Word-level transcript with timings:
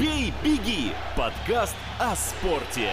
«Бей, 0.00 0.32
беги»– 0.42 0.92
подкаст 1.14 1.76
о 1.98 2.16
спорте. 2.16 2.88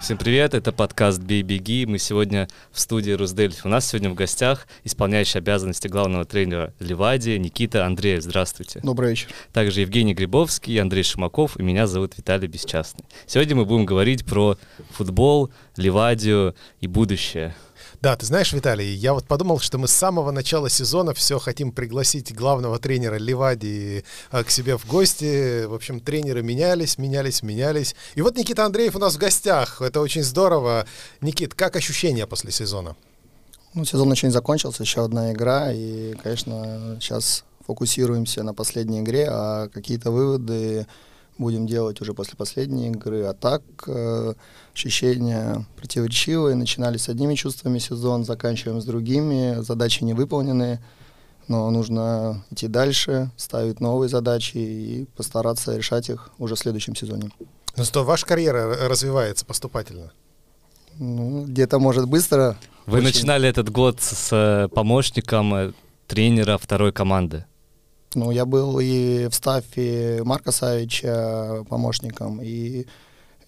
Всем 0.00 0.18
привет, 0.18 0.54
это 0.54 0.72
подкаст 0.72 1.20
«Бей, 1.20 1.42
беги». 1.42 1.86
Мы 1.86 1.98
сегодня 1.98 2.48
в 2.72 2.80
студии 2.80 3.12
«Русдельфи». 3.12 3.60
У 3.62 3.68
нас 3.68 3.86
сегодня 3.86 4.10
в 4.10 4.14
гостях 4.14 4.66
исполняющий 4.82 5.38
обязанности 5.38 5.86
главного 5.86 6.24
тренера 6.24 6.74
Ливадии 6.80 7.36
Никита 7.36 7.86
Андреев. 7.86 8.24
Здравствуйте. 8.24 8.80
Добрый 8.82 9.10
вечер. 9.10 9.28
Также 9.52 9.82
Евгений 9.82 10.14
Грибовский, 10.14 10.80
Андрей 10.80 11.04
Шимаков 11.04 11.56
и 11.56 11.62
меня 11.62 11.86
зовут 11.86 12.18
Виталий 12.18 12.48
Бесчастный. 12.48 13.04
Сегодня 13.28 13.54
мы 13.54 13.64
будем 13.64 13.86
говорить 13.86 14.26
про 14.26 14.58
футбол, 14.90 15.52
Ливадию 15.76 16.56
и 16.80 16.88
будущее. 16.88 17.54
Да, 18.02 18.16
ты 18.16 18.26
знаешь, 18.26 18.52
Виталий, 18.52 18.92
я 18.92 19.14
вот 19.14 19.26
подумал, 19.26 19.60
что 19.60 19.78
мы 19.78 19.86
с 19.86 19.92
самого 19.92 20.32
начала 20.32 20.68
сезона 20.68 21.14
все 21.14 21.38
хотим 21.38 21.70
пригласить 21.70 22.34
главного 22.34 22.80
тренера 22.80 23.14
Ливади 23.14 24.04
а, 24.32 24.42
к 24.42 24.50
себе 24.50 24.76
в 24.76 24.88
гости. 24.88 25.66
В 25.66 25.72
общем, 25.72 26.00
тренеры 26.00 26.42
менялись, 26.42 26.98
менялись, 26.98 27.44
менялись. 27.44 27.94
И 28.16 28.22
вот 28.22 28.36
Никита 28.36 28.66
Андреев 28.66 28.96
у 28.96 28.98
нас 28.98 29.14
в 29.14 29.18
гостях. 29.18 29.80
Это 29.80 30.00
очень 30.00 30.24
здорово. 30.24 30.84
Никит, 31.20 31.54
как 31.54 31.76
ощущения 31.76 32.26
после 32.26 32.50
сезона? 32.50 32.96
Ну, 33.72 33.84
сезон 33.84 34.10
еще 34.10 34.26
не 34.26 34.32
закончился, 34.32 34.82
еще 34.82 35.04
одна 35.04 35.32
игра. 35.32 35.70
И, 35.72 36.14
конечно, 36.24 36.98
сейчас 37.00 37.44
фокусируемся 37.64 38.42
на 38.42 38.52
последней 38.52 38.98
игре, 38.98 39.28
а 39.30 39.68
какие-то 39.68 40.10
выводы 40.10 40.88
будем 41.38 41.66
делать 41.66 42.00
уже 42.00 42.14
после 42.14 42.36
последней 42.36 42.88
игры. 42.88 43.22
А 43.24 43.34
так 43.34 43.62
э, 43.86 44.34
ощущения 44.74 45.64
противоречивые. 45.76 46.54
Начинали 46.54 46.96
с 46.96 47.08
одними 47.08 47.34
чувствами 47.34 47.78
сезон, 47.78 48.24
заканчиваем 48.24 48.80
с 48.80 48.84
другими. 48.84 49.60
Задачи 49.62 50.04
не 50.04 50.14
выполнены, 50.14 50.80
но 51.48 51.70
нужно 51.70 52.44
идти 52.50 52.68
дальше, 52.68 53.30
ставить 53.36 53.80
новые 53.80 54.08
задачи 54.08 54.56
и 54.56 55.06
постараться 55.16 55.76
решать 55.76 56.08
их 56.08 56.30
уже 56.38 56.54
в 56.54 56.58
следующем 56.58 56.94
сезоне. 56.94 57.30
Ну 57.76 57.84
что, 57.84 58.04
ваша 58.04 58.26
карьера 58.26 58.88
развивается 58.88 59.44
поступательно? 59.46 60.12
Ну, 60.98 61.46
где-то, 61.46 61.78
может, 61.78 62.06
быстро. 62.06 62.56
Вы 62.86 62.98
очень... 62.98 63.06
начинали 63.06 63.48
этот 63.48 63.70
год 63.70 64.00
с 64.00 64.68
помощником 64.74 65.54
э, 65.54 65.72
тренера 66.06 66.58
второй 66.58 66.92
команды. 66.92 67.46
Ну, 68.14 68.30
я 68.30 68.44
был 68.44 68.78
и 68.78 69.28
в 69.28 69.34
стафе 69.34 70.22
Марка 70.24 70.52
Савича 70.52 71.64
помощником, 71.68 72.40
и 72.42 72.86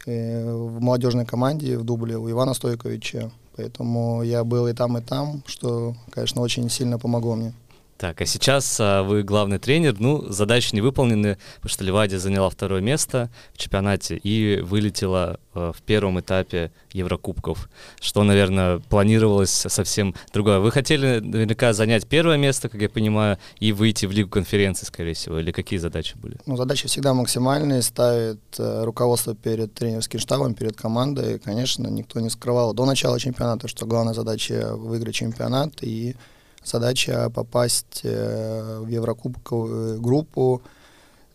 э, 0.06 0.52
в 0.54 0.80
молодежной 0.80 1.26
команде 1.26 1.76
в 1.76 1.84
дубле 1.84 2.16
у 2.16 2.30
Ивана 2.30 2.54
Стойковича. 2.54 3.30
Поэтому 3.56 4.22
я 4.22 4.42
был 4.42 4.66
и 4.66 4.72
там, 4.72 4.98
и 4.98 5.00
там, 5.00 5.42
что, 5.46 5.94
конечно, 6.10 6.40
очень 6.40 6.68
сильно 6.70 6.98
помогло 6.98 7.36
мне. 7.36 7.52
Так, 7.96 8.20
а 8.20 8.26
сейчас 8.26 8.76
а, 8.80 9.02
вы 9.02 9.22
главный 9.22 9.58
тренер. 9.58 9.96
Ну, 9.98 10.24
задачи 10.28 10.74
не 10.74 10.80
выполнены, 10.80 11.38
потому 11.56 11.70
что 11.70 11.84
Ливадия 11.84 12.18
заняла 12.18 12.50
второе 12.50 12.80
место 12.80 13.30
в 13.52 13.58
чемпионате 13.58 14.16
и 14.16 14.60
вылетела 14.60 15.38
а, 15.54 15.72
в 15.72 15.80
первом 15.82 16.18
этапе 16.18 16.72
Еврокубков, 16.92 17.68
что, 18.00 18.24
наверное, 18.24 18.78
планировалось 18.78 19.50
совсем 19.50 20.14
другое. 20.32 20.58
Вы 20.58 20.72
хотели 20.72 21.20
наверняка 21.20 21.72
занять 21.72 22.06
первое 22.06 22.36
место, 22.36 22.68
как 22.68 22.80
я 22.80 22.88
понимаю, 22.88 23.38
и 23.60 23.72
выйти 23.72 24.06
в 24.06 24.12
Лигу 24.12 24.28
конференции, 24.28 24.86
скорее 24.86 25.14
всего, 25.14 25.38
или 25.38 25.52
какие 25.52 25.78
задачи 25.78 26.16
были? 26.16 26.36
Ну, 26.46 26.56
задачи 26.56 26.88
всегда 26.88 27.14
максимальные, 27.14 27.82
ставит 27.82 28.40
э, 28.58 28.84
руководство 28.84 29.36
перед 29.36 29.72
тренерским 29.72 30.18
штабом, 30.18 30.54
перед 30.54 30.76
командой. 30.76 31.38
Конечно, 31.38 31.86
никто 31.86 32.18
не 32.18 32.30
скрывал 32.30 32.74
до 32.74 32.86
начала 32.86 33.20
чемпионата, 33.20 33.68
что 33.68 33.86
главная 33.86 34.14
задача 34.14 34.74
выиграть 34.74 35.14
чемпионат 35.14 35.74
и 35.82 36.16
задача 36.64 37.30
попасть 37.30 38.00
э, 38.02 38.78
в 38.80 38.88
Еврокубковую 38.88 40.00
группу. 40.00 40.62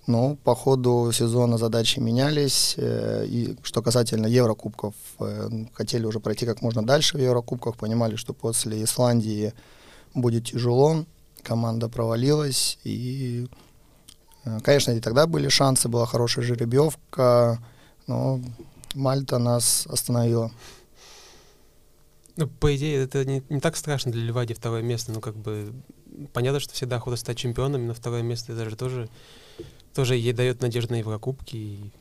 Ну, 0.07 0.37
по 0.43 0.55
ходу 0.55 1.11
сезона 1.13 1.57
задачи 1.57 1.99
менялись. 1.99 2.75
Э, 2.77 3.25
и 3.25 3.55
что 3.63 3.81
касательно 3.81 4.27
Еврокубков, 4.27 4.93
э, 5.19 5.49
хотели 5.73 6.05
уже 6.05 6.19
пройти 6.19 6.45
как 6.45 6.61
можно 6.61 6.85
дальше 6.85 7.17
в 7.17 7.21
Еврокубках, 7.21 7.77
понимали, 7.77 8.15
что 8.15 8.33
после 8.33 8.83
Исландии 8.83 9.53
будет 10.13 10.45
тяжело, 10.45 11.05
команда 11.43 11.87
провалилась, 11.87 12.79
и, 12.83 13.47
конечно, 14.63 14.91
и 14.91 14.99
тогда 14.99 15.27
были 15.27 15.49
шансы, 15.49 15.87
была 15.87 16.07
хорошая 16.07 16.43
жеребьевка, 16.43 17.59
но 18.07 18.41
Мальта 18.95 19.37
нас 19.37 19.85
остановила. 19.87 20.51
Ну, 22.39 22.47
по 22.47 22.73
идее, 22.73 23.03
это 23.03 23.25
не, 23.25 23.43
не 23.49 23.59
так 23.59 23.75
страшно 23.75 24.13
для 24.13 24.23
Ливади 24.23 24.53
второе 24.53 24.81
место, 24.81 25.11
но 25.11 25.19
как 25.19 25.35
бы 25.35 25.73
понятно, 26.31 26.61
что 26.61 26.73
всегда 26.73 26.95
охота 26.95 27.17
стать 27.17 27.37
чемпионами, 27.37 27.85
но 27.85 27.93
второе 27.93 28.21
место 28.21 28.55
даже 28.55 28.77
тоже, 28.77 29.09
тоже 29.93 30.15
ей 30.15 30.31
дает 30.31 30.61
надежду 30.61 30.93
на 30.93 30.99
Еврокубки 30.99 31.57
и 31.57 31.91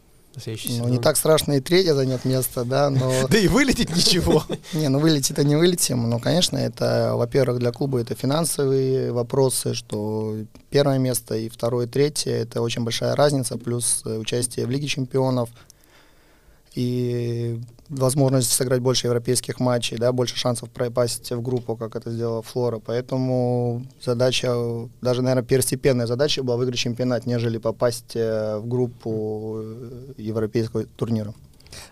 ну, 0.79 0.89
не 0.89 0.99
так 0.99 1.17
страшно 1.17 1.55
и 1.55 1.61
третье 1.61 1.95
занять 1.95 2.25
место, 2.25 2.65
да, 2.65 2.89
но... 2.89 3.13
Да 3.29 3.37
и 3.37 3.49
вылететь 3.49 3.97
ничего. 3.97 4.45
Не, 4.73 4.89
ну 4.89 5.01
вылететь-то 5.01 5.43
не 5.43 5.57
вылетим, 5.57 6.09
но, 6.09 6.21
конечно, 6.21 6.57
это, 6.57 7.15
во-первых, 7.17 7.59
для 7.59 7.73
клуба 7.73 7.99
это 7.99 8.15
финансовые 8.15 9.11
вопросы, 9.11 9.75
что 9.75 10.37
первое 10.71 10.99
место 10.99 11.35
и 11.35 11.49
второе, 11.49 11.87
и 11.87 11.89
третье, 11.89 12.31
это 12.31 12.63
очень 12.63 12.85
большая 12.85 13.17
разница, 13.17 13.59
плюс 13.59 14.05
участие 14.05 14.67
в 14.67 14.71
Лиге 14.71 14.87
чемпионов– 14.87 15.49
и 16.75 17.61
возможность 17.89 18.53
сыграть 18.53 18.81
больше 18.81 19.07
европейских 19.07 19.61
матчей, 19.61 19.97
да, 19.97 20.13
больше 20.13 20.37
шансов 20.37 20.71
пропасть 20.71 21.31
в 21.31 21.41
группу, 21.41 21.77
как 21.77 21.97
это 21.97 22.11
сделала 22.11 22.43
Флора. 22.43 22.81
Поэтому 22.85 23.87
задача, 24.01 24.55
даже, 25.01 25.23
наверное, 25.23 25.45
первостепенная 25.45 26.07
задача 26.07 26.43
была 26.43 26.57
выиграть 26.57 26.79
чемпионат, 26.79 27.27
нежели 27.27 27.59
попасть 27.59 28.15
э, 28.15 28.59
в 28.59 28.69
группу 28.69 29.61
э, 29.63 30.13
европейского 30.19 30.85
турнира. 30.85 31.35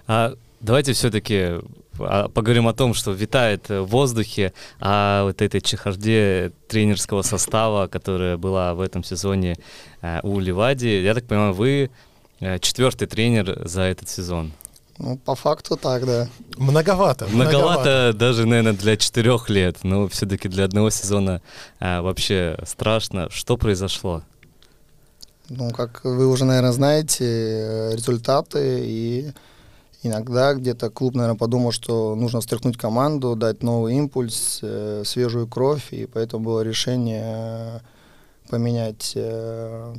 А 0.06 0.34
давайте 0.60 0.92
все-таки 0.92 1.60
а, 1.98 2.28
поговорим 2.28 2.68
о 2.68 2.74
том, 2.74 2.92
что 2.92 3.12
витает 3.12 3.68
в 3.68 3.84
воздухе, 3.84 4.52
о 4.80 5.24
вот 5.24 5.40
этой 5.40 5.60
чехарде 5.60 6.52
тренерского 6.68 7.22
состава, 7.22 7.86
которая 7.86 8.36
была 8.36 8.74
в 8.74 8.80
этом 8.80 9.02
сезоне 9.02 9.56
э, 10.02 10.20
у 10.22 10.38
Ливади. 10.40 10.86
Я 10.86 11.14
так 11.14 11.24
понимаю, 11.24 11.54
вы 11.54 11.90
четвертый 12.60 13.08
тренер 13.08 13.66
за 13.66 13.80
этот 13.80 14.10
сезон. 14.10 14.52
Ну, 14.98 15.18
по 15.18 15.34
факту 15.34 15.76
так, 15.76 16.06
да. 16.06 16.28
Многовато. 16.56 17.26
Многовато, 17.26 17.80
многовато. 17.80 18.12
даже, 18.14 18.46
наверное, 18.46 18.72
для 18.72 18.96
четырех 18.96 19.50
лет, 19.50 19.78
но 19.82 20.08
все-таки 20.08 20.48
для 20.48 20.64
одного 20.64 20.90
сезона 20.90 21.42
а, 21.80 22.00
вообще 22.00 22.58
страшно. 22.66 23.28
Что 23.30 23.56
произошло? 23.56 24.22
Ну, 25.48 25.70
как 25.70 26.00
вы 26.04 26.26
уже, 26.26 26.44
наверное, 26.44 26.72
знаете, 26.72 27.90
результаты 27.92 28.80
и 28.84 29.32
иногда 30.02 30.54
где-то 30.54 30.90
клуб, 30.90 31.14
наверное, 31.14 31.38
подумал, 31.38 31.72
что 31.72 32.14
нужно 32.16 32.40
встряхнуть 32.40 32.78
команду, 32.78 33.36
дать 33.36 33.62
новый 33.62 33.94
импульс, 33.94 34.60
э, 34.62 35.02
свежую 35.04 35.46
кровь, 35.46 35.92
и 35.92 36.06
поэтому 36.06 36.44
было 36.44 36.62
решение 36.62 37.82
поменять 38.48 39.12
э, 39.14 39.94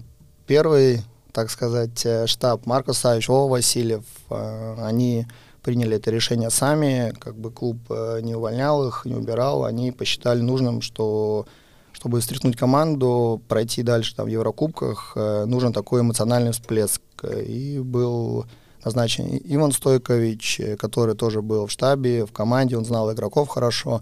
первый 0.47 1.03
так 1.38 1.52
сказать, 1.52 2.03
э, 2.03 2.25
штаб. 2.25 2.66
Марко 2.66 2.94
Савич, 2.94 3.30
Вова 3.30 3.52
Васильев, 3.52 4.03
э, 4.31 4.75
они 4.80 5.28
приняли 5.62 5.98
это 5.98 6.09
решение 6.09 6.50
сами, 6.50 7.14
как 7.20 7.36
бы 7.36 7.52
клуб 7.52 7.78
э, 7.92 8.22
не 8.24 8.34
увольнял 8.34 8.88
их, 8.88 9.06
не 9.06 9.14
убирал, 9.14 9.64
они 9.64 9.92
посчитали 9.92 10.42
нужным, 10.42 10.81
что 10.81 11.46
чтобы 11.92 12.22
встряхнуть 12.22 12.58
команду, 12.58 13.40
пройти 13.48 13.84
дальше 13.84 14.16
там, 14.16 14.25
в 14.25 14.30
Еврокубках, 14.30 15.16
нужен 15.16 15.74
такой 15.74 16.02
эмоциональный 16.02 16.52
всплеск. 16.53 17.02
И 17.24 17.80
был 17.84 18.46
назначен 18.84 19.40
Иван 19.44 19.72
Стойкович, 19.72 20.62
который 20.80 21.16
тоже 21.16 21.44
был 21.44 21.68
в 21.68 21.72
штабе, 21.72 22.25
в 22.25 22.31
команде, 22.31 22.78
он 22.78 22.86
знал 22.86 23.12
игроков 23.12 23.48
хорошо, 23.48 24.02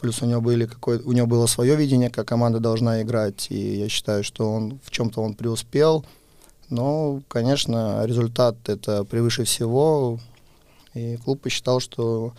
плюс 0.00 0.22
у 0.22 0.26
него, 0.26 0.40
были 0.40 0.64
какое, 0.64 0.98
у 1.00 1.12
него 1.12 1.26
было 1.26 1.46
свое 1.46 1.76
видение, 1.76 2.08
как 2.08 2.28
команда 2.28 2.58
должна 2.58 3.02
играть, 3.02 3.48
и 3.50 3.80
я 3.80 3.88
считаю, 3.90 4.24
что 4.24 4.50
он 4.50 4.78
в 4.82 4.90
чем-то 4.90 5.20
он 5.20 5.34
преуспел– 5.34 6.06
но, 6.70 7.20
конечно, 7.28 8.04
результат 8.06 8.56
это 8.68 9.04
превыше 9.04 9.44
всего. 9.44 10.18
И 10.94 11.16
клуб 11.18 11.42
посчитал, 11.42 11.80
что 11.80 12.32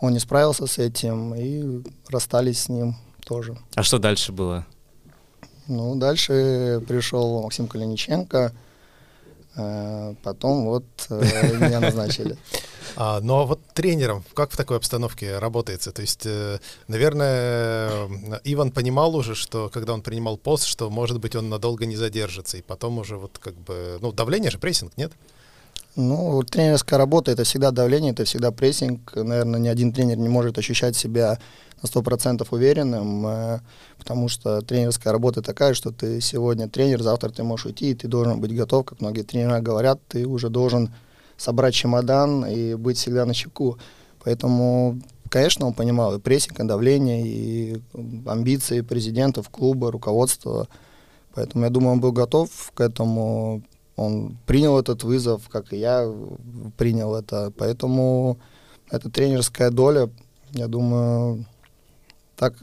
он 0.00 0.12
не 0.12 0.18
справился 0.18 0.66
с 0.66 0.78
этим, 0.78 1.34
и 1.34 1.82
расстались 2.08 2.62
с 2.62 2.68
ним 2.68 2.96
тоже. 3.24 3.56
А 3.74 3.82
что 3.82 3.98
дальше 3.98 4.32
было? 4.32 4.66
Ну, 5.66 5.96
дальше 5.96 6.82
пришел 6.88 7.42
Максим 7.42 7.68
Калиниченко, 7.68 8.52
потом 10.22 10.64
вот 10.66 10.84
э, 11.10 11.56
меня 11.58 11.80
назначили. 11.88 12.36
А, 12.96 13.20
ну 13.20 13.36
а 13.36 13.44
вот 13.44 13.60
тренером, 13.74 14.24
как 14.34 14.50
в 14.50 14.56
такой 14.56 14.76
обстановке 14.76 15.38
работается? 15.38 15.92
То 15.92 16.02
есть, 16.02 16.26
э, 16.26 16.58
наверное, 16.88 18.08
Иван 18.44 18.72
понимал 18.72 19.14
уже, 19.16 19.34
что 19.34 19.68
когда 19.68 19.94
он 19.94 20.02
принимал 20.02 20.36
пост, 20.36 20.64
что, 20.64 20.90
может 20.90 21.20
быть, 21.20 21.36
он 21.36 21.48
надолго 21.48 21.86
не 21.86 21.96
задержится, 21.96 22.56
и 22.56 22.62
потом 22.62 22.98
уже 22.98 23.16
вот 23.16 23.38
как 23.38 23.54
бы, 23.54 23.98
ну, 24.00 24.12
давление 24.12 24.50
же, 24.50 24.58
прессинг, 24.58 24.96
нет? 24.96 25.12
Ну, 25.96 26.42
тренерская 26.42 26.98
работа— 26.98 27.30
это 27.32 27.44
всегда 27.44 27.70
давление, 27.70 28.12
это 28.12 28.24
всегда 28.24 28.52
прессинг. 28.52 29.16
Наверное, 29.16 29.58
ни 29.58 29.68
один 29.68 29.92
тренер 29.92 30.16
не 30.18 30.28
может 30.28 30.56
ощущать 30.58 30.96
себя 30.96 31.38
на 31.82 31.86
100% 31.86 32.46
уверенным, 32.50 33.26
э, 33.26 33.60
потому 33.98 34.28
что 34.28 34.60
тренерская 34.62 35.12
работа 35.12 35.42
такая, 35.42 35.74
что 35.74 35.90
ты 35.90 36.20
сегодня 36.20 36.68
тренер, 36.68 37.02
завтра 37.02 37.30
ты 37.30 37.42
можешь 37.42 37.66
уйти, 37.66 37.90
и 37.90 37.94
ты 37.94 38.08
должен 38.08 38.40
быть 38.40 38.54
готов, 38.54 38.86
как 38.86 39.00
многие 39.00 39.22
тренера 39.22 39.60
говорят, 39.60 40.00
ты 40.08 40.26
уже 40.26 40.48
должен 40.48 40.92
собрать 41.36 41.74
чемодан 41.74 42.44
и 42.44 42.74
быть 42.74 42.98
всегда 42.98 43.24
на 43.24 43.34
чеку. 43.34 43.78
Поэтому, 44.24 45.00
конечно, 45.30 45.66
он 45.66 45.72
понимал 45.72 46.14
и 46.14 46.20
прессинг, 46.20 46.60
и 46.60 46.64
давление, 46.64 47.22
и 47.24 47.82
амбиции 48.26 48.82
президентов, 48.82 49.48
клуба, 49.48 49.90
руководства. 49.90 50.68
Поэтому, 51.34 51.64
я 51.64 51.70
думаю, 51.70 51.92
он 51.92 52.00
был 52.00 52.12
готов 52.12 52.72
к 52.74 52.80
этому. 52.80 53.62
Он 53.96 54.36
принял 54.46 54.78
этот 54.78 55.04
вызов, 55.04 55.48
как 55.48 55.72
и 55.72 55.78
я 55.78 56.12
принял 56.76 57.14
это. 57.14 57.52
Поэтому 57.56 58.38
это 58.90 59.10
тренерская 59.10 59.70
доля, 59.70 60.10
я 60.52 60.66
думаю, 60.66 61.46
так, 62.38 62.54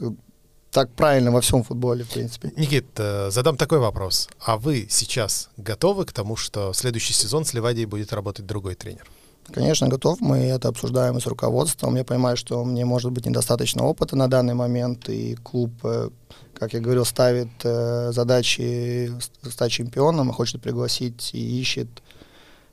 так 0.70 0.90
правильно 0.90 1.30
во 1.30 1.40
всем 1.40 1.62
футболе, 1.62 2.04
в 2.04 2.08
принципе. 2.08 2.52
Никит, 2.56 2.86
э, 2.96 3.30
задам 3.30 3.56
такой 3.56 3.78
вопрос. 3.78 4.28
А 4.40 4.56
вы 4.56 4.86
сейчас 4.90 5.50
готовы 5.58 6.04
к 6.06 6.12
тому, 6.12 6.36
что 6.36 6.72
следующий 6.72 7.12
сезон 7.12 7.44
с 7.44 7.54
Ливадией 7.54 7.86
будет 7.86 8.12
работать 8.12 8.46
другой 8.46 8.74
тренер? 8.74 9.06
Конечно, 9.52 9.88
готов. 9.88 10.20
Мы 10.20 10.38
это 10.38 10.68
обсуждаем 10.68 11.20
с 11.20 11.26
руководством. 11.26 11.94
Я 11.96 12.04
понимаю, 12.04 12.36
что 12.36 12.64
мне 12.64 12.84
может 12.84 13.12
быть 13.12 13.26
недостаточно 13.26 13.84
опыта 13.84 14.16
на 14.16 14.28
данный 14.28 14.54
момент, 14.54 15.08
и 15.08 15.36
клуб, 15.36 15.72
э, 15.84 16.08
как 16.54 16.72
я 16.72 16.80
говорил, 16.80 17.04
ставит 17.04 17.50
э, 17.62 18.12
задачи 18.12 19.12
стать 19.42 19.72
чемпионом, 19.72 20.32
хочет 20.32 20.62
пригласить 20.62 21.30
и 21.34 21.60
ищет 21.60 21.88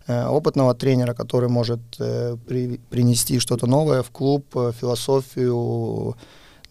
опытного 0.06 0.76
тренера, 0.76 1.14
который 1.14 1.48
может 1.48 1.80
при, 1.98 2.82
принести 2.90 3.40
что-то 3.40 3.68
новое 3.68 4.04
в 4.04 4.12
клуб, 4.12 4.46
философию, 4.52 6.18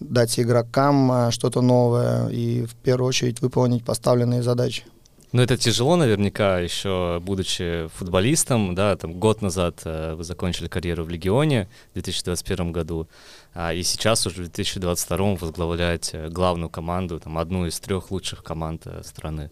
дать 0.02 0.38
игрокам 0.38 1.10
а, 1.10 1.30
что-то 1.30 1.60
новое 1.60 2.28
и 2.28 2.64
в 2.64 2.74
первую 2.74 3.08
очередь 3.08 3.40
выполнить 3.40 3.84
поставленные 3.84 4.42
задачи. 4.42 4.84
Ну, 5.32 5.40
это 5.40 5.56
тяжело 5.56 5.96
наверняка, 5.96 6.58
еще 6.58 7.18
будучи 7.22 7.88
футболистом, 7.96 8.74
да, 8.74 8.96
там 8.96 9.14
год 9.14 9.40
назад 9.40 9.80
э, 9.84 10.14
вы 10.14 10.24
закончили 10.24 10.68
карьеру 10.68 11.04
в 11.04 11.08
Легионе 11.08 11.68
в 11.90 11.94
2021 11.94 12.70
году, 12.70 13.08
а, 13.54 13.72
и 13.72 13.82
сейчас 13.82 14.26
уже 14.26 14.42
в 14.42 14.52
2022 14.52 15.36
возглавляете 15.36 16.28
главную 16.28 16.68
команду, 16.68 17.18
там, 17.18 17.38
одну 17.38 17.64
из 17.64 17.80
трех 17.80 18.10
лучших 18.10 18.44
команд 18.44 18.82
э, 18.84 19.00
страны. 19.04 19.50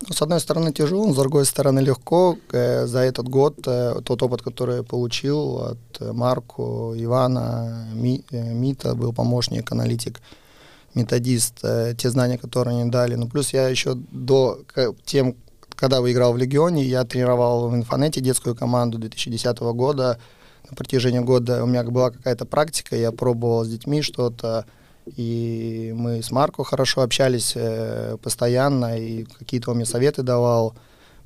Ну, 0.00 0.12
с 0.12 0.20
одной 0.20 0.40
стороны 0.40 0.72
тяжело, 0.72 1.10
с 1.10 1.16
другой 1.16 1.46
стороны 1.46 1.80
легко. 1.80 2.36
Э, 2.52 2.86
за 2.86 2.98
этот 3.00 3.28
год 3.28 3.56
э, 3.66 4.00
тот 4.04 4.22
опыт, 4.22 4.42
который 4.42 4.76
я 4.76 4.82
получил 4.82 5.58
от 5.58 6.00
э, 6.00 6.12
Марку, 6.12 6.92
Ивана, 6.94 7.88
Мита, 7.94 8.94
был 8.94 9.14
помощник, 9.14 9.72
аналитик, 9.72 10.20
методист, 10.94 11.60
те 11.96 12.10
знания, 12.10 12.36
которые 12.36 12.80
они 12.80 12.90
дали. 12.90 13.14
Ну, 13.14 13.26
плюс 13.26 13.54
я 13.54 13.68
еще 13.68 13.94
до 13.94 14.60
тем, 15.04 15.34
когда 15.70 16.00
выиграл 16.00 16.32
в 16.32 16.36
Легионе, 16.36 16.84
я 16.84 17.04
тренировал 17.04 17.68
в 17.68 17.74
Инфонете 17.74 18.20
детскую 18.20 18.54
команду 18.54 18.98
2010 18.98 19.58
года. 19.74 20.18
На 20.68 20.76
протяжении 20.76 21.20
года 21.20 21.62
у 21.62 21.66
меня 21.66 21.82
была 21.84 22.10
какая-то 22.10 22.44
практика, 22.44 22.96
я 22.96 23.12
пробовал 23.12 23.64
с 23.64 23.68
детьми 23.68 24.02
что-то, 24.02 24.66
и 25.14 25.92
мы 25.96 26.22
с 26.22 26.30
Марко 26.30 26.64
хорошо 26.64 27.02
общались 27.02 27.52
э, 27.54 28.16
постоянно, 28.22 28.98
и 28.98 29.24
какие-то 29.24 29.70
он 29.70 29.76
мне 29.76 29.86
советы 29.86 30.22
давал. 30.22 30.74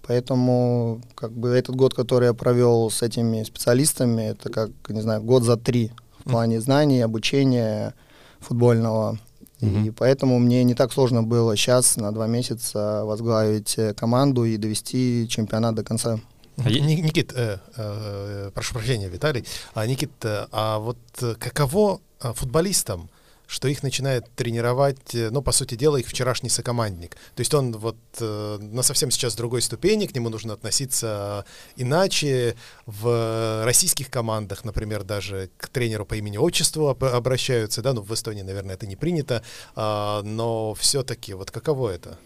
Поэтому 0.06 1.00
как 1.14 1.32
бы 1.32 1.50
этот 1.50 1.76
год, 1.76 1.94
который 1.94 2.26
я 2.26 2.34
провел 2.34 2.90
с 2.90 3.02
этими 3.02 3.42
специалистами, 3.42 4.30
это 4.30 4.50
как, 4.50 4.70
не 4.88 5.00
знаю, 5.00 5.22
год 5.22 5.44
за 5.44 5.56
три 5.56 5.92
в 6.18 6.30
плане 6.30 6.60
знаний, 6.60 7.00
обучения 7.00 7.94
футбольного. 8.40 9.18
Mm-hmm. 9.60 9.86
И 9.86 9.90
поэтому 9.90 10.38
мне 10.38 10.64
не 10.64 10.74
так 10.74 10.92
сложно 10.92 11.22
было 11.22 11.56
сейчас 11.56 11.96
на 11.96 12.12
два 12.12 12.26
месяца 12.26 13.02
возглавить 13.04 13.78
э, 13.78 13.94
команду 13.94 14.44
и 14.44 14.56
довести 14.56 15.26
чемпионат 15.28 15.74
до 15.74 15.84
конца. 15.84 16.18
А 16.56 16.70
Никит, 16.70 17.32
э, 17.34 17.58
э, 17.76 18.50
прошу 18.54 18.74
прощения, 18.74 19.08
Виталий. 19.08 19.44
А, 19.74 19.86
Никит, 19.86 20.12
э, 20.22 20.46
а 20.50 20.78
вот 20.78 20.98
э, 21.22 21.34
каково 21.38 22.00
футболистам 22.20 23.08
что 23.50 23.66
их 23.66 23.82
начинает 23.82 24.30
тренировать, 24.36 25.12
э, 25.12 25.28
ну, 25.30 25.42
по 25.42 25.50
сути 25.50 25.74
дела, 25.74 25.96
их 25.96 26.06
вчерашний 26.06 26.48
сокомандник. 26.48 27.16
То 27.34 27.40
есть 27.40 27.52
он 27.52 27.72
вот 27.72 27.96
э, 28.20 28.58
на 28.60 28.82
совсем 28.82 29.10
сейчас 29.10 29.34
другой 29.34 29.60
ступени, 29.60 30.06
к 30.06 30.14
нему 30.14 30.28
нужно 30.28 30.52
относиться 30.52 31.44
иначе. 31.74 32.54
В 32.86 33.64
российских 33.64 34.08
командах, 34.08 34.64
например, 34.64 35.02
даже 35.02 35.50
к 35.56 35.68
тренеру 35.68 36.06
по 36.06 36.14
имени-отчеству 36.14 36.88
обращаются, 36.88 37.82
да, 37.82 37.92
ну, 37.92 38.02
в 38.02 38.14
Эстонии, 38.14 38.42
наверное, 38.42 38.76
это 38.76 38.86
не 38.86 38.94
принято, 38.94 39.42
э, 39.74 40.20
но 40.22 40.74
все-таки 40.74 41.34
вот 41.34 41.50
каково 41.50 41.90
это? 41.90 42.18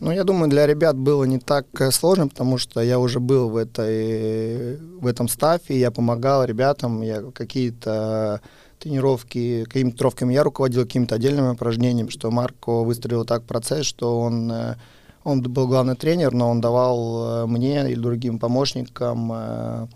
Ну, 0.00 0.12
я 0.12 0.22
думаю, 0.22 0.50
для 0.50 0.66
ребят 0.66 0.96
было 0.96 1.24
не 1.24 1.38
так 1.38 1.66
э, 1.80 1.90
сложно, 1.90 2.28
потому 2.28 2.58
что 2.58 2.82
я 2.82 2.98
уже 2.98 3.20
был 3.20 3.48
в, 3.48 3.56
этой, 3.56 4.76
в 4.76 5.06
этом 5.06 5.28
стафе, 5.28 5.78
я 5.78 5.90
помогал 5.90 6.44
ребятам, 6.44 7.00
я 7.00 7.22
какие-то 7.32 8.42
тренировки, 8.78 9.64
какими-то 9.64 9.96
тренировками 9.96 10.34
я 10.34 10.42
руководил, 10.42 10.82
какими-то 10.82 11.16
отдельными 11.16 11.50
упражнениями, 11.50 12.10
что 12.10 12.30
Марко 12.30 12.82
выстроил 12.82 13.24
так 13.24 13.44
процесс, 13.44 13.86
что 13.86 14.20
он, 14.20 14.50
э, 14.50 14.76
он 15.24 15.42
был 15.42 15.66
главный 15.66 15.96
тренер, 15.96 16.32
но 16.32 16.50
он 16.50 16.60
давал 16.60 17.44
э, 17.44 17.46
мне 17.46 17.90
и 17.90 17.94
другим 17.94 18.38
помощникам 18.38 19.32
э, 19.32 19.86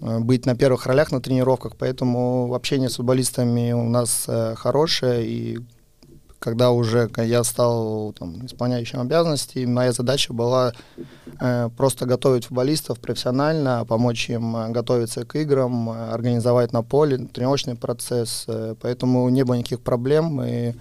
быть 0.00 0.46
на 0.46 0.56
первых 0.56 0.86
ролях 0.86 1.12
на 1.12 1.20
тренировках, 1.20 1.76
поэтому 1.78 2.52
общение 2.54 2.88
с 2.90 2.96
футболистами 2.96 3.72
у 3.72 3.88
нас 3.88 4.28
хорошее, 4.56 5.26
и 5.26 5.58
когда 6.44 6.72
уже 6.72 7.10
я 7.16 7.42
стал 7.42 8.12
там, 8.18 8.44
исполняющим 8.44 9.00
обязанности, 9.00 9.64
моя 9.64 9.92
задача 9.92 10.34
была 10.34 10.74
э, 11.40 11.70
просто 11.74 12.04
готовить 12.04 12.44
футболистов 12.44 13.00
профессионально, 13.00 13.86
помочь 13.88 14.28
им 14.28 14.54
э, 14.54 14.68
готовиться 14.68 15.24
к 15.24 15.36
играм, 15.36 15.88
э, 15.88 16.12
организовать 16.12 16.72
на 16.72 16.82
поле 16.82 17.16
тренировочный 17.16 17.76
процесс. 17.76 18.44
Э, 18.46 18.74
поэтому 18.78 19.26
не 19.30 19.42
было 19.42 19.54
никаких 19.54 19.80
проблем. 19.80 20.24
Мы 20.24 20.74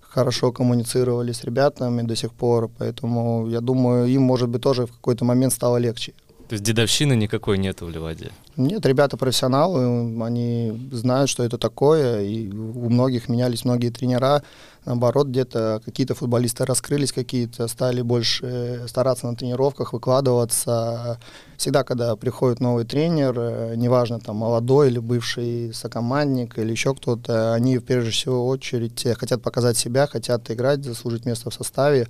хорошо 0.00 0.52
коммуницировали 0.52 1.32
с 1.32 1.42
ребятами 1.42 2.02
до 2.02 2.14
сих 2.14 2.32
пор, 2.32 2.70
поэтому 2.78 3.48
я 3.48 3.60
думаю, 3.60 4.06
им, 4.06 4.22
может 4.22 4.48
быть, 4.48 4.62
тоже 4.62 4.86
в 4.86 4.92
какой-то 4.92 5.24
момент 5.24 5.52
стало 5.52 5.78
легче. 5.78 6.12
То 6.50 6.54
есть 6.54 6.64
дедовщины 6.64 7.14
никакой 7.14 7.58
нет 7.58 7.80
в 7.80 7.88
Ливаде? 7.88 8.32
Нет, 8.56 8.84
ребята 8.84 9.16
профессионалы, 9.16 10.20
они 10.24 10.88
знают, 10.90 11.30
что 11.30 11.44
это 11.44 11.58
такое, 11.58 12.22
и 12.22 12.50
у 12.50 12.90
многих 12.90 13.28
менялись 13.28 13.64
многие 13.64 13.90
тренера. 13.90 14.42
Наоборот, 14.84 15.28
где-то 15.28 15.80
какие-то 15.84 16.16
футболисты 16.16 16.64
раскрылись, 16.64 17.12
какие-то 17.12 17.68
стали 17.68 18.02
больше 18.02 18.82
стараться 18.88 19.28
на 19.28 19.36
тренировках, 19.36 19.92
выкладываться. 19.92 21.20
Всегда, 21.56 21.84
когда 21.84 22.16
приходит 22.16 22.58
новый 22.58 22.84
тренер, 22.84 23.34
э, 23.36 23.74
неважно, 23.76 24.18
там, 24.18 24.38
молодой 24.38 24.88
или 24.88 24.98
бывший 24.98 25.72
сокомандник 25.72 26.58
или 26.58 26.72
еще 26.72 26.96
кто-то, 26.96 27.54
они, 27.54 27.78
в 27.78 27.84
первую 27.84 28.42
очередь, 28.46 29.06
хотят 29.16 29.40
показать 29.40 29.76
себя, 29.76 30.08
хотят 30.08 30.50
играть, 30.50 30.84
заслужить 30.84 31.26
место 31.26 31.48
в 31.50 31.54
составе. 31.54 32.08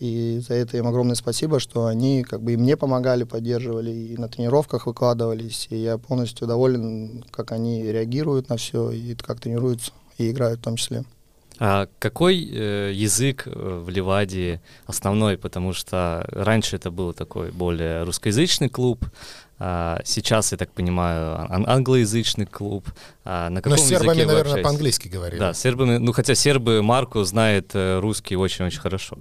И 0.00 0.40
за 0.46 0.54
это 0.54 0.78
им 0.78 0.86
огромное 0.86 1.14
спасибо, 1.14 1.60
что 1.60 1.84
они 1.84 2.24
как 2.24 2.42
бы 2.42 2.54
и 2.54 2.56
мне 2.56 2.76
помогали, 2.76 3.24
поддерживали, 3.24 3.90
и 3.90 4.16
на 4.16 4.28
тренировках 4.28 4.86
выкладывались. 4.86 5.66
И 5.70 5.76
я 5.76 5.98
полностью 5.98 6.48
доволен, 6.48 7.22
как 7.30 7.52
они 7.52 7.84
реагируют 7.84 8.48
на 8.48 8.56
все, 8.56 8.90
и 8.90 9.14
как 9.14 9.40
тренируются, 9.40 9.92
и 10.16 10.30
играют 10.30 10.60
в 10.60 10.62
том 10.62 10.76
числе. 10.76 11.04
А 11.62 11.88
какой 11.98 12.42
э, 12.50 12.92
язык 12.94 13.42
э, 13.44 13.82
в 13.84 13.90
Ливаде 13.90 14.62
основной? 14.86 15.36
Потому 15.36 15.74
что 15.74 16.26
раньше 16.32 16.76
это 16.76 16.90
был 16.90 17.12
такой 17.12 17.50
более 17.50 18.02
русскоязычный 18.04 18.70
клуб, 18.70 19.04
а 19.58 20.00
сейчас, 20.06 20.52
я 20.52 20.58
так 20.58 20.72
понимаю, 20.72 21.52
ан- 21.52 21.68
англоязычный 21.68 22.46
клуб. 22.46 22.88
А 23.26 23.50
на 23.50 23.60
каком 23.60 23.76
Но 23.78 23.84
с 23.84 23.86
сербами, 23.86 24.22
наверное, 24.22 24.62
по-английски 24.62 25.08
говорили. 25.08 25.38
Да, 25.38 25.52
сербами, 25.52 25.98
ну 25.98 26.12
хотя 26.12 26.34
сербы 26.34 26.80
Марку 26.80 27.22
знает 27.24 27.72
э, 27.74 27.98
русский 27.98 28.36
очень-очень 28.36 28.80
хорошо. 28.80 29.18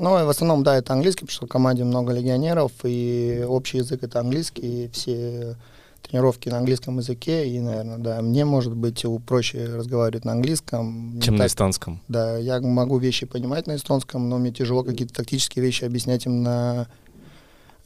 Ну, 0.00 0.12
в 0.24 0.30
основном, 0.30 0.62
да, 0.62 0.78
это 0.78 0.94
английский, 0.94 1.26
потому 1.26 1.34
что 1.34 1.46
в 1.46 1.50
команде 1.50 1.84
много 1.84 2.14
легионеров, 2.14 2.72
и 2.84 3.44
общий 3.46 3.78
язык 3.78 4.02
это 4.02 4.20
английский, 4.20 4.84
и 4.86 4.88
все 4.88 5.56
тренировки 6.00 6.48
на 6.48 6.56
английском 6.56 6.96
языке, 6.96 7.46
и, 7.46 7.60
наверное, 7.60 7.98
да, 7.98 8.22
мне, 8.22 8.46
может 8.46 8.74
быть, 8.74 9.04
проще 9.26 9.66
разговаривать 9.66 10.24
на 10.24 10.32
английском. 10.32 11.20
Чем 11.22 11.34
так, 11.34 11.40
на 11.40 11.46
эстонском. 11.46 12.00
Да, 12.08 12.38
я 12.38 12.62
могу 12.62 12.96
вещи 12.96 13.26
понимать 13.26 13.66
на 13.66 13.76
эстонском, 13.76 14.26
но 14.26 14.38
мне 14.38 14.52
тяжело 14.52 14.82
какие-то 14.82 15.12
тактические 15.12 15.62
вещи 15.62 15.84
объяснять 15.84 16.24
им 16.24 16.42
на 16.42 16.88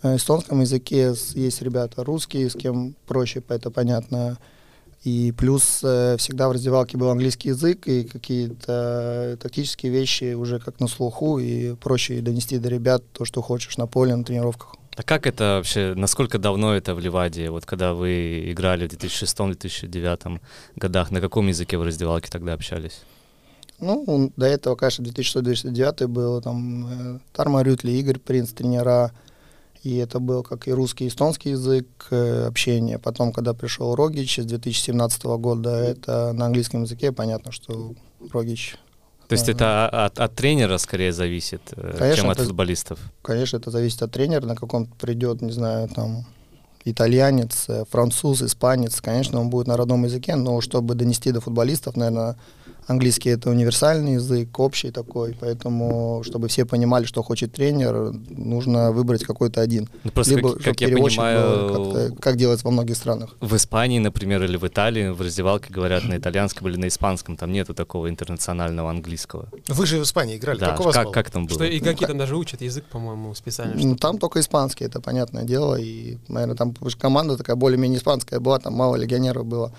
э, 0.05 0.15
эстонском 0.15 0.61
языке. 0.61 1.15
Есть 1.35 1.63
ребята 1.63 2.05
русские, 2.05 2.49
с 2.49 2.55
кем 2.55 2.95
проще, 3.09 3.43
это 3.49 3.73
понятно. 3.73 4.39
И 5.05 5.33
плюс 5.37 5.81
э, 5.83 6.17
всегда 6.19 6.49
в 6.49 6.53
раздевалке 6.53 6.97
был 6.97 7.11
английский 7.11 7.51
язык, 7.51 7.87
и 7.87 8.05
какие-то 8.05 9.39
тактические 9.41 9.93
вещи 9.93 10.33
уже 10.33 10.59
как 10.59 10.81
на 10.81 10.89
слуху, 10.89 11.39
и 11.39 11.75
проще 11.75 12.23
донести 12.23 12.59
до 12.59 12.71
ребят 12.71 13.03
то, 13.13 13.27
что 13.27 13.43
хочешь 13.43 13.77
на 13.77 13.87
поле, 13.87 14.17
на 14.17 14.25
тренировках. 14.25 14.77
А 14.97 15.03
как 15.03 15.27
это 15.27 15.57
вообще, 15.57 15.93
насколько 15.95 16.39
давно 16.39 16.75
это 16.75 16.95
в 16.95 17.01
Ливаде? 17.01 17.51
Вот 17.51 17.67
когда 17.67 17.93
вы 17.93 18.51
играли 18.51 18.89
в 18.89 18.93
2006-2009 18.93 20.41
годах, 20.77 21.11
на 21.11 21.21
каком 21.21 21.49
языке 21.49 21.77
в 21.77 21.83
раздевалке 21.83 22.31
тогда 22.31 22.55
общались? 22.55 23.03
Ну, 23.81 24.33
до 24.37 24.47
этого, 24.47 24.77
конечно, 24.77 25.03
2006-2009 25.03 26.07
был 26.07 26.41
там 26.41 26.87
э, 26.87 27.19
Тарма 27.33 27.63
Рютли, 27.63 27.91
Игорь 27.91 28.19
Принц, 28.21 28.53
тренера, 28.53 29.13
и 29.85 29.97
это 29.97 30.19
был 30.19 30.43
как 30.43 30.67
и 30.67 30.73
русский, 30.73 31.05
и 31.05 31.09
эстонский 31.09 31.51
язык 31.51 31.87
э, 32.11 32.47
общения. 32.47 32.99
Потом, 32.99 33.33
когда 33.33 33.53
пришел 33.53 33.95
Рогич 33.95 34.39
с 34.39 34.45
2017 34.45 35.25
года, 35.25 35.71
это 35.71 36.33
на 36.33 36.47
английском 36.47 36.83
языке, 36.85 37.13
понятно, 37.13 37.53
что 37.53 37.95
Рогич 38.33 38.77
то 39.29 39.33
есть 39.37 39.49
это 39.49 39.89
от, 39.89 40.21
от 40.21 40.35
тренера 40.35 40.77
скорее 40.77 41.13
зависит, 41.13 41.63
э, 41.77 41.97
Конечно, 41.99 42.23
чем 42.23 42.31
от 42.31 42.39
это- 42.39 42.47
футболистов? 42.47 42.99
Конечно, 43.23 43.57
это 43.57 43.71
зависит 43.71 44.03
от 44.03 44.13
тренера, 44.13 44.45
на 44.45 44.55
каком 44.55 44.87
придет, 44.87 45.41
не 45.41 45.51
знаю, 45.51 45.89
там, 45.89 46.27
итальянец, 46.85 47.65
э, 47.69 47.85
француз, 47.91 48.43
испанец. 48.43 49.01
Конечно, 49.01 49.41
он 49.41 49.49
будет 49.49 49.67
на 49.67 49.77
родном 49.77 50.05
языке, 50.05 50.37
но 50.37 50.61
чтобы 50.61 50.95
донести 50.95 51.33
до 51.33 51.41
футболистов, 51.41 51.97
наверное, 51.97 52.37
английский 52.87 53.31
это 53.31 53.51
универсальный 53.51 54.15
язык, 54.15 54.59
общий 54.59 54.91
такой, 54.91 55.37
поэтому, 55.41 56.23
чтобы 56.25 56.49
все 56.49 56.65
понимали, 56.65 57.05
что 57.05 57.23
хочет 57.23 57.53
тренер, 57.53 58.13
нужно 58.29 58.93
выбрать 58.93 59.25
какой-то 59.25 59.61
один. 59.61 59.89
Ну, 60.05 60.11
просто, 60.11 60.35
Либо, 60.37 60.53
как, 60.55 60.63
как 60.63 60.81
я 60.81 60.89
понимаю, 60.89 61.69
как-то- 61.69 62.17
как 62.21 62.37
делается 62.37 62.67
во 62.67 62.71
многих 62.73 62.97
странах. 62.97 63.37
в 63.41 63.55
Испании, 63.57 63.99
например, 63.99 64.43
или 64.45 64.57
в 64.57 64.67
Италии 64.67 65.09
в 65.09 65.21
раздевалке 65.21 65.73
говорят 65.73 66.05
на 66.05 66.17
итальянском 66.17 66.69
или 66.69 66.77
на 66.77 66.89
испанском, 66.89 67.37
там 67.37 67.53
нету 67.53 67.75
такого 67.75 68.09
интернационального 68.09 68.91
английского. 68.91 69.49
Вы 69.69 69.87
же 69.87 69.99
в 69.99 70.03
Испании 70.03 70.37
играли, 70.37 70.59
Да, 70.59 70.71
как 70.73 70.81
у 70.81 70.83
вас 70.85 70.95
как, 70.95 71.05
было? 71.05 71.13
как 71.13 71.31
там 71.31 71.47
было? 71.47 71.55
Что 71.55 71.77
игроки 71.79 72.07
там 72.07 72.19
даже 72.19 72.37
учат 72.37 72.61
язык, 72.63 72.85
по-моему, 72.85 73.35
специально. 73.35 73.75
Ну, 73.75 73.97
там 73.97 74.19
только 74.19 74.41
испанский, 74.41 74.85
это 74.85 75.01
понятное 75.01 75.45
дело. 75.45 75.77
И, 75.77 76.19
наверное, 76.29 76.57
там 76.57 76.73
потому 76.73 76.91
что 76.91 77.01
команда 77.01 77.37
такая 77.37 77.57
более-менее 77.57 77.99
испанская 77.99 78.41
была, 78.41 78.59
там 78.59 78.75
мало 78.75 78.97
легионеров 78.97 79.47
было. 79.47 79.73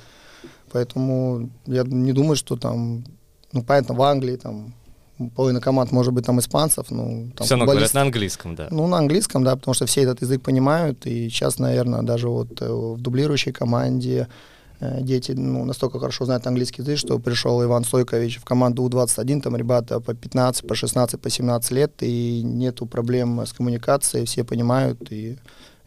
Поэтому 0.75 1.50
я 1.67 1.84
не 1.84 2.12
думаю, 2.12 2.36
что 2.36 2.58
там, 2.58 3.05
ну, 3.53 3.63
понятно, 3.63 3.96
в 3.96 4.01
Англии 4.01 4.36
там 4.36 4.74
половина 5.36 5.62
команд 5.62 5.94
может 5.94 6.12
быть 6.12 6.25
там 6.25 6.38
испанцев, 6.39 6.88
ну, 6.89 7.32
там 7.34 7.46
Все 7.46 7.55
равно 7.55 7.72
говорят 7.72 7.94
на 7.94 8.01
английском, 8.01 8.55
да. 8.55 8.67
Ну, 8.72 8.86
на 8.88 8.98
английском, 8.98 9.46
да, 9.46 9.55
потому 9.55 9.74
что 9.74 9.86
все 9.86 10.01
этот 10.01 10.22
язык 10.22 10.41
понимают, 10.41 11.05
и 11.08 11.29
сейчас, 11.29 11.60
наверное, 11.60 12.01
даже 12.01 12.27
вот 12.27 12.62
э, 12.62 12.70
в 12.70 13.00
дублирующей 13.00 13.53
команде 13.53 14.27
э, 14.82 15.01
дети 15.01 15.32
ну, 15.32 15.63
настолько 15.63 15.98
хорошо 15.98 16.25
знают 16.25 16.46
английский 16.46 16.82
язык, 16.82 16.98
что 16.98 17.20
пришел 17.20 17.63
Иван 17.63 17.86
Сойкович 17.86 18.39
в 18.39 18.44
команду 18.44 18.84
У-21, 18.84 19.41
там 19.41 19.55
ребята 19.55 20.01
по 20.01 20.13
15, 20.13 20.67
по 20.67 20.75
16, 20.75 21.22
по 21.22 21.29
17 21.29 21.72
лет, 21.72 21.94
и 22.01 22.41
нету 22.44 22.86
проблем 22.86 23.39
с 23.39 23.53
коммуникацией, 23.53 24.25
все 24.25 24.44
понимают, 24.44 25.10
и 25.10 25.38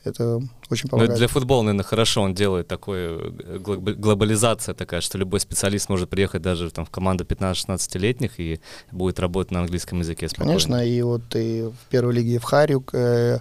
это 0.09 0.37
очень 0.71 0.85
Ну, 0.87 0.91
помогает. 0.91 1.11
это 1.11 1.19
для 1.19 1.29
футбола, 1.29 1.63
наверное, 1.63 1.85
хорошо 1.85 2.23
он 2.23 2.35
делает 2.35 2.67
такое, 2.69 3.19
э, 3.19 3.59
глоб- 3.59 3.95
глобализация 3.95 4.75
такая, 4.75 5.01
что 5.01 5.19
любой 5.19 5.41
специалист 5.41 5.89
может 5.89 6.09
приехать 6.11 6.43
даже 6.43 6.71
там, 6.71 6.85
в 6.85 6.91
команду 6.91 7.25
15-16-летних 7.25 8.41
и 8.41 8.61
будет 8.93 9.21
работать 9.21 9.53
на 9.53 9.61
английском 9.61 10.01
языке 10.01 10.29
спокойно. 10.29 10.53
Конечно, 10.53 10.77
и 10.87 11.03
вот 11.03 11.23
и 11.37 11.63
в 11.63 11.91
первой 11.91 12.15
лиге 12.15 12.39
в 12.39 12.45
Харюк 12.45 12.91
э, 12.95 13.39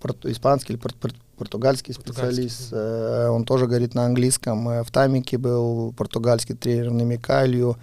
порту- 0.00 0.30
испанский 0.30 0.72
или 0.74 0.80
пор- 0.80 0.94
пор- 0.94 1.12
португальский 1.36 1.94
Португальский, 1.94 2.48
специалист, 2.48 2.68
э, 2.72 3.28
он 3.28 3.44
тоже 3.44 3.66
говорит 3.66 3.94
на 3.94 4.04
английском. 4.06 4.68
Э, 4.68 4.82
В 4.84 4.90
Тамике 4.90 5.36
был 5.38 5.92
португальский 5.96 6.54
тренер 6.54 6.90
на 6.92 7.02
Микалью, 7.02 7.76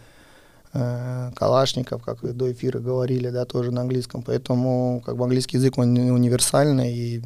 э, 0.74 1.32
Калашников, 1.36 2.02
как 2.04 2.24
и 2.24 2.30
до 2.32 2.52
эфира 2.52 2.80
говорили, 2.80 3.30
да, 3.30 3.44
тоже 3.46 3.72
на 3.72 3.82
английском. 3.82 4.24
Поэтому 4.24 5.02
как 5.06 5.18
бы 5.18 5.24
английский 5.26 5.58
язык, 5.58 5.78
он 5.78 5.94
не- 5.94 6.12
универсальный, 6.12 6.94
и 6.94 7.22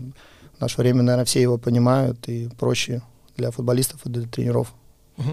в 0.57 0.61
наше 0.61 0.77
время, 0.77 1.01
наверное, 1.03 1.25
все 1.25 1.41
его 1.41 1.57
понимают, 1.57 2.27
и 2.27 2.49
проще 2.57 3.01
для 3.37 3.51
футболистов 3.51 4.05
и 4.05 4.09
для 4.09 4.27
тренеров. 4.27 4.73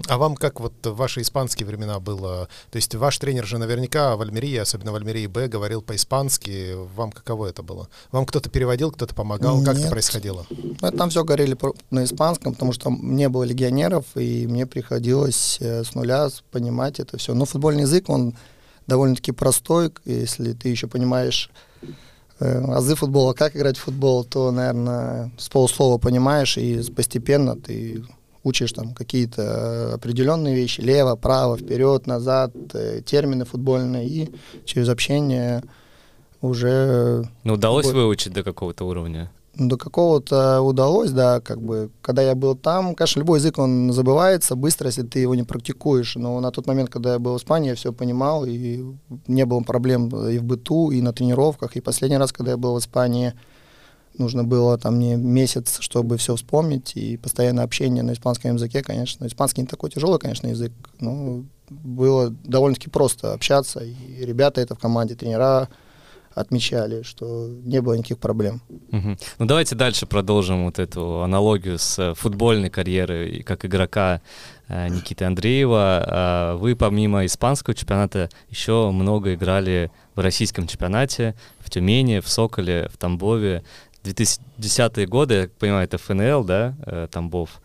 А 0.07 0.17
вам 0.17 0.35
как 0.35 0.61
вот 0.61 0.73
в 0.83 0.95
ваши 0.95 1.21
испанские 1.21 1.67
времена 1.67 1.99
было? 1.99 2.47
То 2.71 2.77
есть 2.77 2.95
ваш 2.95 3.17
тренер 3.17 3.45
же 3.45 3.57
наверняка 3.57 4.15
в 4.15 4.21
Альмерии, 4.21 4.55
особенно 4.55 4.93
в 4.93 4.95
Альмерии 4.95 5.27
Б, 5.27 5.47
говорил 5.47 5.81
по-испански. 5.81 6.73
Вам 6.95 7.11
каково 7.11 7.47
это 7.47 7.63
было? 7.63 7.89
Вам 8.11 8.25
кто-то 8.25 8.49
переводил, 8.49 8.91
кто-то 8.91 9.13
помогал? 9.13 9.59
Как 9.61 9.73
это 9.73 9.81
Нет. 9.81 9.89
происходило? 9.89 10.45
Ну, 10.49 10.91
Там 10.91 11.09
все 11.09 11.23
говорили 11.25 11.57
на 11.89 12.05
испанском, 12.05 12.53
потому 12.53 12.71
что 12.71 12.89
не 12.91 13.27
было 13.27 13.43
легионеров, 13.43 14.05
и 14.15 14.47
мне 14.47 14.65
приходилось 14.65 15.57
э, 15.59 15.83
с 15.83 15.95
нуля 15.95 16.29
понимать 16.51 17.01
это 17.01 17.17
все. 17.17 17.33
Но 17.33 17.45
футбольный 17.45 17.81
язык, 17.81 18.09
он 18.09 18.35
довольно-таки 18.87 19.33
простой, 19.33 19.91
если 20.05 20.53
ты 20.53 20.69
еще 20.69 20.87
понимаешь 20.87 21.49
э, 21.53 21.72
азы 22.43 22.95
футбола, 22.95 23.33
как 23.33 23.55
играть 23.55 23.77
в 23.77 23.81
футбол, 23.81 24.23
то, 24.23 24.51
наверное, 24.51 25.31
с 25.37 25.49
полуслова 25.49 25.97
понимаешь, 25.97 26.57
и 26.57 26.81
постепенно 26.91 27.55
ты 27.55 28.03
учишь 28.43 28.73
там 28.73 28.93
какие-то 28.93 29.41
э, 29.41 29.93
определенные 29.93 30.55
вещи, 30.55 30.81
лево, 30.81 31.15
право, 31.15 31.57
вперед, 31.57 32.07
назад, 32.07 32.53
э, 32.73 33.01
термины 33.05 33.45
футбольные, 33.45 34.07
и 34.07 34.29
через 34.65 34.89
общение 34.89 35.63
уже 36.41 37.27
Ну, 37.43 37.53
удалось 37.53 37.87
выучить 37.87 38.33
до 38.33 38.43
какого-то 38.43 38.85
уровня? 38.85 39.31
До 39.55 39.77
какого-то 39.77 40.61
удалось, 40.61 41.11
да, 41.11 41.39
как 41.39 41.61
бы, 41.61 41.91
когда 42.01 42.23
я 42.23 42.33
был 42.33 42.55
там, 42.55 42.95
конечно, 42.95 43.19
любой 43.19 43.39
язык, 43.39 43.59
он 43.59 43.93
забывается 43.93 44.55
быстро, 44.55 44.87
если 44.87 45.03
ты 45.03 45.19
его 45.19 45.35
не 45.35 45.43
практикуешь, 45.43 46.15
но 46.15 46.39
на 46.39 46.51
тот 46.51 46.65
момент, 46.65 46.89
когда 46.89 47.13
я 47.13 47.19
был 47.19 47.37
в 47.37 47.37
Испании, 47.37 47.69
я 47.69 47.75
все 47.75 47.93
понимал, 47.93 48.45
и 48.45 48.83
не 49.27 49.45
было 49.45 49.61
проблем 49.61 50.07
и 50.27 50.39
в 50.39 50.43
быту, 50.43 50.89
и 50.89 51.01
на 51.01 51.13
тренировках, 51.13 51.75
и 51.75 51.81
последний 51.81 52.17
раз, 52.17 52.31
когда 52.31 52.51
я 52.51 52.57
был 52.57 52.75
в 52.75 52.79
Испании, 52.79 53.33
нужно 54.17 54.43
было 54.43 54.77
там 54.79 54.95
мне 54.95 55.17
месяц, 55.17 55.77
чтобы 55.79 56.17
все 56.17 56.35
вспомнить, 56.35 56.93
и 56.95 57.17
постоянное 57.17 57.63
общение 57.63 58.01
на 58.01 58.13
испанском 58.13 58.55
языке, 58.55 58.81
конечно, 58.81 59.27
испанский 59.27 59.61
не 59.61 59.67
такой 59.67 59.91
тяжелый, 59.91 60.19
конечно, 60.19 60.47
язык, 60.47 60.71
но 60.99 61.43
было 61.69 62.29
довольно-таки 62.29 62.89
просто 62.89 63.33
общаться, 63.33 63.81
и 63.81 64.25
ребята 64.25 64.61
это 64.61 64.73
в 64.73 64.79
команде, 64.79 65.13
тренера 65.13 65.69
отмечали, 66.35 67.03
что 67.03 67.47
не 67.47 67.81
было 67.81 67.93
никаких 67.93 68.17
проблем. 68.17 68.61
Мгм. 68.91 69.17
Ну 69.39 69.45
давайте 69.45 69.75
дальше 69.75 70.05
продолжим 70.05 70.65
вот 70.65 70.79
эту 70.79 71.21
аналогию 71.21 71.77
с 71.77 71.99
э, 71.99 72.13
футбольной 72.15 72.69
карьерой 72.69 73.43
как 73.43 73.65
игрока 73.65 74.21
э, 74.67 74.87
Никиты 74.89 75.25
Андреева. 75.25 76.03
А 76.05 76.55
Вы 76.57 76.75
помимо 76.75 77.25
испанского 77.25 77.75
чемпионата 77.75 78.29
еще 78.49 78.91
много 78.91 79.33
играли 79.33 79.91
в 80.15 80.19
российском 80.19 80.67
чемпионате, 80.67 81.35
в 81.59 81.69
Тюмени, 81.69 82.19
в 82.19 82.29
Соколе, 82.29 82.89
в 82.93 82.97
Тамбове. 82.97 83.63
2010-е 84.03 85.07
годы, 85.07 85.33
я 85.33 85.49
понимаю, 85.59 85.85
это 85.85 85.97
ФНЛ, 85.97 86.43
да, 86.43 86.75
э, 86.85 87.07
Тамбов? 87.09 87.61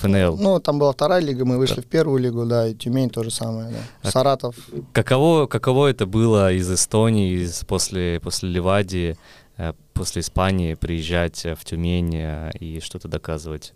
ФНЛ. 0.00 0.36
Ну, 0.38 0.60
там 0.60 0.78
была 0.78 0.92
вторая 0.92 1.20
лига, 1.20 1.44
мы 1.44 1.58
вышли 1.58 1.80
в 1.80 1.86
первую 1.86 2.18
лигу, 2.22 2.44
да, 2.46 2.68
и 2.68 2.74
Тюмень 2.74 3.10
то 3.10 3.22
же 3.22 3.30
самое, 3.30 3.70
да. 3.70 3.78
А- 4.02 4.10
Саратов. 4.10 4.56
Каково, 4.92 5.46
каково 5.46 5.88
это 5.88 6.06
было 6.06 6.52
из 6.52 6.70
Эстонии, 6.70 7.42
из, 7.42 7.64
после, 7.64 8.20
после 8.20 8.48
Ливадии, 8.48 9.16
э, 9.56 9.72
после 9.92 10.20
Испании 10.20 10.74
приезжать 10.74 11.44
э, 11.44 11.54
в 11.54 11.64
Тюмень 11.64 12.14
э, 12.16 12.50
и 12.58 12.80
что-то 12.80 13.08
доказывать? 13.08 13.74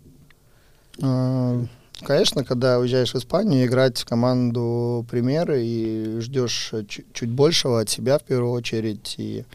Э, 1.01 1.65
Конечно, 2.01 2.43
когда 2.43 2.79
уезжаешь 2.79 3.13
в 3.13 3.17
Испанию, 3.17 3.65
играть 3.65 3.97
в 3.99 4.05
команду 4.05 5.05
примеры 5.09 5.63
и 5.63 6.19
ждешь 6.19 6.73
чуть, 6.87 7.29
большего 7.29 7.79
от 7.79 7.89
себя 7.89 8.19
в 8.19 8.23
первую 8.23 8.51
очередь. 8.51 9.15
И 9.17 9.45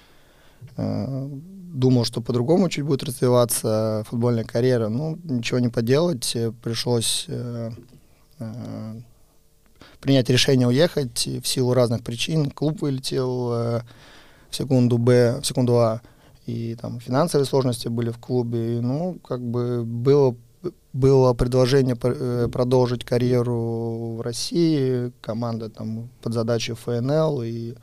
думал, 0.77 2.05
что 2.05 2.21
по-другому 2.21 2.69
чуть 2.69 2.85
будет 2.85 3.03
развиваться 3.05 4.05
футбольная 4.09 4.45
карьера. 4.45 4.89
Ну, 4.89 5.19
ничего 5.25 5.59
не 5.61 5.69
поделать. 5.69 6.33
э, 6.35 6.53
Пришлось 6.63 7.27
э, 7.29 7.71
э, 8.39 8.95
принять 10.01 10.29
решение 10.31 10.67
уехать 10.67 11.27
в 11.27 11.47
силу 11.47 11.75
разных 11.75 12.03
причин. 12.03 12.51
Клуб 12.51 12.83
вылетел 12.83 13.53
э, 13.53 13.81
в 14.51 14.57
секунду 14.57 14.99
Б, 14.99 15.41
в 15.41 15.47
секунду 15.47 15.79
А. 15.79 16.01
И 16.47 16.75
там 16.81 16.99
финансовые 17.01 17.47
сложности 17.47 17.89
были 17.89 18.11
в 18.11 18.19
клубе. 18.19 18.79
И, 18.79 18.81
ну, 18.81 19.19
как 19.27 19.41
бы 19.41 19.85
было 19.85 20.35
было 20.93 21.35
предложение 21.35 21.95
пр- 21.95 22.17
э, 22.19 22.49
продолжить 22.49 23.05
карьеру 23.05 24.17
в 24.17 24.21
России, 24.23 25.13
команда 25.21 25.69
там 25.71 26.09
под 26.21 26.35
задачей 26.35 26.73
ФНЛ 26.73 27.43
и 27.43 27.73
э, 27.73 27.75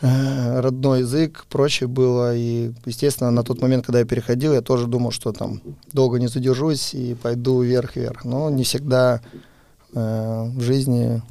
родной 0.00 1.00
язык 1.00 1.46
проще 1.48 1.86
было. 1.86 2.36
И, 2.36 2.72
естественно, 2.84 3.30
на 3.30 3.42
тот 3.42 3.60
момент, 3.62 3.86
когда 3.86 4.00
я 4.00 4.04
переходил, 4.04 4.52
я 4.52 4.60
тоже 4.60 4.86
думал, 4.86 5.10
что 5.10 5.32
там 5.32 5.60
долго 5.92 6.18
не 6.18 6.28
задержусь 6.28 6.94
и 6.94 7.14
пойду 7.14 7.62
вверх-вверх. 7.62 8.24
Но 8.24 8.50
не 8.50 8.64
всегда 8.64 9.20
э, 9.94 10.44
в 10.54 10.60
жизни, 10.60 11.22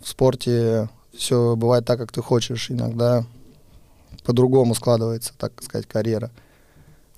в 0.00 0.08
спорте 0.08 0.88
все 1.16 1.56
бывает 1.56 1.84
так, 1.84 1.98
как 1.98 2.12
ты 2.12 2.22
хочешь. 2.22 2.70
Иногда 2.70 3.24
по-другому 4.24 4.74
складывается, 4.74 5.32
так 5.38 5.62
сказать, 5.62 5.86
карьера. 5.86 6.30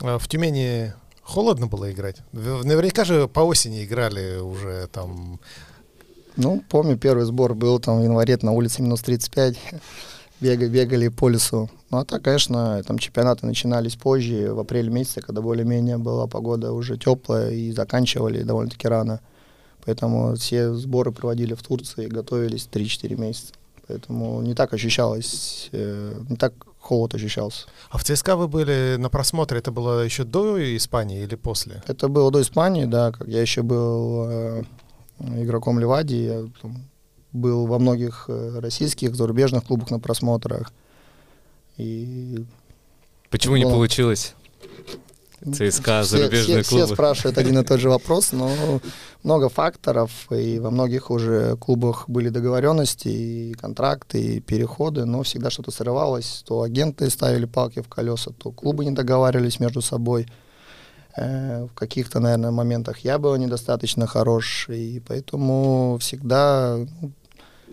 А 0.00 0.19
В 0.19 0.28
Тюмени 0.28 0.92
холодно 1.23 1.66
было 1.66 1.90
играть? 1.90 2.16
Наверняка 2.33 3.04
же 3.04 3.28
по 3.28 3.40
осени 3.40 3.85
играли 3.85 4.38
уже 4.38 4.88
там. 4.92 5.40
Ну, 6.37 6.62
помню, 6.69 6.97
первый 6.97 7.25
сбор 7.25 7.54
был 7.54 7.78
там 7.80 8.00
в 8.00 8.04
январе 8.04 8.38
на 8.42 8.52
улице 8.52 8.83
минус 8.83 9.00
35. 9.02 9.57
Бегали, 10.40 10.68
бегали 10.68 11.09
по 11.09 11.28
лесу. 11.28 11.68
Ну, 11.90 11.99
а 11.99 12.04
так, 12.04 12.23
конечно, 12.23 12.82
там 12.85 12.99
чемпионаты 12.99 13.47
начинались 13.47 13.97
позже, 13.97 14.52
в 14.52 14.61
апреле 14.61 14.90
месяце, 14.90 15.20
когда 15.20 15.40
более-менее 15.40 15.99
была 15.99 16.26
погода 16.26 16.73
уже 16.73 16.97
теплая, 16.97 17.50
и 17.50 17.73
заканчивали 17.73 18.42
довольно-таки 18.42 18.88
рано. 18.88 19.20
Поэтому 19.85 20.35
все 20.35 20.75
сборы 20.75 21.12
проводили 21.12 21.54
в 21.54 21.62
Турции, 21.62 22.06
готовились 22.06 22.68
3-4 22.70 23.16
месяца. 23.16 23.54
Поэтому 23.88 24.40
не 24.42 24.54
так 24.54 24.73
ощущалось, 24.73 25.68
э, 25.73 26.14
не 26.28 26.37
так 26.37 26.52
холод 26.78 27.14
ощущался. 27.14 27.66
А 27.90 27.99
в 27.99 28.04
ЦСКА 28.04 28.37
вы 28.37 28.49
были 28.49 28.97
на 28.99 29.09
просмотре, 29.09 29.59
это 29.59 29.73
было 29.73 30.04
еще 30.04 30.25
до 30.25 30.76
Испании 30.76 31.23
или 31.23 31.35
после? 31.35 31.82
Это 31.87 32.09
было 32.09 32.30
до 32.30 32.40
Испании, 32.40 32.85
да, 32.85 33.11
как 33.12 33.26
я 33.28 33.40
еще 33.40 33.62
был 33.62 34.26
э, 34.28 34.62
игроком 35.18 35.78
Ливади, 35.78 36.14
я 36.14 36.44
там, 36.62 36.89
был 37.33 37.67
во 37.67 37.79
многих 37.79 38.25
э, 38.29 38.59
российских, 38.61 39.15
зарубежных 39.15 39.65
клубах 39.65 39.91
на 39.91 40.01
просмотрах. 40.01 40.73
И 41.77 42.45
Почему 43.31 43.57
не 43.57 43.65
было- 43.65 43.73
получилось? 43.75 44.35
ЦСКА, 45.43 46.03
все, 46.03 46.19
зарубежные 46.19 46.63
все, 46.63 46.69
клубы. 46.71 46.85
все 46.87 46.95
спрашивают 46.95 47.39
один 47.39 47.59
и 47.59 47.65
тот 47.65 47.81
же 47.81 47.89
вопрос, 47.97 48.33
но 48.33 48.51
много 49.23 49.49
факторов, 49.49 50.11
и 50.31 50.59
во 50.59 50.71
многих 50.71 51.11
уже 51.11 51.57
клубах 51.57 52.11
были 52.11 52.29
договоренности, 52.29 53.09
и 53.09 53.53
контракты, 53.55 54.21
и 54.21 54.41
переходы, 54.41 55.07
но 55.07 55.23
всегда 55.23 55.49
что-то 55.49 55.71
срывалось, 55.71 56.43
то 56.47 56.61
агенты 56.61 57.09
ставили 57.09 57.47
палки 57.47 57.81
в 57.81 57.89
колеса, 57.89 58.33
то 58.37 58.51
клубы 58.53 58.85
не 58.85 58.91
договаривались 58.91 59.61
между 59.61 59.81
собой. 59.81 60.27
Э, 61.17 61.65
В 61.65 61.73
каких-то, 61.75 62.21
наверное, 62.21 62.51
моментах 62.51 62.99
я 62.99 63.19
был 63.19 63.35
недостаточно 63.37 64.07
хорош, 64.07 64.69
и 64.69 65.01
поэтому 65.09 65.97
всегда 66.03 66.77
ну, 67.01 67.13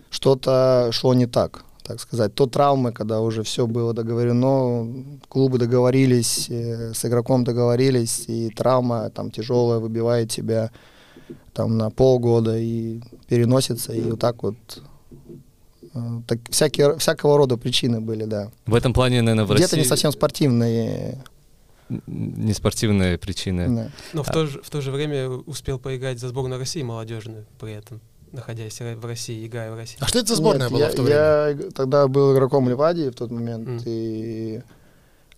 что-то 0.10 0.90
шло 0.92 1.14
не 1.14 1.26
так, 1.26 1.64
так 1.84 2.00
сказать. 2.00 2.34
То 2.36 2.46
травмы, 2.48 2.92
когда 2.92 3.22
уже 3.22 3.44
все 3.44 3.68
было 3.68 3.94
договорено, 3.94 4.88
клубы 5.30 5.58
договорились, 5.58 6.48
э, 6.50 6.94
с 6.94 7.06
игроком 7.06 7.44
договорились, 7.44 8.26
и 8.28 8.50
травма 8.50 9.10
там 9.10 9.32
тяжелая 9.32 9.80
выбивает 9.80 10.30
тебя 10.32 10.72
там 11.54 11.78
на 11.78 11.90
полгода 11.90 12.58
и 12.58 13.02
переносится, 13.28 13.92
и 13.94 14.02
вот 14.02 14.20
так 14.20 14.44
вот 14.44 14.56
э, 15.94 16.00
так, 16.28 16.40
всякие, 16.50 16.98
всякого 16.98 17.38
рода 17.38 17.58
причины 17.58 18.00
были, 18.02 18.26
да. 18.26 18.52
В 18.66 18.76
этом 18.76 18.94
плане, 18.94 19.22
наверное, 19.22 19.46
в 19.46 19.50
Где-то 19.50 19.64
России 19.64 19.80
не 19.80 19.86
совсем 19.86 20.12
спортивные. 20.12 21.24
н- 21.90 22.02
не 22.08 22.54
спортивные 22.54 23.18
причины. 23.18 23.68
да. 23.70 23.92
Но 24.14 24.24
в 24.24 24.30
А- 24.30 24.34
то, 24.34 24.46
же, 24.46 24.62
в 24.62 24.70
то 24.70 24.82
же 24.82 24.92
время 24.92 25.30
успел 25.30 25.80
поиграть 25.80 26.20
за 26.20 26.28
сборную 26.30 26.60
России 26.60 26.84
молодежную 26.84 27.46
при 27.60 27.74
этом, 27.74 28.00
находясь 28.32 28.80
в 28.80 29.06
России, 29.06 29.46
играя 29.46 29.72
в 29.72 29.76
России. 29.76 29.98
А 30.00 30.08
что 30.08 30.20
это 30.20 30.30
за 30.30 30.36
сборная 30.36 30.68
Нет, 30.68 30.72
была 30.72 30.86
я, 30.86 30.92
в 30.92 30.96
то 30.96 31.02
время? 31.02 31.20
я 31.20 31.72
тогда 31.72 32.08
был 32.08 32.34
игроком 32.34 32.70
Ливадии 32.70 33.10
в 33.10 33.16
тот 33.16 33.32
момент. 33.32 33.68
М. 33.68 33.82
И... 33.86 34.62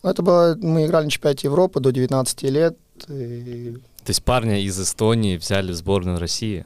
ну, 0.03 0.09
это 0.09 0.21
было, 0.21 0.57
мы 0.61 0.85
играли 0.85 1.05
на 1.05 1.11
чемпионате 1.11 1.47
Европы 1.47 1.79
до 1.79 1.91
19 1.91 2.43
лет. 2.43 2.77
И, 3.07 3.77
То 4.03 4.09
есть 4.09 4.23
парня 4.23 4.59
из 4.59 4.79
Эстонии 4.79 5.37
взяли 5.37 5.71
в 5.71 5.75
сборную 5.75 6.19
России? 6.19 6.65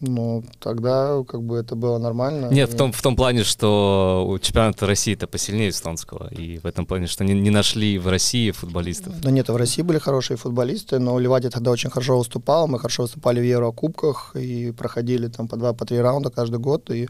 Ну, 0.00 0.42
тогда 0.58 1.22
как 1.28 1.42
бы 1.42 1.56
это 1.56 1.74
было 1.74 1.98
нормально. 1.98 2.46
Нет, 2.46 2.70
И- 2.70 2.72
в 2.72 2.76
том, 2.76 2.92
в 2.92 3.02
том 3.02 3.16
плане, 3.16 3.44
что 3.44 4.24
у 4.26 4.38
чемпионата 4.38 4.86
России-то 4.86 5.26
посильнее 5.26 5.68
эстонского. 5.68 6.28
И 6.28 6.58
в 6.58 6.66
этом 6.66 6.86
плане, 6.86 7.06
что 7.06 7.22
не, 7.24 7.34
не 7.34 7.50
нашли 7.50 7.98
в 7.98 8.08
России 8.08 8.50
футболистов. 8.50 9.20
Да 9.20 9.30
нет, 9.30 9.48
в 9.48 9.56
России 9.56 9.82
были 9.82 9.98
хорошие 9.98 10.36
футболисты, 10.36 10.98
но 10.98 11.18
Ливадия 11.18 11.50
тогда 11.50 11.70
очень 11.70 11.90
хорошо 11.90 12.18
выступал. 12.18 12.66
Мы 12.66 12.78
хорошо 12.78 13.02
выступали 13.02 13.40
в 13.40 13.44
Еврокубках 13.44 14.34
и 14.36 14.72
проходили 14.72 15.28
там 15.28 15.48
по 15.48 15.56
два, 15.56 15.72
по 15.74 15.84
три 15.84 15.98
раунда 16.00 16.30
каждый 16.30 16.58
год. 16.58 16.90
И 16.90 17.08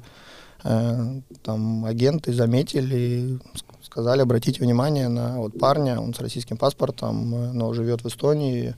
э, 0.64 1.20
там 1.44 1.84
агенты 1.84 2.32
заметили, 2.32 3.38
сказали, 3.82 4.20
обратите 4.20 4.62
внимание 4.62 5.08
на 5.08 5.36
вот 5.38 5.58
парня, 5.58 6.00
он 6.00 6.12
с 6.12 6.20
российским 6.20 6.56
паспортом, 6.56 7.34
э, 7.34 7.52
но 7.52 7.72
живет 7.72 8.02
в 8.02 8.08
Эстонии, 8.08 8.70
и 8.70 8.74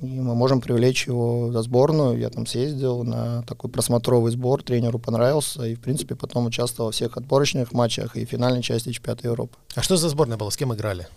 мы 0.00 0.34
можем 0.34 0.60
привлечь 0.60 1.06
его 1.06 1.50
за 1.52 1.62
сборную. 1.62 2.18
Я 2.18 2.30
там 2.30 2.46
съездил 2.46 3.02
на 3.02 3.42
такой 3.42 3.70
просмотровый 3.70 4.30
сбор, 4.30 4.62
тренеру 4.62 4.98
понравился, 4.98 5.64
и, 5.64 5.74
в 5.74 5.80
принципе, 5.80 6.14
потом 6.14 6.46
участвовал 6.46 6.88
во 6.88 6.92
всех 6.92 7.16
отборочных 7.16 7.72
матчах 7.72 8.16
и 8.16 8.24
финальной 8.24 8.62
части 8.62 8.92
чемпионата 8.92 9.26
Европы. 9.26 9.56
А 9.74 9.82
что 9.82 9.96
за 9.96 10.08
сборная 10.08 10.36
была? 10.36 10.50
С 10.50 10.56
кем 10.56 10.72
играли? 10.72 11.08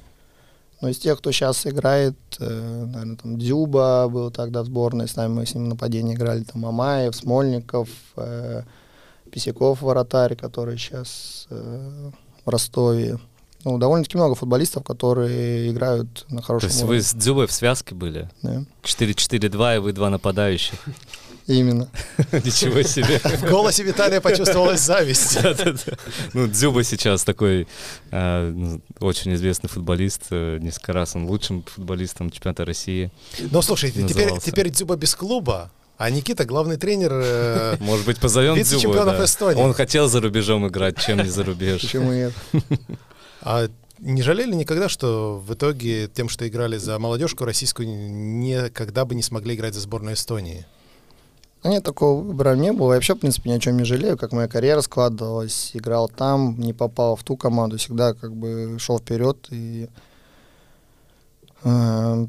Но 0.81 0.89
из 0.89 0.97
тех, 0.97 1.19
кто 1.19 1.31
сейчас 1.31 1.67
играет, 1.67 2.15
э, 2.39 2.85
наверное, 2.85 3.15
там 3.15 3.37
Дзюба 3.37 4.07
был 4.09 4.31
тогда 4.31 4.63
в 4.63 4.65
сборной, 4.65 5.07
с 5.07 5.15
нами 5.15 5.33
мы 5.33 5.45
с 5.45 5.53
ним 5.53 5.65
в 5.65 5.67
нападении 5.67 6.15
играли, 6.15 6.43
там 6.43 6.61
Мамаев, 6.61 7.15
Смольников, 7.15 7.87
э, 8.15 8.63
Писяков, 9.31 9.83
вратарь, 9.83 10.35
который 10.35 10.77
сейчас 10.77 11.45
э, 11.51 12.11
в 12.43 12.49
Ростове. 12.49 13.19
Ну, 13.63 13.77
довольно-таки 13.77 14.17
много 14.17 14.35
футболистов, 14.35 14.83
которые 14.83 15.69
играют 15.71 16.25
на 16.29 16.37
То 16.39 16.43
хорошем 16.43 16.69
есть 16.69 16.81
вы 16.81 16.85
уровне. 16.87 17.01
с 17.03 17.13
Дзюбой 17.13 17.47
в 17.47 17.51
связке 17.51 17.93
были? 17.95 18.29
Да. 18.41 18.63
4-4-2, 18.83 19.75
и 19.75 19.79
вы 19.79 19.93
два 19.93 20.09
нападающих. 20.09 20.75
Именно. 21.47 21.89
Ничего 22.31 22.81
себе. 22.83 23.19
В 23.23 23.49
голосе 23.49 23.83
Виталия 23.83 24.21
почувствовалась 24.21 24.81
зависть. 24.81 25.37
Ну, 26.33 26.47
Дзюба 26.47 26.83
сейчас 26.83 27.23
такой 27.23 27.67
э, 28.11 28.51
ну, 28.55 28.81
очень 28.99 29.33
известный 29.33 29.67
футболист. 29.69 30.21
э, 30.29 30.59
Несколько 30.61 30.93
раз 30.93 31.15
он 31.15 31.25
лучшим 31.25 31.63
футболистом 31.63 32.29
чемпионата 32.29 32.63
России. 32.63 33.11
Но 33.51 33.61
слушайте, 33.61 34.01
теперь, 34.07 34.23
Назывался. 34.25 34.51
теперь 34.51 34.69
Дзюба 34.69 34.95
без 34.95 35.13
клуба, 35.15 35.71
а 35.97 36.09
Никита 36.09 36.45
главный 36.45 36.77
тренер. 36.77 37.11
э, 37.13 37.75
Может 37.79 38.05
быть, 38.05 38.17
позовем 38.19 38.53
Дзюбу, 38.55 38.69
Вице-чемпионов 38.75 39.17
да. 39.17 39.25
Эстонии. 39.25 39.61
Он 39.61 39.73
хотел 39.73 40.07
за 40.07 40.21
рубежом 40.21 40.67
играть, 40.67 40.99
чем 40.99 41.17
не 41.17 41.29
за 41.29 41.43
рубеж. 41.43 41.81
Почему 41.81 42.11
нет? 42.13 42.33
А 43.41 43.67
не 43.99 44.21
жалели 44.21 44.53
никогда, 44.53 44.89
что 44.89 45.39
в 45.45 45.53
итоге 45.53 46.07
тем, 46.07 46.29
что 46.29 46.47
играли 46.47 46.77
за 46.77 46.97
молодежку 46.99 47.45
российскую, 47.45 47.87
никогда 47.87 49.05
бы 49.05 49.15
не 49.15 49.23
смогли 49.23 49.55
играть 49.55 49.73
за 49.73 49.81
сборную 49.81 50.15
Эстонии? 50.15 50.65
Нет, 51.63 51.83
такого 51.83 52.21
выбора 52.23 52.55
не 52.55 52.71
было. 52.71 52.93
Я 52.93 52.97
вообще, 52.97 53.13
в 53.13 53.19
принципе, 53.19 53.51
ни 53.51 53.53
о 53.53 53.59
чем 53.59 53.77
не 53.77 53.83
жалею, 53.83 54.17
как 54.17 54.31
моя 54.31 54.47
карьера 54.47 54.81
складывалась. 54.81 55.71
Играл 55.75 56.09
там, 56.09 56.59
не 56.59 56.73
попал 56.73 57.15
в 57.15 57.23
ту 57.23 57.37
команду, 57.37 57.77
всегда 57.77 58.13
как 58.13 58.35
бы 58.35 58.77
шел 58.79 58.97
вперед. 58.97 59.47
И 59.51 59.87
э, 61.63 62.25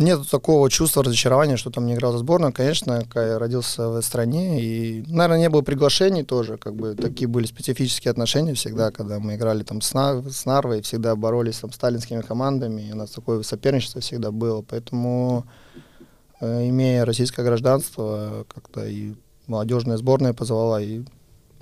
нет 0.00 0.28
такого 0.28 0.68
чувства 0.70 1.04
разочарования, 1.04 1.56
что 1.56 1.70
там 1.70 1.86
не 1.86 1.94
играл 1.94 2.12
за 2.12 2.18
сборную. 2.18 2.52
Конечно, 2.52 3.04
я 3.14 3.38
родился 3.38 3.88
в 3.88 3.96
этой 3.96 4.04
стране, 4.04 4.62
и, 4.62 5.04
наверное, 5.06 5.38
не 5.38 5.48
было 5.48 5.62
приглашений 5.62 6.22
тоже. 6.22 6.56
Как 6.56 6.74
бы 6.74 6.94
такие 6.94 7.28
были 7.28 7.46
специфические 7.46 8.10
отношения 8.10 8.54
всегда, 8.54 8.90
когда 8.90 9.18
мы 9.18 9.36
играли 9.36 9.62
там 9.62 9.80
с, 9.80 9.94
На- 9.94 10.22
с 10.22 10.44
Нарвой, 10.46 10.82
всегда 10.82 11.14
боролись 11.16 11.58
там 11.58 11.72
с 11.72 11.76
сталинскими 11.76 12.20
командами, 12.20 12.82
и 12.82 12.92
у 12.92 12.96
нас 12.96 13.10
такое 13.10 13.42
соперничество 13.42 14.00
всегда 14.00 14.30
было. 14.30 14.62
Поэтому 14.62 15.46
э, 16.40 16.68
имея 16.68 17.04
российское 17.04 17.44
гражданство, 17.44 18.44
как-то 18.52 18.86
и 18.86 19.14
молодежная 19.46 19.96
сборная 19.96 20.32
позвала. 20.32 20.80
И, 20.80 21.02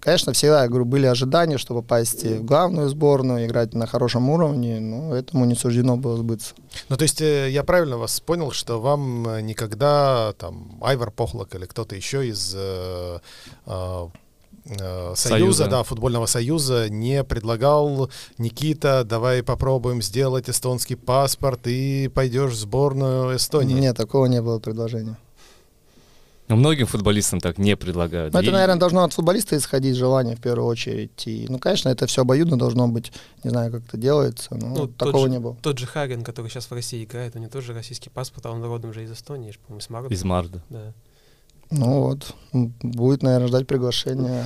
конечно, 0.01 0.33
всегда, 0.33 0.63
я 0.63 0.69
говорю, 0.69 0.85
были 0.85 1.07
ожидания, 1.07 1.59
что 1.59 1.75
попасть 1.75 2.25
в 2.25 2.45
главную 2.45 2.89
сборную, 2.89 3.47
играть 3.47 3.75
на 3.75 3.87
хорошем 3.87 4.31
уровне, 4.31 4.81
но 4.81 5.15
этому 5.15 5.45
не 5.45 5.55
суждено 5.55 5.97
было 5.97 6.17
сбыться. 6.17 6.55
Ну, 6.89 6.97
то 6.97 7.03
есть 7.03 7.21
э, 7.21 7.51
я 7.51 7.65
правильно 7.65 7.99
вас 7.99 8.21
понял, 8.21 8.53
что 8.53 8.81
вам 8.81 9.29
э, 9.29 9.41
никогда 9.41 10.33
там 10.39 10.79
Айвар 10.81 11.11
Похлок 11.11 11.55
или 11.55 11.67
кто-то 11.67 11.97
еще 11.97 12.27
из 12.27 12.55
э, 12.57 13.19
э, 13.67 14.09
э, 14.67 15.13
Союза, 15.15 15.17
Союза. 15.17 15.67
да, 15.69 15.83
футбольного 15.83 16.27
союза 16.27 16.89
не 16.89 17.25
предлагал 17.25 18.11
Никита, 18.39 19.05
давай 19.05 19.43
попробуем 19.43 20.03
сделать 20.03 20.49
эстонский 20.49 20.97
паспорт 20.97 21.67
и 21.67 22.09
пойдешь 22.09 22.53
в 22.53 22.57
сборную 22.57 23.37
Эстонии. 23.37 23.75
Нет, 23.75 23.97
такого 23.97 24.27
не 24.27 24.43
было 24.43 24.59
предложения. 24.59 25.17
Но 26.49 26.57
многим 26.57 26.87
футболистам 26.87 27.41
так 27.41 27.59
не 27.59 27.77
предлагают. 27.77 28.33
Но 28.33 28.41
это, 28.41 28.49
И- 28.49 28.53
наверное, 28.53 28.77
должно 28.77 29.05
от 29.05 29.13
футболиста 29.13 29.57
исходить 29.57 29.97
желание 29.97 30.35
в 30.35 30.41
первую 30.41 30.67
очередь. 30.67 31.27
И, 31.27 31.47
ну, 31.49 31.59
конечно, 31.59 31.91
это 31.91 32.07
все 32.07 32.23
обоюдно 32.23 32.59
должно 32.59 32.89
быть. 32.89 33.13
Не 33.45 33.51
знаю, 33.51 33.71
как 33.71 33.83
это 33.87 33.97
делается, 33.99 34.55
но 34.55 34.69
Ну, 34.75 34.87
такого 34.89 35.27
же- 35.27 35.31
не 35.31 35.39
было. 35.41 35.57
Тот 35.63 35.79
же 35.79 35.87
Хаген, 35.87 36.23
который 36.25 36.49
сейчас 36.51 36.67
в 36.67 36.73
России 36.73 37.05
играет, 37.05 37.37
у 37.37 37.39
него 37.39 37.51
тоже 37.51 37.75
российский 37.75 38.09
паспорт, 38.11 38.47
а 38.47 38.51
он 38.51 38.63
родом 38.65 38.93
же 38.95 39.05
из 39.05 39.13
Эстонии, 39.13 39.55
по-моему, 39.67 39.81
с 39.81 39.91
Марда. 39.91 40.15
Из 40.15 40.25
Марда. 40.25 40.63
Да. 40.71 40.93
Ну 41.71 42.01
вот, 42.01 42.35
будет, 42.83 43.23
наверное, 43.23 43.49
ждать 43.49 43.67
приглашения 43.67 44.41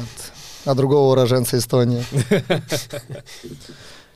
от, 0.65 0.71
от 0.71 0.77
другого 0.77 1.13
уроженца 1.13 1.57
Эстонии. 1.57 2.03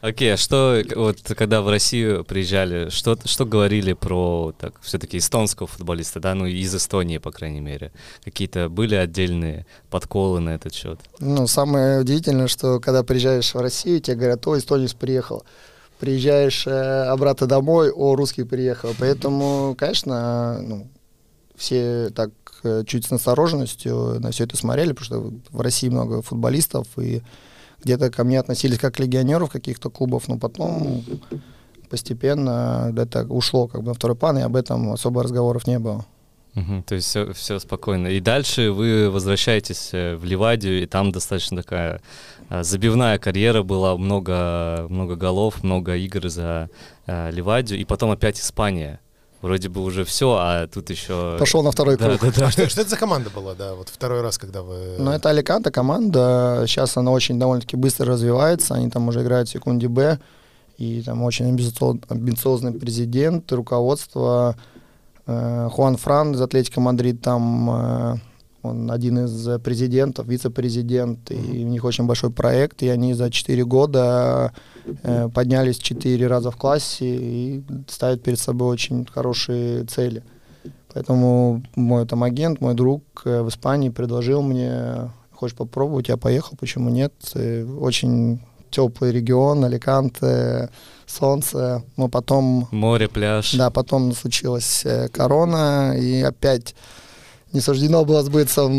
Окей, 0.01 0.35
а 0.35 0.37
что, 0.37 0.83
вот 0.95 1.19
когда 1.37 1.63
в 1.63 1.69
Россию 1.69 2.25
приезжали, 2.25 2.91
что, 2.91 3.17
что 3.25 3.47
говорили 3.47 3.95
про, 3.95 4.53
так, 4.59 4.75
все-таки 4.83 5.19
эстонского 5.19 5.67
футболиста, 5.67 6.21
да, 6.21 6.35
ну, 6.35 6.47
из 6.47 6.75
Эстонии, 6.75 7.19
по 7.19 7.33
крайней 7.33 7.61
мере? 7.61 7.93
Какие-то 8.23 8.69
были 8.69 8.95
отдельные 8.95 9.67
подколы 9.91 10.41
на 10.41 10.51
этот 10.51 10.75
счет? 10.75 11.01
Ну, 11.19 11.47
самое 11.47 12.01
удивительное, 12.01 12.47
что 12.47 12.79
когда 12.79 13.03
приезжаешь 13.03 13.55
в 13.55 13.59
Россию, 13.59 14.01
тебе 14.01 14.17
говорят, 14.19 14.47
о, 14.47 14.59
эстонец 14.59 14.93
приехал. 14.93 15.45
Приезжаешь 15.99 16.67
э, 16.67 17.05
обратно 17.05 17.47
домой, 17.47 17.91
о, 17.91 18.17
русский 18.17 18.45
приехал. 18.45 18.95
Поэтому, 18.99 19.75
конечно, 19.79 20.61
ну, 20.61 20.89
все 21.57 22.11
так 22.11 22.31
э, 22.65 22.85
чуть 22.87 23.07
с 23.07 23.11
настороженностью 23.11 24.21
на 24.21 24.31
все 24.31 24.45
это 24.45 24.59
смотрели, 24.59 24.93
потому 24.93 25.05
что 25.05 25.57
в 25.57 25.61
России 25.63 25.89
много 25.89 26.21
футболистов, 26.21 26.87
и 26.99 27.23
где-то 27.87 28.11
ко 28.11 28.25
мне 28.25 28.41
относились 28.41 28.79
как 28.79 28.95
к 28.95 28.99
легионеру 28.99 29.47
в 29.47 29.51
каких-то 29.51 29.91
клубов, 29.91 30.29
но 30.29 30.39
потом 30.39 31.05
постепенно 31.89 32.93
это 32.97 33.25
ушло 33.25 33.69
как 33.69 33.83
бы 33.83 33.89
на 33.89 33.95
второй 33.95 34.17
план, 34.17 34.39
и 34.39 34.43
об 34.43 34.57
этом 34.57 34.91
особо 34.91 35.23
разговоров 35.23 35.67
не 35.67 35.79
было. 35.79 36.05
То 36.87 36.95
есть 36.95 37.09
все, 37.09 37.33
все 37.35 37.59
спокойно. 37.59 38.09
И 38.09 38.21
дальше 38.21 38.73
вы 38.73 39.11
возвращаетесь 39.11 39.91
э, 39.93 40.17
в 40.17 40.25
Ливадию, 40.25 40.83
и 40.83 40.87
там 40.87 41.13
достаточно 41.13 41.59
такая 41.59 42.01
а, 42.49 42.63
забивная 42.63 43.19
карьера 43.19 43.63
была, 43.63 43.95
много, 43.97 44.87
много 44.89 45.17
голов, 45.17 45.63
много 45.63 45.97
игр 45.97 46.29
за 46.31 46.71
а, 47.07 47.31
Ливадию, 47.31 47.79
и 47.79 47.85
потом 47.85 48.11
опять 48.11 48.41
Испания. 48.41 49.01
Вроде 49.47 49.69
бы 49.69 49.83
уже 49.83 50.05
все, 50.05 50.37
а 50.39 50.67
тут 50.67 50.91
еще... 50.91 51.37
Пошел 51.39 51.63
на 51.63 51.71
второй 51.71 51.97
круг. 51.97 52.21
Да, 52.21 52.27
да, 52.27 52.33
да. 52.37 52.47
А 52.47 52.51
что, 52.51 52.69
что 52.69 52.81
это 52.81 52.91
за 52.91 52.97
команда 52.97 53.31
была, 53.31 53.55
да, 53.55 53.75
вот 53.75 53.89
второй 53.89 54.21
раз, 54.21 54.39
когда 54.39 54.63
вы... 54.63 54.97
Ну, 54.99 55.11
это 55.11 55.31
Аликанта 55.31 55.71
команда, 55.71 56.65
сейчас 56.67 56.97
она 56.97 57.11
очень 57.11 57.39
довольно-таки 57.39 57.77
быстро 57.77 58.07
развивается, 58.07 58.75
они 58.75 58.91
там 58.91 59.09
уже 59.09 59.23
играют 59.23 59.49
в 59.49 59.53
секунде 59.53 59.89
Б, 59.89 60.19
и 60.79 61.03
там 61.03 61.23
очень 61.23 61.47
амбициозный 61.47 62.73
президент, 62.73 63.51
руководство, 63.53 64.57
Э, 65.27 65.69
Хуан 65.73 65.97
Фран 65.97 66.33
из 66.33 66.41
Атлетика 66.41 66.81
Мадрид, 66.81 67.21
там 67.21 67.71
э, 67.71 68.17
он 68.67 68.91
один 68.91 69.25
из 69.25 69.61
президентов, 69.61 70.27
вице-президент, 70.27 71.31
и 71.31 71.65
у 71.65 71.69
них 71.69 71.85
очень 71.85 72.07
большой 72.07 72.31
проект, 72.31 72.83
и 72.83 72.89
они 72.89 73.15
за 73.15 73.31
4 73.31 73.65
года 73.65 74.53
э, 75.03 75.29
поднялись 75.35 75.79
4 75.79 76.27
раза 76.27 76.51
в 76.51 76.57
классе 76.57 77.07
и 77.07 77.65
ставят 77.89 78.23
перед 78.23 78.39
собой 78.39 78.69
очень 78.69 79.07
хорошие 79.07 79.85
цели. 79.85 80.23
Поэтому 80.93 81.63
мой 81.75 82.07
там 82.07 82.23
агент, 82.23 82.61
мой 82.61 82.75
друг 82.75 83.03
в 83.25 83.49
Испании 83.49 83.91
предложил 83.91 84.43
мне, 84.43 85.11
хочешь 85.33 85.57
попробовать, 85.57 86.09
я 86.09 86.17
поехал, 86.17 86.57
почему 86.59 86.89
нет. 86.89 87.13
Очень 87.79 88.41
теплый 88.71 89.13
регион, 89.13 89.65
Аликанте, 89.65 90.71
солнце, 91.07 91.83
но 91.97 92.09
потом... 92.09 92.69
Море, 92.71 93.09
пляж. 93.09 93.55
Да, 93.55 93.71
потом 93.71 94.13
случилась 94.13 94.85
э, 94.85 95.09
корона, 95.09 95.95
и 95.97 96.21
опять 96.23 96.75
не 97.53 97.61
суждено 97.61 98.05
было 98.05 98.23
сбыться 98.23 98.71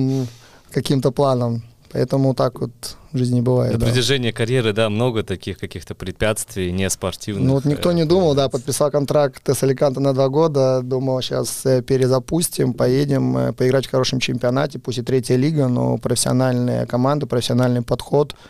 каким-то 0.71 1.11
планом. 1.11 1.63
Поэтому 1.89 2.33
так 2.33 2.59
вот 2.59 2.71
в 3.13 3.17
жизни 3.17 3.39
бывает. 3.39 3.73
На 3.73 3.79
да. 3.79 3.85
протяжении 3.85 4.31
карьеры, 4.31 4.73
да, 4.73 4.89
много 4.89 5.23
таких 5.23 5.57
каких-то 5.57 5.95
препятствий, 5.95 6.71
не 6.73 6.89
спортивных. 6.89 7.45
Ну 7.45 7.53
вот 7.53 7.65
никто 7.65 7.93
не 7.93 8.03
думал, 8.03 8.35
да, 8.35 8.49
подписал 8.49 8.91
контракт 8.91 9.47
с 9.47 9.63
Аликанте 9.63 10.01
на 10.01 10.13
два 10.13 10.27
года, 10.27 10.81
думал, 10.83 11.21
сейчас 11.21 11.65
э, 11.65 11.81
перезапустим, 11.81 12.73
поедем 12.73 13.37
э, 13.37 13.53
поиграть 13.53 13.87
в 13.87 13.91
хорошем 13.91 14.19
чемпионате, 14.19 14.79
пусть 14.79 14.97
и 14.97 15.01
третья 15.01 15.37
лига, 15.37 15.69
но 15.69 15.97
профессиональная 15.97 16.85
команда, 16.85 17.25
профессиональный 17.25 17.81
подход– 17.81 18.35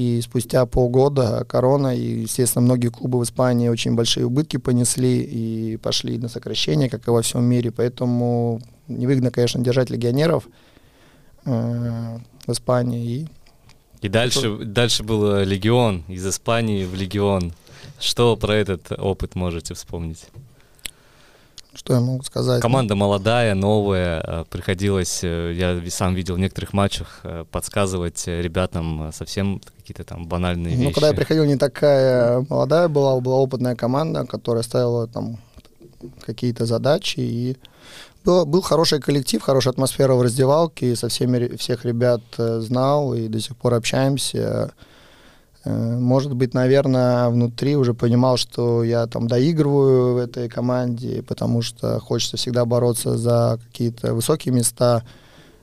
и 0.00 0.20
спустя 0.22 0.64
полгода 0.64 1.44
корона, 1.46 1.94
и, 1.94 2.20
естественно, 2.22 2.64
многие 2.64 2.88
клубы 2.88 3.18
в 3.18 3.24
Испании 3.24 3.68
очень 3.68 3.94
большие 3.94 4.24
убытки 4.24 4.56
понесли 4.56 5.20
и 5.20 5.76
пошли 5.76 6.16
на 6.16 6.28
сокращение, 6.28 6.88
как 6.88 7.06
и 7.06 7.10
во 7.10 7.20
всем 7.20 7.44
мире. 7.44 7.70
Поэтому 7.70 8.60
невыгодно, 8.90 9.30
конечно, 9.30 9.62
держать 9.62 9.90
легионеров 9.90 10.46
э, 11.44 12.18
в 12.46 12.52
Испании. 12.52 13.06
И, 13.06 13.28
и 14.02 14.08
дальше, 14.08 14.54
это... 14.54 14.64
дальше 14.64 15.02
был 15.02 15.42
легион, 15.42 16.04
из 16.08 16.26
Испании 16.26 16.84
в 16.84 16.94
легион. 16.94 17.52
Что 17.98 18.36
про 18.36 18.54
этот 18.54 18.92
опыт 18.92 19.34
можете 19.34 19.74
вспомнить? 19.74 20.26
Что 21.72 21.94
я 21.94 22.00
могу 22.00 22.22
сказать? 22.24 22.60
Команда 22.60 22.96
молодая, 22.96 23.54
новая. 23.54 24.22
Э, 24.26 24.44
приходилось, 24.50 25.20
э, 25.22 25.52
я 25.54 25.80
сам 25.90 26.14
видел 26.14 26.34
в 26.34 26.38
некоторых 26.38 26.72
матчах, 26.72 27.20
э, 27.22 27.44
подсказывать 27.50 28.26
ребятам 28.26 29.10
совсем 29.12 29.60
какие-то 29.76 30.02
там 30.02 30.26
банальные 30.26 30.74
ну, 30.74 30.80
вещи. 30.82 30.88
Ну, 30.88 30.92
когда 30.92 31.08
я 31.08 31.14
приходил, 31.14 31.44
не 31.44 31.56
такая 31.56 32.44
молодая 32.48 32.88
была, 32.88 33.20
была 33.20 33.36
опытная 33.36 33.76
команда, 33.76 34.26
которая 34.26 34.64
ставила 34.64 35.06
там 35.06 35.38
какие-то 36.22 36.66
задачи. 36.66 37.20
И 37.20 37.56
был, 38.24 38.46
был 38.46 38.60
хороший 38.62 39.00
коллектив, 39.00 39.42
хорошая 39.42 39.72
атмосфера 39.72 40.14
в 40.14 40.22
раздевалке. 40.22 40.96
Со 40.96 41.08
всеми 41.08 41.56
всех 41.56 41.84
ребят 41.84 42.22
знал 42.36 43.14
и 43.14 43.28
до 43.28 43.40
сих 43.40 43.56
пор 43.56 43.74
общаемся. 43.74 44.72
Э, 45.64 45.98
может 45.98 46.34
быть, 46.34 46.54
наверное, 46.54 47.28
внутри 47.28 47.76
уже 47.76 47.94
понимал, 47.94 48.36
что 48.36 48.82
я 48.82 49.06
там 49.06 49.28
доигрываю 49.28 50.14
в 50.14 50.16
этой 50.16 50.48
команде, 50.48 51.22
потому 51.22 51.62
что 51.62 52.00
хочется 52.00 52.36
всегда 52.36 52.64
бороться 52.64 53.18
за 53.18 53.58
какие-то 53.66 54.14
высокие 54.14 54.54
места, 54.54 55.04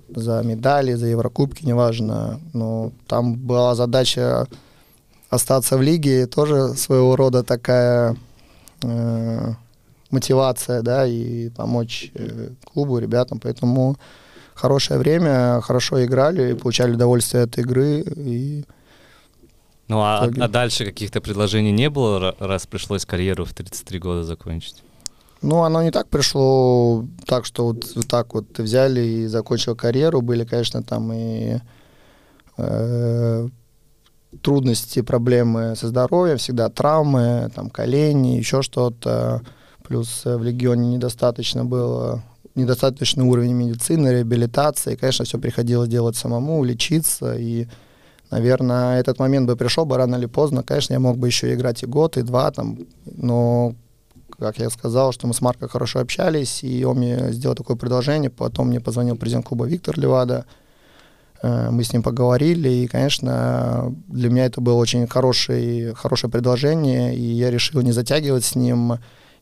за 0.10 0.41
медали, 0.43 0.93
за 0.93 1.08
Еврокубки, 1.08 1.65
неважно. 1.65 2.39
Но 2.54 2.91
там 3.08 3.36
была 3.36 3.76
задача 3.76 4.48
остаться 5.30 5.78
в 5.78 5.82
лиге, 5.82 6.28
тоже 6.28 6.70
своего 6.76 7.15
рода 7.15 7.43
такая 7.43 8.15
э, 8.84 9.54
мотивация, 10.12 10.82
да, 10.82 11.06
и 11.06 11.50
помочь 11.50 12.12
э, 12.13 12.50
клубу, 12.63 13.00
ребятам. 13.00 13.39
Поэтому 13.39 13.98
хорошее 14.54 15.00
время, 15.00 15.62
хорошо 15.62 16.04
играли, 16.04 16.54
получали 16.54 16.93
удовольствие 16.93 17.43
от 17.43 17.58
игры 17.58 18.02
и 18.02 18.65
ну 19.88 20.00
а, 20.02 20.26
а 20.26 20.48
дальше 20.50 20.84
каких-то 20.86 21.22
предложений 21.22 21.72
не 21.72 21.89
было, 21.89 22.36
раз 22.39 22.67
пришлось 22.67 23.06
карьеру 23.06 23.46
в 23.46 23.54
33 23.54 24.00
года 24.00 24.24
закончить? 24.24 24.84
Ну, 25.41 25.63
оно 25.63 25.84
не 25.84 25.91
так 25.91 26.10
пришло, 26.10 27.06
так 27.26 27.46
что 27.46 27.67
вот, 27.67 27.86
вот 27.96 28.08
так 28.08 28.34
вот 28.34 28.58
взяли 28.58 29.02
и 29.02 29.28
закончил 29.28 29.76
карьеру. 29.76 30.22
Были, 30.22 30.46
конечно, 30.46 30.82
там 30.82 31.13
и 31.13 31.60
э, 32.58 33.48
трудности, 34.41 35.02
проблемы 35.02 35.76
со 35.76 35.88
здоровьем, 35.88 36.38
всегда 36.38 36.70
травмы, 36.70 37.52
там 37.54 37.70
колени, 37.70 38.38
еще 38.38 38.62
что-то. 38.62 39.41
Плюс 39.88 40.23
в 40.26 40.43
Легионе 40.43 40.95
недостаточно 40.95 41.63
было 41.63 42.21
недостаточный 42.56 43.23
уровень 43.23 43.54
медицины, 43.54 44.10
реабилитации. 44.10 44.95
Конечно, 44.95 45.23
все 45.23 45.38
приходилось 45.38 45.88
делать 45.88 46.17
самому, 46.17 46.63
лечиться. 46.63 47.36
И 47.36 47.67
наверное, 48.30 49.00
этот 49.00 49.19
момент 49.19 49.47
бы 49.47 49.56
пришел 49.56 49.86
бы 49.86 49.95
рано 49.95 50.17
или 50.17 50.26
поздно. 50.26 50.63
Конечно, 50.63 50.93
я 50.93 51.00
мог 51.00 51.17
бы 51.17 51.28
еще 51.28 51.54
играть 51.54 51.84
и 51.84 51.86
год, 51.86 52.17
и 52.17 52.21
два, 52.21 52.52
там, 52.52 52.80
но, 53.06 53.76
как 54.38 54.58
я 54.60 54.69
сказал, 54.69 55.13
что 55.13 55.28
мы 55.28 55.34
с 55.34 55.39
Марко 55.39 55.69
хорошо 55.69 56.00
общались, 56.00 56.63
и 56.63 56.84
он 56.84 56.97
мне 56.97 57.32
сделал 57.32 57.56
такое 57.56 57.78
предложение, 57.78 58.30
потом 58.30 58.67
мне 58.67 58.82
позвонил 58.82 59.15
президент 59.15 59.45
клуба 59.45 59.65
Виктор 59.65 59.97
Левада, 59.97 60.45
э, 61.41 61.69
мы 61.71 61.84
с 61.86 61.93
ним 61.93 62.04
поговорили, 62.04 62.67
и, 62.67 62.88
конечно, 62.88 63.95
для 64.08 64.30
меня 64.30 64.47
это 64.47 64.60
было 64.60 64.76
очень 64.76 65.08
хорошее, 65.08 65.93
хорошее 65.93 66.30
предложение, 66.30 67.15
и 67.15 67.21
я 67.21 67.50
решил 67.50 67.82
не 67.82 67.93
затягивать 67.93 68.43
с 68.43 68.56
ним, 68.56 68.97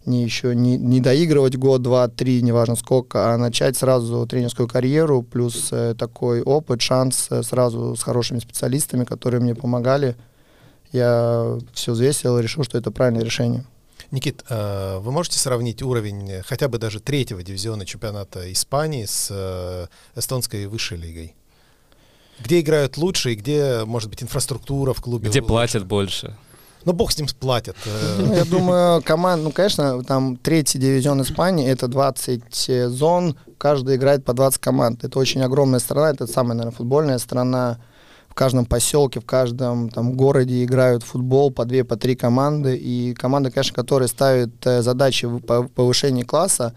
не 0.05 0.23
еще 0.23 0.55
не, 0.55 0.77
не 0.77 0.99
доигрывать 0.99 1.57
год, 1.57 1.81
два, 1.81 2.07
три, 2.07 2.41
неважно 2.41 2.75
сколько, 2.75 3.33
а 3.33 3.37
начать 3.37 3.77
сразу 3.77 4.25
тренерскую 4.27 4.67
карьеру, 4.67 5.23
плюс 5.23 5.69
э, 5.71 5.95
такой 5.97 6.41
опыт, 6.41 6.81
шанс 6.81 7.27
э, 7.29 7.43
сразу 7.43 7.95
с 7.95 8.03
хорошими 8.03 8.39
специалистами, 8.39 9.03
которые 9.03 9.41
мне 9.41 9.55
помогали. 9.55 10.15
Я 10.91 11.57
все 11.73 11.93
взвесил 11.93 12.37
и 12.37 12.41
решил, 12.41 12.63
что 12.63 12.77
это 12.77 12.91
правильное 12.91 13.23
решение. 13.23 13.65
Никит, 14.11 14.43
э, 14.49 14.99
вы 14.99 15.11
можете 15.11 15.39
сравнить 15.39 15.81
уровень 15.81 16.41
хотя 16.45 16.67
бы 16.67 16.77
даже 16.77 16.99
третьего 16.99 17.43
дивизиона 17.43 17.85
чемпионата 17.85 18.51
Испании 18.51 19.05
с 19.05 19.27
э, 19.31 19.87
эстонской 20.15 20.67
высшей 20.67 20.97
лигой? 20.97 21.35
Где 22.39 22.59
играют 22.59 22.97
лучше 22.97 23.31
и 23.33 23.35
где, 23.35 23.83
может 23.85 24.09
быть, 24.09 24.21
инфраструктура 24.21 24.93
в 24.93 25.01
клубе 25.01 25.29
Где 25.29 25.39
лучше? 25.39 25.47
платят 25.47 25.85
больше? 25.85 26.37
Ну, 26.85 26.93
бог 26.93 27.11
с 27.11 27.17
ним 27.17 27.27
сплатят. 27.27 27.75
Э. 27.85 28.15
Ну, 28.19 28.33
я 28.33 28.45
думаю, 28.45 29.01
команд, 29.01 29.43
ну, 29.43 29.51
конечно, 29.51 30.03
там 30.03 30.37
третий 30.37 30.77
дивизион 30.77 31.21
Испании, 31.23 31.67
это 31.67 31.87
20 31.87 32.89
зон, 32.89 33.35
каждый 33.57 33.95
играет 33.95 34.23
по 34.23 34.33
20 34.33 34.59
команд. 34.59 35.03
Это 35.03 35.17
очень 35.19 35.41
огромная 35.41 35.79
страна, 35.79 36.11
это 36.11 36.27
самая, 36.27 36.53
наверное, 36.53 36.77
футбольная 36.77 37.17
страна. 37.17 37.79
В 38.29 38.37
каждом 38.37 38.65
поселке, 38.65 39.21
в 39.21 39.25
каждом 39.25 39.89
там 39.89 40.13
городе 40.13 40.63
играют 40.63 41.03
в 41.03 41.07
футбол 41.07 41.51
по 41.51 41.63
две, 41.63 41.85
по 41.85 41.95
три 41.95 42.17
команды. 42.17 42.75
И 42.75 43.13
команды, 43.13 43.49
конечно, 43.49 43.73
которые 43.73 44.09
ставят 44.09 44.51
э, 44.65 44.81
задачи 44.81 45.25
по 45.39 45.63
повышению 45.63 46.27
класса, 46.27 46.73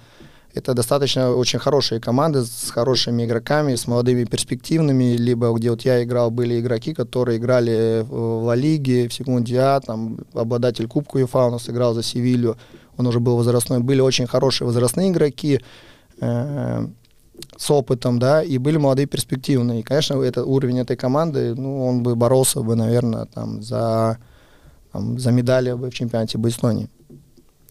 это 0.58 0.74
достаточно 0.74 1.30
очень 1.30 1.58
хорошие 1.58 2.00
команды 2.00 2.44
с 2.44 2.70
хорошими 2.70 3.24
игроками, 3.24 3.76
с 3.76 3.86
молодыми 3.86 4.24
перспективными, 4.24 5.16
либо 5.16 5.52
где 5.52 5.70
вот 5.70 5.82
я 5.82 6.02
играл, 6.02 6.30
были 6.30 6.58
игроки, 6.60 6.94
которые 6.94 7.38
играли 7.38 8.04
в 8.08 8.44
Ла 8.44 8.56
Лиге, 8.56 9.08
в 9.08 9.14
Секунде 9.14 9.58
А, 9.60 9.80
там 9.80 10.18
обладатель 10.34 10.88
Кубка 10.88 11.16
УЕФА 11.16 11.46
у 11.46 11.50
нас 11.50 11.70
играл 11.70 11.94
за 11.94 12.02
Севилью, 12.02 12.56
он 12.96 13.06
уже 13.06 13.20
был 13.20 13.36
возрастной. 13.36 13.78
Были 13.78 14.00
очень 14.00 14.26
хорошие 14.26 14.66
возрастные 14.66 15.10
игроки, 15.10 15.60
э, 16.20 16.86
с 17.56 17.70
опытом, 17.70 18.18
да, 18.18 18.42
и 18.42 18.58
были 18.58 18.78
молодые 18.78 19.06
перспективные. 19.06 19.80
И, 19.80 19.82
конечно, 19.84 20.20
это, 20.20 20.44
уровень 20.44 20.80
этой 20.80 20.96
команды, 20.96 21.54
ну, 21.54 21.86
он 21.86 22.02
бы 22.02 22.16
боролся 22.16 22.62
бы, 22.62 22.74
наверное, 22.74 23.26
там, 23.26 23.62
за, 23.62 24.18
там, 24.92 25.18
за 25.20 25.30
медали 25.30 25.72
бы 25.72 25.90
в 25.90 25.94
чемпионате 25.94 26.36
бы 26.36 26.48
Эстонии. 26.48 26.88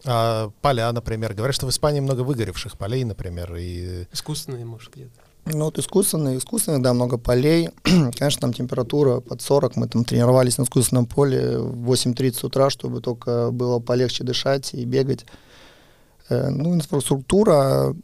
А, 0.04 0.50
поля, 0.62 0.92
например. 0.92 1.34
Говорят, 1.34 1.54
что 1.54 1.66
в 1.66 1.70
Испании 1.70 2.00
много 2.00 2.20
выгоревших 2.20 2.76
полей, 2.76 3.04
например. 3.04 3.54
И... 3.56 4.06
Искусственные, 4.12 4.64
может, 4.64 4.92
где-то. 4.94 5.20
Ну, 5.46 5.64
вот 5.64 5.78
искусственный, 5.78 6.36
искусственный, 6.36 6.82
да, 6.82 6.92
много 6.92 7.16
полей. 7.16 7.70
Конечно, 7.82 8.40
там 8.40 8.52
температура 8.52 9.20
под 9.20 9.40
40. 9.40 9.76
Мы 9.76 9.88
там 9.88 10.04
тренировались 10.04 10.58
на 10.58 10.64
искусственном 10.64 11.06
поле 11.06 11.58
в 11.58 11.90
8.30 11.90 12.46
утра, 12.46 12.70
чтобы 12.70 13.00
только 13.00 13.50
было 13.50 13.78
полегче 13.78 14.24
дышать 14.24 14.74
и 14.74 14.84
бегать. 14.84 15.24
Э, 16.28 16.50
ну, 16.50 16.74
инфраструктура, 16.74 17.94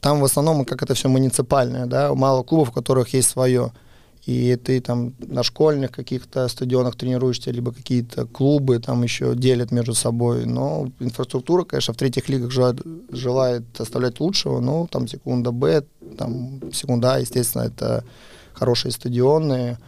там 0.00 0.20
в 0.20 0.24
основном 0.24 0.64
как 0.64 0.82
это 0.82 0.94
все 0.94 1.08
муниципальное, 1.08 1.86
да, 1.86 2.12
мало 2.14 2.42
клубов, 2.42 2.70
у 2.70 2.72
которых 2.72 3.14
есть 3.14 3.30
свое. 3.30 3.72
И 4.24 4.54
ты 4.54 4.80
там 4.80 5.14
на 5.18 5.42
школьных 5.42 5.90
каких-то 5.90 6.46
стадионах 6.46 6.94
тренируешься, 6.94 7.50
либо 7.50 7.72
какие-то 7.72 8.24
клубы 8.26 8.78
там 8.78 9.02
еще 9.02 9.34
делят 9.34 9.72
между 9.72 9.94
собой. 9.94 10.46
Но 10.46 10.92
инфраструктура, 11.00 11.64
конечно, 11.64 11.92
в 11.92 11.96
третьих 11.96 12.28
лигах 12.28 12.52
желает, 12.52 12.80
желает 13.10 13.64
оставлять 13.80 14.20
лучшего, 14.20 14.60
но 14.60 14.86
там 14.86 15.08
секунда 15.08 15.50
Б, 15.50 15.82
там 16.16 16.72
секунда 16.72 17.14
А, 17.14 17.18
естественно, 17.18 17.62
это 17.62 18.04
хорошие 18.52 18.92
стадионы, 18.92 19.78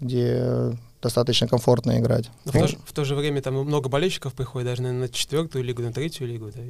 где 0.00 0.76
достаточно 1.00 1.48
комфортно 1.48 1.98
играть. 1.98 2.30
Но 2.44 2.52
в, 2.52 2.54
то, 2.54 2.66
же, 2.66 2.78
в 2.84 2.92
то 2.92 3.04
же 3.04 3.14
время 3.14 3.40
там 3.40 3.54
много 3.54 3.88
болельщиков 3.88 4.34
приходит, 4.34 4.66
даже 4.66 4.82
наверное, 4.82 5.06
на 5.06 5.08
четвертую 5.08 5.64
лигу, 5.64 5.80
на 5.80 5.92
третью 5.92 6.26
лигу. 6.26 6.50
Да? 6.54 6.62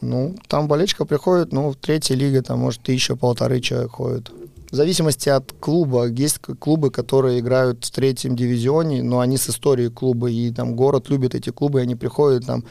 Ну, 0.00 0.36
там 0.46 0.68
болельщиков 0.68 1.08
приходит, 1.08 1.52
ну, 1.52 1.70
в 1.70 1.76
третьей 1.76 2.16
лиге 2.16 2.42
там, 2.42 2.60
может, 2.60 2.82
тысяча-полторы 2.82 3.60
человек 3.60 3.92
ходит. 3.92 4.30
В 4.72 4.74
зависимости 4.74 5.28
от 5.28 5.52
клуба. 5.60 6.06
Есть 6.06 6.38
клубы, 6.38 6.90
которые 6.90 7.40
играют 7.40 7.84
в 7.84 7.90
третьем 7.90 8.34
дивизионе, 8.34 9.02
но 9.02 9.20
они 9.20 9.36
с 9.36 9.50
историей 9.50 9.90
клуба, 9.90 10.30
и 10.30 10.50
там 10.50 10.74
город 10.74 11.10
любит 11.10 11.34
эти 11.34 11.50
клубы, 11.50 11.80
и 11.80 11.82
они 11.82 11.94
приходят, 11.94 12.46
там, 12.46 12.64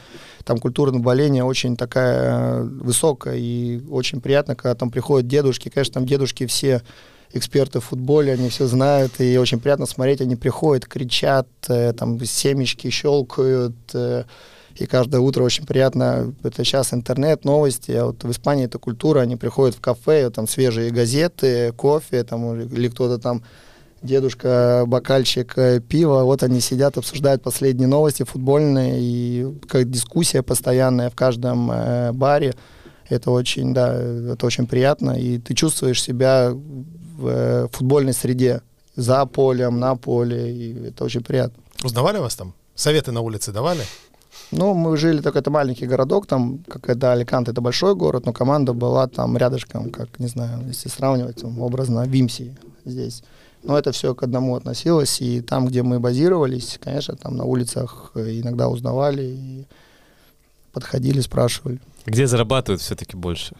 там 0.43 0.57
культура 0.57 0.91
боления 0.93 1.43
очень 1.43 1.77
такая 1.77 2.63
высокая, 2.63 3.35
и 3.37 3.83
очень 3.87 4.19
приятно, 4.19 4.55
когда 4.55 4.73
там 4.73 4.89
приходят 4.89 5.27
дедушки. 5.27 5.69
Конечно, 5.69 5.93
там 5.93 6.07
дедушки 6.07 6.47
все 6.47 6.81
эксперты 7.33 7.79
в 7.79 7.85
футболе, 7.85 8.33
они 8.33 8.49
все 8.49 8.65
знают, 8.65 9.21
и 9.21 9.37
очень 9.37 9.59
приятно 9.59 9.85
смотреть, 9.85 10.21
они 10.21 10.35
приходят, 10.35 10.87
кричат, 10.87 11.47
э, 11.67 11.93
там 11.93 12.19
семечки 12.25 12.89
щелкают, 12.89 13.75
э, 13.93 14.23
и 14.75 14.85
каждое 14.85 15.19
утро 15.21 15.43
очень 15.43 15.65
приятно, 15.65 16.33
это 16.43 16.63
сейчас 16.63 16.93
интернет, 16.93 17.45
новости, 17.45 17.91
а 17.91 18.05
вот 18.05 18.23
в 18.23 18.31
Испании 18.31 18.65
это 18.65 18.79
культура, 18.79 19.21
они 19.21 19.35
приходят 19.35 19.75
в 19.75 19.81
кафе, 19.81 20.29
там 20.29 20.47
свежие 20.47 20.91
газеты, 20.91 21.73
кофе, 21.73 22.23
там, 22.23 22.59
или 22.59 22.87
кто-то 22.89 23.17
там, 23.17 23.43
дедушка, 24.01 24.83
бокальчик 24.87 25.53
э, 25.57 25.79
пива, 25.79 26.23
вот 26.23 26.43
они 26.43 26.59
сидят, 26.59 26.97
обсуждают 26.97 27.43
последние 27.43 27.87
новости 27.87 28.23
футбольные, 28.23 28.99
и 28.99 29.59
как 29.67 29.89
дискуссия 29.89 30.41
постоянная 30.41 31.09
в 31.09 31.15
каждом 31.15 31.71
э, 31.71 32.11
баре, 32.11 32.55
это 33.09 33.31
очень, 33.31 33.73
да, 33.73 33.93
это 33.93 34.45
очень 34.45 34.65
приятно, 34.65 35.11
и 35.11 35.37
ты 35.37 35.53
чувствуешь 35.53 36.01
себя 36.01 36.51
в 36.51 37.27
э, 37.27 37.67
футбольной 37.71 38.13
среде, 38.13 38.61
за 38.95 39.25
полем, 39.25 39.79
на 39.79 39.95
поле, 39.95 40.51
и 40.51 40.87
это 40.87 41.05
очень 41.05 41.23
приятно. 41.23 41.63
Узнавали 41.83 42.17
вас 42.17 42.35
там? 42.35 42.53
Советы 42.75 43.11
на 43.11 43.21
улице 43.21 43.51
давали? 43.51 43.83
Ну, 44.51 44.73
мы 44.73 44.97
жили, 44.97 45.21
только 45.21 45.39
это 45.39 45.49
маленький 45.49 45.87
городок, 45.87 46.27
там, 46.27 46.59
как 46.67 46.89
это 46.89 47.13
Аликант, 47.13 47.47
это 47.47 47.61
большой 47.61 47.95
город, 47.95 48.25
но 48.25 48.33
команда 48.33 48.73
была 48.73 49.07
там 49.07 49.37
рядышком, 49.37 49.91
как, 49.91 50.19
не 50.19 50.27
знаю, 50.27 50.67
если 50.67 50.89
сравнивать, 50.89 51.43
образно, 51.43 52.05
Вимси 52.05 52.57
здесь. 52.85 53.23
Но 53.63 53.77
это 53.77 53.91
все 53.91 54.13
к 54.13 54.23
одному 54.23 54.55
относилось, 54.55 55.21
и 55.21 55.39
там, 55.41 55.67
где 55.67 55.83
мы 55.83 55.99
базировались, 55.99 56.79
конечно, 56.83 57.15
там 57.15 57.37
на 57.37 57.45
улицах 57.45 58.11
иногда 58.15 58.67
узнавали 58.67 59.23
и 59.23 59.65
подходили, 60.73 61.21
спрашивали. 61.21 61.79
Где 62.05 62.27
зарабатывают 62.27 62.81
все-таки 62.81 63.15
больше? 63.15 63.55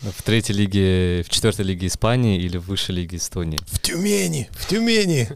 В 0.00 0.22
третьей 0.22 0.54
лиге, 0.54 1.22
в 1.22 1.30
четвертой 1.30 1.64
лиге 1.64 1.86
Испании 1.86 2.38
или 2.38 2.58
в 2.58 2.66
высшей 2.66 2.94
лиге 2.94 3.16
Эстонии? 3.16 3.58
В 3.66 3.80
Тюмени, 3.80 4.48
в 4.52 4.66
Тюмени. 4.66 5.28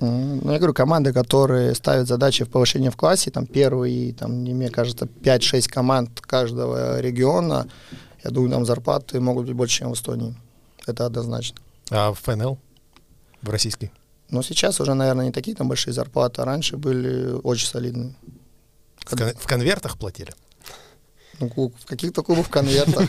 Ну, 0.00 0.52
я 0.52 0.58
говорю, 0.58 0.74
команды, 0.74 1.12
которые 1.12 1.74
ставят 1.74 2.06
задачи 2.08 2.44
в 2.44 2.48
повышении 2.50 2.88
в 2.88 2.96
классе, 2.96 3.30
там 3.30 3.46
первые, 3.46 4.12
там, 4.14 4.32
мне 4.32 4.68
кажется, 4.70 5.06
5-6 5.06 5.68
команд 5.68 6.20
каждого 6.20 7.00
региона, 7.00 7.66
я 8.24 8.30
думаю, 8.30 8.50
там 8.52 8.64
зарплаты 8.66 9.20
могут 9.20 9.46
быть 9.46 9.54
больше, 9.56 9.78
чем 9.78 9.90
в 9.90 9.94
Эстонии. 9.94 10.34
Это 10.86 11.06
однозначно. 11.06 11.58
А 11.90 12.12
в 12.12 12.18
ФНЛ? 12.20 12.58
В 13.42 13.50
российский? 13.50 13.90
Ну, 14.30 14.42
сейчас 14.42 14.80
уже, 14.80 14.94
наверное, 14.94 15.26
не 15.26 15.32
такие 15.32 15.56
там 15.56 15.68
большие 15.68 15.94
зарплаты, 15.94 16.42
а 16.42 16.44
раньше 16.44 16.76
были 16.76 17.32
очень 17.42 17.68
солидные. 17.68 18.14
В, 19.04 19.16
кон- 19.16 19.34
в 19.38 19.46
конвертах 19.46 19.96
платили? 19.98 20.32
Ну, 21.38 21.48
в 21.78 21.84
каких-то 21.86 22.22
клубах 22.22 22.48
конвертах. 22.48 23.08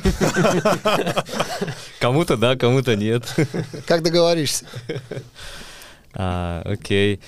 Кому-то 2.00 2.38
да, 2.38 2.56
кому-то 2.56 2.96
нет. 2.96 3.24
Как 3.86 4.04
договоришься. 4.04 4.66
А, 6.14 6.62
окей. 6.66 7.20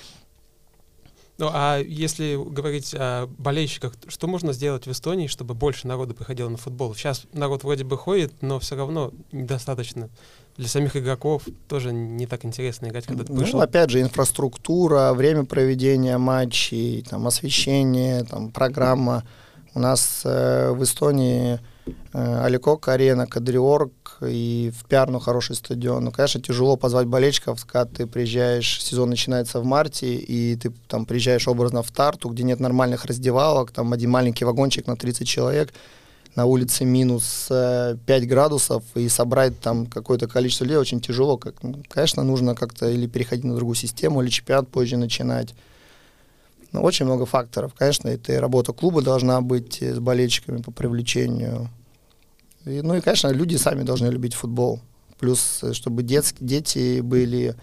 Ну, 1.40 1.50
а 1.54 1.80
если 1.80 2.36
говорить 2.36 2.94
о 2.94 3.28
болельщиках, 3.38 3.94
что 4.10 4.28
можно 4.28 4.52
сделать 4.52 4.88
в 4.88 4.92
Эстонии, 4.92 5.28
чтобы 5.28 5.54
больше 5.54 5.88
народу 5.88 6.14
приходило 6.14 6.50
на 6.50 6.58
футбол? 6.58 6.94
Сейчас 6.94 7.24
народ 7.32 7.64
вроде 7.64 7.86
бы 7.86 7.98
ходит, 7.98 8.34
но 8.42 8.60
все 8.60 8.76
равно 8.76 9.14
недостаточно. 9.32 10.10
Для 10.58 10.68
самих 10.68 10.98
игроков 10.98 11.44
тоже 11.70 11.94
не 11.94 12.28
так 12.28 12.44
интересно 12.44 12.88
играть, 12.88 13.06
когда 13.06 13.24
ты 13.24 13.34
пришел. 13.34 13.60
Ну, 13.60 13.64
опять 13.64 13.90
же, 13.90 14.02
инфраструктура, 14.02 15.14
время 15.14 15.46
проведения 15.46 16.18
матчей, 16.18 17.06
там, 17.10 17.26
освещение, 17.26 18.26
там, 18.26 18.52
программа. 18.52 19.24
У 19.74 19.80
нас 19.80 20.24
э, 20.26 20.72
в 20.72 20.84
Эстонии 20.84 21.62
э, 22.12 22.44
Аликок, 22.44 22.90
арена, 22.90 23.28
Кадриорг 23.28 23.94
и 24.22 24.72
в 24.78 24.86
Пярну 24.86 25.20
хороший 25.20 25.56
стадион. 25.56 26.06
Ну, 26.06 26.12
конечно, 26.12 26.42
тяжело 26.42 26.76
позвать 26.78 27.08
болельщиков, 27.08 27.66
когда 27.66 27.86
ты 27.86 28.08
приезжаешь, 28.08 28.82
сезон 28.84 29.10
начинается 29.10 29.60
в 29.60 29.66
марте, 29.66 30.16
и 30.16 30.56
ты 30.56 30.72
там 30.88 31.06
приезжаешь 31.06 31.48
образно 31.48 31.84
в 31.84 31.92
Тарту, 31.92 32.30
где 32.30 32.44
нет 32.44 32.60
нормальных 32.60 33.06
раздевалок, 33.06 33.72
там 33.72 33.94
один 33.94 34.10
маленький 34.10 34.46
вагончик 34.46 34.88
на 34.88 34.96
30 34.96 35.28
человек, 35.28 35.74
на 36.36 36.46
улице 36.46 36.86
минус 36.86 37.48
э, 37.50 37.98
5 38.06 38.28
градусов, 38.28 38.84
и 38.96 39.10
собрать 39.10 39.60
там 39.60 39.88
какое-то 39.88 40.28
количество 40.28 40.64
людей 40.64 40.78
очень 40.78 41.02
тяжело. 41.02 41.38
Как, 41.38 41.62
ну, 41.64 41.84
конечно, 41.88 42.24
нужно 42.24 42.56
как-то 42.56 42.90
или 42.90 43.08
переходить 43.08 43.46
на 43.46 43.56
другую 43.56 43.76
систему, 43.76 44.22
или 44.22 44.30
чемпионат 44.30 44.68
позже 44.70 44.98
начинать. 44.98 45.54
Ну, 46.72 46.82
очень 46.84 47.06
много 47.06 47.26
факторов. 47.26 47.74
Конечно, 47.74 48.10
это 48.10 48.34
и 48.34 48.38
работа 48.38 48.74
клуба 48.74 49.02
должна 49.02 49.42
быть 49.42 49.82
с 49.82 50.00
болельщиками 50.00 50.62
по 50.62 50.72
привлечению. 50.72 51.70
И, 52.66 52.82
ну 52.82 52.96
и, 52.96 53.02
конечно, 53.02 53.30
люди 53.30 53.56
сами 53.56 53.84
должны 53.84 54.08
любить 54.08 54.34
футбол. 54.34 54.80
Плюс, 55.20 55.64
чтобы 55.74 56.04
детские, 56.04 56.48
дети 56.48 57.02
были 57.02 57.56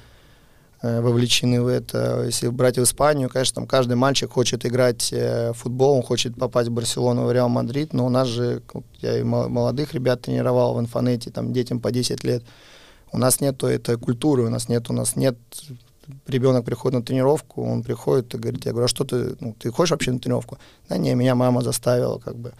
э, 0.83 1.01
вовлечены 1.01 1.63
в 1.63 1.69
это. 1.69 2.25
Если 2.25 2.49
брать 2.49 2.79
в 2.79 2.83
Испанию, 2.83 3.29
конечно, 3.29 3.57
там 3.57 3.67
каждый 3.67 3.97
мальчик 3.97 4.31
хочет 4.31 4.67
играть 4.67 5.13
э, 5.13 5.53
в 5.53 5.55
футбол, 5.55 5.97
он 5.97 6.03
хочет 6.03 6.37
попасть 6.37 6.69
в 6.69 6.73
Барселону, 6.73 7.25
в 7.25 7.33
Реал 7.33 7.49
Мадрид, 7.49 7.93
но 7.93 8.07
у 8.07 8.11
нас 8.11 8.29
же, 8.29 8.63
я 9.01 9.19
и 9.19 9.23
молодых 9.23 9.95
ребят 9.95 10.23
тренировал 10.23 10.75
в 10.75 10.81
Инфонете, 10.81 11.31
там 11.31 11.53
детям 11.53 11.81
по 11.81 11.91
10 11.91 12.25
лет, 12.25 12.45
у 13.13 13.19
нас 13.19 13.41
нет 13.41 13.63
этой 13.63 13.97
культуры, 13.97 14.45
у 14.45 14.51
нас 14.51 14.69
нет, 14.69 14.91
у 14.91 14.93
нас 14.93 15.17
нет 15.17 15.39
ребенок 16.27 16.65
приходит 16.65 16.99
на 16.99 17.05
тренировку, 17.05 17.65
он 17.65 17.83
приходит 17.83 18.35
и 18.35 18.39
говорит, 18.39 18.65
я 18.65 18.73
говорю, 18.73 18.87
а 18.87 18.89
что 18.89 19.05
ты, 19.05 19.37
ну, 19.41 19.55
ты 19.59 19.71
хочешь 19.71 19.93
вообще 19.93 20.13
на 20.13 20.19
тренировку? 20.19 20.59
Да 20.89 20.97
не, 20.99 21.15
меня 21.15 21.35
мама 21.35 21.63
заставила, 21.63 22.19
как 22.19 22.37
бы. 22.37 22.53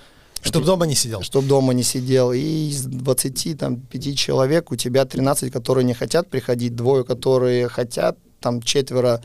Чтоб 0.47 0.65
дома 0.65 0.87
не 0.87 0.95
сидел. 0.95 1.23
Чтоб 1.23 1.45
дома 1.47 1.75
не 1.75 1.83
сидел. 1.83 2.33
И 2.33 2.69
из 2.71 2.85
20, 2.85 3.59
там, 3.59 3.81
5 3.81 4.17
человек 4.17 4.73
у 4.73 4.77
тебя 4.77 5.05
13, 5.05 5.53
которые 5.53 5.85
не 5.85 5.95
хотят 5.95 6.29
приходить, 6.29 6.75
двое, 6.75 7.05
которые 7.05 7.69
хотят, 7.69 8.17
там, 8.41 8.63
четверо 8.63 9.21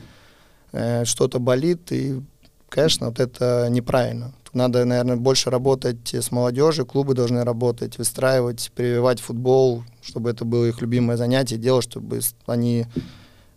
э, 0.72 1.04
что-то 1.04 1.38
болит, 1.38 1.92
и, 1.92 2.20
конечно, 2.68 3.08
вот 3.08 3.20
это 3.20 3.68
неправильно. 3.70 4.32
Надо, 4.52 4.84
наверное, 4.84 5.16
больше 5.16 5.48
работать 5.48 6.14
с 6.14 6.30
молодежью, 6.30 6.84
клубы 6.84 7.14
должны 7.14 7.42
работать, 7.42 7.96
выстраивать, 7.96 8.70
прививать 8.74 9.20
футбол, 9.20 9.82
чтобы 10.02 10.30
это 10.30 10.44
было 10.44 10.66
их 10.66 10.82
любимое 10.82 11.16
занятие, 11.16 11.56
делать, 11.56 11.84
чтобы 11.84 12.20
они 12.46 12.86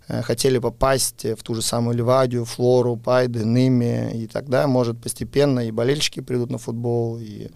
хотели 0.07 0.59
попасть 0.59 1.25
в 1.25 1.41
ту 1.43 1.55
же 1.55 1.61
самую 1.61 1.97
Ливадию, 1.97 2.45
Флору, 2.45 2.95
Пайды, 2.95 3.45
Ными, 3.45 4.11
и 4.13 4.27
тогда, 4.27 4.67
может, 4.67 5.01
постепенно 5.01 5.61
и 5.61 5.71
болельщики 5.71 6.19
придут 6.19 6.51
на 6.51 6.57
футбол, 6.57 7.17
и 7.19 7.49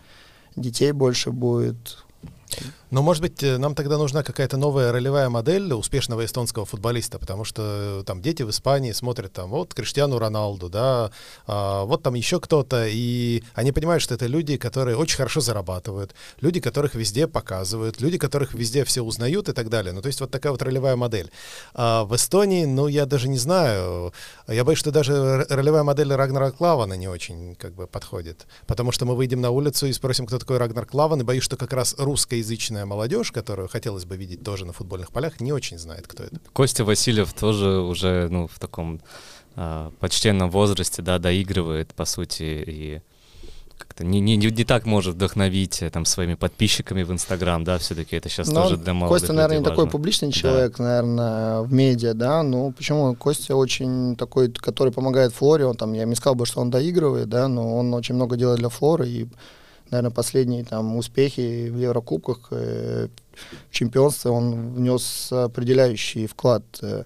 детей 0.55 0.91
больше 0.91 1.31
будет, 1.31 2.05
но, 2.91 3.03
может 3.03 3.21
быть, 3.21 3.43
э, 3.43 3.57
нам 3.57 3.75
тогда 3.75 3.97
нужна 3.97 4.23
какая-то 4.23 4.57
новая 4.57 4.91
ролевая 4.91 5.29
модель 5.29 5.73
успешного 5.73 6.25
эстонского 6.25 6.65
футболиста, 6.65 7.19
потому 7.19 7.43
что 7.43 8.01
э, 8.01 8.03
там 8.03 8.21
дети 8.21 8.43
в 8.43 8.49
Испании 8.49 8.91
смотрят 8.91 9.33
там 9.33 9.49
вот 9.49 9.73
Криштиану 9.73 10.17
Роналду, 10.17 10.69
да, 10.69 11.11
а, 11.45 11.83
вот 11.85 12.03
там 12.03 12.15
еще 12.15 12.39
кто-то, 12.39 12.87
и 12.87 13.43
они 13.53 13.71
понимают, 13.71 14.01
что 14.01 14.15
это 14.15 14.25
люди, 14.25 14.57
которые 14.57 14.97
очень 14.97 15.17
хорошо 15.17 15.41
зарабатывают, 15.41 16.15
люди, 16.41 16.59
которых 16.59 16.95
везде 16.95 17.27
показывают, 17.27 18.01
люди, 18.01 18.17
которых 18.17 18.53
везде 18.53 18.83
все 18.85 19.01
узнают 19.01 19.49
и 19.49 19.53
так 19.53 19.69
далее. 19.69 19.93
Ну, 19.93 20.01
то 20.01 20.07
есть 20.07 20.19
вот 20.21 20.31
такая 20.31 20.51
вот 20.51 20.61
ролевая 20.61 20.95
модель. 20.95 21.31
А 21.73 22.05
в 22.05 22.15
Эстонии, 22.15 22.65
ну, 22.65 22.87
я 22.87 23.05
даже 23.05 23.29
не 23.29 23.37
знаю, 23.37 24.13
я 24.47 24.63
боюсь, 24.63 24.79
что 24.79 24.91
даже 24.91 25.45
ролевая 25.49 25.83
модель 25.83 26.13
Рагнара 26.13 26.51
Клавана 26.51 26.93
не 26.93 27.07
очень 27.07 27.55
как 27.55 27.73
бы 27.73 27.87
подходит, 27.87 28.47
потому 28.65 28.91
что 28.91 29.05
мы 29.05 29.15
выйдем 29.15 29.41
на 29.41 29.51
улицу 29.51 29.87
и 29.87 29.93
спросим, 29.93 30.25
кто 30.25 30.39
такой 30.39 30.57
Рагнар 30.57 30.85
Клаван, 30.85 31.21
и 31.21 31.23
боюсь, 31.23 31.43
что 31.43 31.55
как 31.57 31.73
раз 31.73 31.95
русскоязычная 32.39 32.85
молодежь, 32.85 33.31
которую 33.31 33.67
хотелось 33.67 34.05
бы 34.05 34.17
видеть 34.17 34.43
тоже 34.43 34.65
на 34.65 34.73
футбольных 34.73 35.11
полях, 35.11 35.39
не 35.39 35.53
очень 35.53 35.77
знает, 35.77 36.07
кто 36.07 36.23
это. 36.23 36.39
Костя 36.53 36.83
Васильев 36.83 37.33
тоже 37.33 37.79
уже 37.81 38.27
ну, 38.29 38.47
в 38.47 38.59
таком 38.59 39.01
э, 39.55 39.91
почтенном 39.99 40.49
возрасте, 40.49 41.01
да, 41.01 41.19
доигрывает, 41.19 41.93
по 41.93 42.05
сути, 42.05 42.63
и 42.67 43.01
как-то 43.77 44.03
не, 44.03 44.19
не, 44.19 44.35
не 44.37 44.63
так 44.65 44.85
может 44.85 45.15
вдохновить 45.15 45.81
э, 45.81 45.89
там 45.89 46.05
своими 46.05 46.35
подписчиками 46.35 47.03
в 47.03 47.11
Инстаграм, 47.11 47.63
да, 47.63 47.77
все-таки 47.77 48.15
это 48.15 48.29
сейчас 48.29 48.47
Но 48.47 48.63
тоже 48.63 48.77
для 48.77 48.93
молодых 48.93 49.21
Костя, 49.21 49.33
наверное, 49.33 49.59
не 49.59 49.63
такой 49.63 49.87
публичный 49.87 50.31
человек, 50.31 50.79
наверное, 50.79 51.61
в 51.61 51.73
медиа, 51.73 52.13
да, 52.13 52.43
ну 52.43 52.71
почему? 52.71 53.15
Костя 53.15 53.55
очень 53.55 54.15
такой, 54.15 54.51
который 54.51 54.91
помогает 54.93 55.33
Флоре, 55.33 55.65
он 55.65 55.75
там, 55.75 55.93
я 55.93 56.05
не 56.05 56.15
сказал 56.15 56.35
бы, 56.35 56.45
что 56.45 56.61
он 56.61 56.69
доигрывает, 56.69 57.29
да, 57.29 57.47
но 57.47 57.77
он 57.77 57.93
очень 57.93 58.15
много 58.15 58.37
делает 58.37 58.59
для 58.59 58.69
Флоры, 58.69 59.07
и, 59.07 59.27
наверное, 59.91 60.11
последние 60.11 60.63
там 60.63 60.95
успехи 60.97 61.69
в 61.69 61.77
Еврокубках, 61.77 62.47
э, 62.51 63.07
в 63.69 63.73
чемпионстве 63.73 64.31
он 64.31 64.73
внес 64.73 65.31
определяющий 65.31 66.27
вклад. 66.27 66.63
э. 66.81 67.03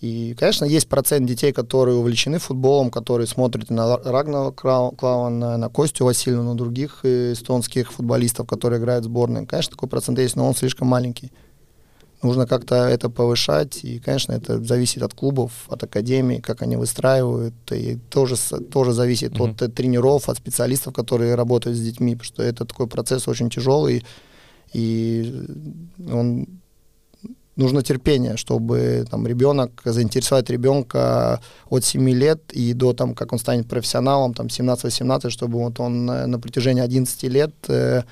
И, 0.00 0.34
конечно, 0.38 0.64
есть 0.64 0.88
процент 0.88 1.26
детей, 1.26 1.52
которые 1.52 1.96
увлечены 1.98 2.38
футболом, 2.38 2.90
которые 2.90 3.26
смотрят 3.26 3.68
на 3.68 3.98
Рагнара 3.98 4.50
Крау- 4.50 4.96
Клауана, 4.96 5.58
на 5.58 5.68
Костю 5.68 6.06
Васильева, 6.06 6.42
на 6.42 6.54
других 6.54 7.00
э, 7.02 7.32
эстонских 7.34 7.92
футболистов, 7.92 8.46
которые 8.46 8.80
играют 8.80 9.04
в 9.04 9.08
сборной. 9.08 9.44
Конечно, 9.44 9.72
такой 9.72 9.90
процент 9.90 10.18
есть, 10.18 10.36
но 10.36 10.48
он 10.48 10.54
слишком 10.54 10.88
маленький. 10.88 11.30
Нужно 12.22 12.46
как-то 12.46 12.74
это 12.74 13.08
повышать, 13.08 13.82
и, 13.82 13.98
конечно, 13.98 14.32
это 14.32 14.62
зависит 14.62 15.02
от 15.02 15.14
клубов, 15.14 15.52
от 15.68 15.82
академий, 15.82 16.40
как 16.40 16.60
они 16.62 16.76
выстраивают, 16.76 17.54
и 17.72 17.98
тоже, 18.10 18.36
тоже 18.70 18.92
зависит 18.92 19.38
Мгм. 19.38 19.56
от 19.58 19.74
тренеров, 19.74 20.28
от 20.28 20.36
специалистов, 20.36 20.92
которые 20.92 21.34
работают 21.34 21.78
с 21.78 21.80
детьми, 21.80 22.14
потому 22.14 22.24
что 22.26 22.42
это 22.42 22.66
такой 22.66 22.86
процесс 22.86 23.26
очень 23.26 23.48
тяжелый, 23.48 24.04
и 24.74 25.32
он 26.12 26.46
нужно 27.56 27.82
терпение, 27.82 28.36
чтобы 28.36 29.06
там 29.10 29.26
ребенок, 29.26 29.80
заинтересовать 29.84 30.50
ребенка 30.50 31.40
от 31.68 31.84
7 31.84 32.10
лет 32.10 32.40
и 32.52 32.72
до 32.74 32.92
там, 32.92 33.14
как 33.14 33.32
он 33.32 33.38
станет 33.38 33.68
профессионалом, 33.68 34.34
там 34.34 34.46
17-18, 34.46 35.30
чтобы 35.30 35.58
вот 35.58 35.80
он 35.80 36.10
э, 36.10 36.26
на 36.26 36.38
протяжении 36.38 36.82
11 36.82 37.22
лет 37.24 37.54
э, 37.68 38.02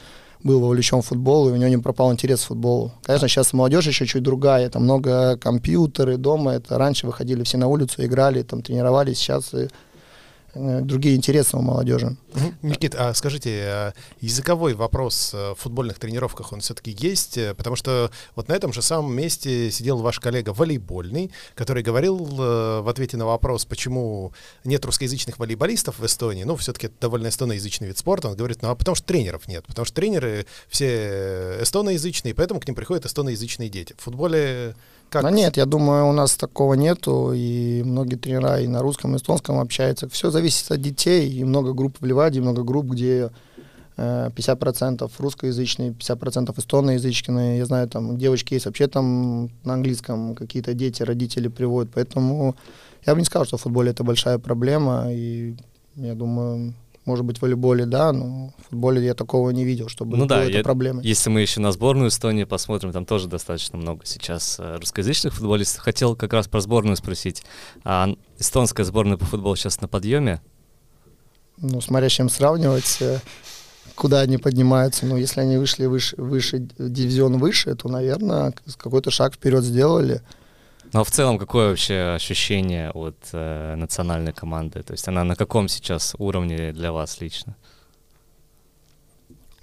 был 0.43 0.61
вовлечен 0.61 1.03
в 1.03 1.07
футбол, 1.07 1.49
и 1.49 1.53
у 1.53 1.57
него 1.57 1.69
не 1.69 1.79
пропал 1.79 2.13
интерес 2.13 2.43
к 2.43 2.47
футболу. 2.47 2.93
Конечно, 3.03 3.29
сейчас 3.29 3.53
молодежь 3.53 3.87
еще 3.87 4.07
чуть 4.07 4.23
другая, 4.23 4.67
это 4.67 4.79
много 4.79 5.37
компьютеры 5.37 6.17
дома, 6.17 6.53
это 6.53 6.79
раньше 6.79 7.07
выходили 7.07 7.43
все 7.43 7.59
на 7.59 7.67
улицу, 7.67 8.05
играли, 8.05 8.43
там 8.43 8.63
тренировались, 8.63 9.19
сейчас 9.19 9.53
другие 10.55 11.17
интересы 11.17 11.57
у 11.57 11.61
молодежи. 11.61 12.17
Никит, 12.63 12.95
а 12.95 13.15
скажите, 13.15 13.51
а 13.67 13.93
языковой 14.21 14.75
вопрос 14.75 15.33
э, 15.33 15.53
в 15.53 15.57
футбольных 15.57 15.99
тренировках, 15.99 16.53
он 16.53 16.61
все-таки 16.61 16.95
есть? 16.99 17.39
Э, 17.39 17.55
Потому 17.55 17.77
что 17.77 18.11
вот 18.35 18.49
на 18.49 18.53
этом 18.53 18.73
же 18.73 18.83
самом 18.83 19.15
месте 19.15 19.71
сидел 19.71 19.99
ваш 19.99 20.21
коллега 20.21 20.51
волейбольный, 20.51 21.31
который 21.55 21.83
говорил 21.83 22.19
э, 22.19 22.81
в 22.81 22.89
ответе 22.89 23.17
на 23.17 23.27
вопрос, 23.27 23.65
почему 23.65 24.33
нет 24.65 24.85
русскоязычных 24.85 25.39
волейболистов 25.39 25.99
в 25.99 26.07
Эстонии, 26.07 26.45
ну, 26.45 26.57
все-таки 26.57 26.87
это 26.87 26.97
довольно 27.01 27.29
эстоноязычный 27.29 27.89
вид 27.89 27.99
спорта, 27.99 28.29
он 28.29 28.37
говорит, 28.37 28.63
ну, 28.63 28.71
а 28.71 28.75
потому 28.75 28.95
что 28.95 29.07
тренеров 29.07 29.49
нет, 29.49 29.65
потому 29.67 29.85
что 29.85 29.95
тренеры 29.95 30.47
все 30.69 31.59
эстоноязычные, 31.63 32.35
поэтому 32.35 32.61
к 32.61 32.67
ним 32.67 32.75
приходят 32.75 33.07
эстоноязычные 33.07 33.69
дети. 33.69 33.95
В 33.97 34.03
футболе 34.03 34.75
как? 35.09 35.23
Да 35.23 35.31
нет, 35.31 35.57
я 35.57 35.67
думаю, 35.67 36.07
у 36.09 36.13
нас 36.13 36.37
такого 36.37 36.75
нету, 36.75 37.33
и 37.35 37.83
многие 37.85 38.17
тренера 38.17 38.61
и 38.61 38.67
на 38.67 38.81
русском, 38.81 39.15
и 39.15 39.19
эстонском 39.19 39.59
общаются. 39.59 40.09
Все 40.09 40.31
зависит 40.31 40.71
от 40.71 40.81
детей, 40.81 41.31
и 41.31 41.45
много 41.45 41.73
групп 41.73 41.97
в 42.01 42.05
Ливаде, 42.05 42.41
много 42.41 42.63
групп, 42.63 42.87
где 42.87 43.31
э, 43.97 44.31
50% 44.35 45.11
русскоязычные, 45.19 45.91
50% 45.91 46.59
эстоноязычные. 46.59 47.59
Я 47.59 47.67
знаю, 47.67 47.89
там 47.89 48.19
девочки 48.19 48.55
есть 48.55 48.67
вообще 48.67 48.87
там 48.87 49.51
на 49.65 49.75
английском, 49.75 50.35
какие-то 50.35 50.75
дети, 50.75 51.03
родители 51.03 51.49
приводят. 51.49 51.93
Поэтому 51.95 52.57
я 53.07 53.15
бы 53.15 53.21
не 53.21 53.25
сказал, 53.25 53.47
что 53.47 53.57
в 53.57 53.63
футболе 53.63 53.91
это 53.91 54.05
большая 54.05 54.39
проблема, 54.39 55.07
и 55.09 55.57
я 55.97 56.15
думаю, 56.15 56.75
может 57.09 57.25
быть, 57.25 57.39
в 57.39 57.43
волейболе, 57.43 57.87
да, 57.87 58.13
но 58.13 58.53
в 58.59 58.71
футболе 58.71 59.05
я 59.05 59.15
такого 59.15 59.51
не 59.51 59.65
видел, 59.65 59.89
чтобы 59.89 60.17
Ну 60.17 60.27
да, 60.27 60.45
это 60.45 60.63
проблемой. 60.63 61.05
Если 61.05 61.31
мы 61.31 61.41
еще 61.41 61.61
на 61.61 61.73
сборную 61.73 62.11
Эстонии 62.11 62.45
посмотрим, 62.45 62.93
там 62.93 63.05
тоже 63.05 63.27
достаточно 63.27 63.79
много 63.79 64.07
сейчас 64.07 64.59
э, 64.61 64.77
русскоязычных 64.77 65.35
футболистов. 65.35 65.83
Хотел 65.83 66.15
как 66.15 66.33
раз 66.33 66.47
про 66.47 66.61
сборную 66.61 66.97
спросить. 66.97 67.43
А 67.85 68.15
эстонская 68.39 68.87
сборная 68.87 69.17
по 69.17 69.25
футболу 69.25 69.57
сейчас 69.57 69.81
на 69.81 69.89
подъеме? 69.89 70.41
ну, 71.61 71.81
смотря 71.81 72.09
с 72.09 72.13
чем 72.13 72.29
сравнивать, 72.29 72.99
э, 73.01 73.19
куда 73.95 74.21
они 74.21 74.39
поднимаются. 74.39 75.07
Ну, 75.07 75.17
если 75.17 75.41
они 75.41 75.57
вышли 75.57 75.87
выше, 75.87 76.17
выше 76.17 76.69
дивизион 76.79 77.39
выше, 77.39 77.75
то, 77.75 77.89
наверное, 77.89 78.55
какой-то 78.77 79.11
шаг 79.11 79.35
вперед 79.35 79.65
сделали. 79.65 80.23
А 80.93 81.05
в 81.05 81.11
целом 81.11 81.39
какое 81.39 81.69
вообще 81.69 82.15
ощущение 82.15 82.91
от 82.91 83.17
э, 83.33 83.75
национальной 83.77 84.33
команды? 84.33 84.83
То 84.83 84.93
есть 84.93 85.07
она 85.09 85.25
на 85.25 85.37
каком 85.37 85.69
сейчас 85.69 86.15
уровне 86.19 86.73
для 86.73 86.93
вас 86.93 87.21
лично? 87.21 87.57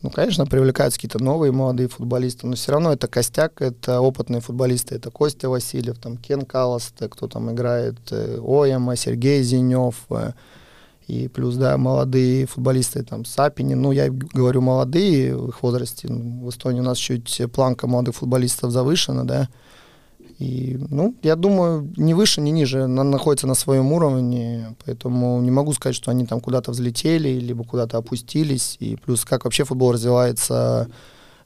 Ну, 0.06 0.12
конечно, 0.12 0.46
привлекаются 0.46 1.00
какие-то 1.00 1.24
новые 1.24 1.52
молодые 1.52 1.90
футболисты, 1.90 2.46
но 2.46 2.56
все 2.56 2.74
равно 2.74 2.94
это 2.94 3.08
костяк, 3.08 3.60
это 3.60 4.02
опытные 4.02 4.40
футболисты, 4.40 4.94
это 4.94 5.10
Костя 5.10 5.50
Васильев, 5.50 5.98
там 5.98 6.18
Кен 6.18 6.44
Каласт, 6.44 6.94
кто 7.10 7.28
там 7.28 7.52
играет, 7.52 7.96
э, 8.12 8.38
Ояма, 8.40 8.96
Сергей 8.98 9.42
Зинев, 9.42 9.96
э, 10.12 10.34
и 11.08 11.28
плюс, 11.28 11.56
да, 11.56 11.78
молодые 11.80 12.46
футболисты, 12.46 13.02
там, 13.02 13.26
Сапинин, 13.26 13.82
ну, 13.82 13.92
я 13.92 14.12
говорю 14.12 14.62
молодые 14.62 15.36
в 15.36 15.50
их 15.50 15.64
возрасте, 15.64 16.08
ну, 16.08 16.46
в 16.46 16.50
Эстонии 16.52 16.82
у 16.82 16.84
нас 16.84 17.00
чуть 17.00 17.42
планка 17.52 17.88
молодых 17.88 18.14
футболистов 18.14 18.70
завышена, 18.70 19.24
да, 19.24 19.50
и, 20.38 20.78
ну, 20.90 21.16
я 21.24 21.36
думаю, 21.36 21.90
ни 21.96 22.14
выше, 22.14 22.42
ни 22.42 22.50
ниже, 22.50 22.88
находится 22.88 23.48
на 23.48 23.56
своем 23.56 23.92
уровне, 23.94 24.76
поэтому 24.86 25.40
не 25.42 25.52
могу 25.52 25.72
сказать, 25.74 25.96
что 25.96 26.12
они 26.12 26.26
там 26.26 26.42
куда-то 26.42 26.72
взлетели, 26.72 27.40
либо 27.40 27.64
куда-то 27.64 27.98
опустились, 27.98 28.76
и 28.80 28.98
плюс 28.98 29.24
как 29.24 29.46
вообще 29.46 29.64
футбол 29.64 29.94
развивается 29.94 30.90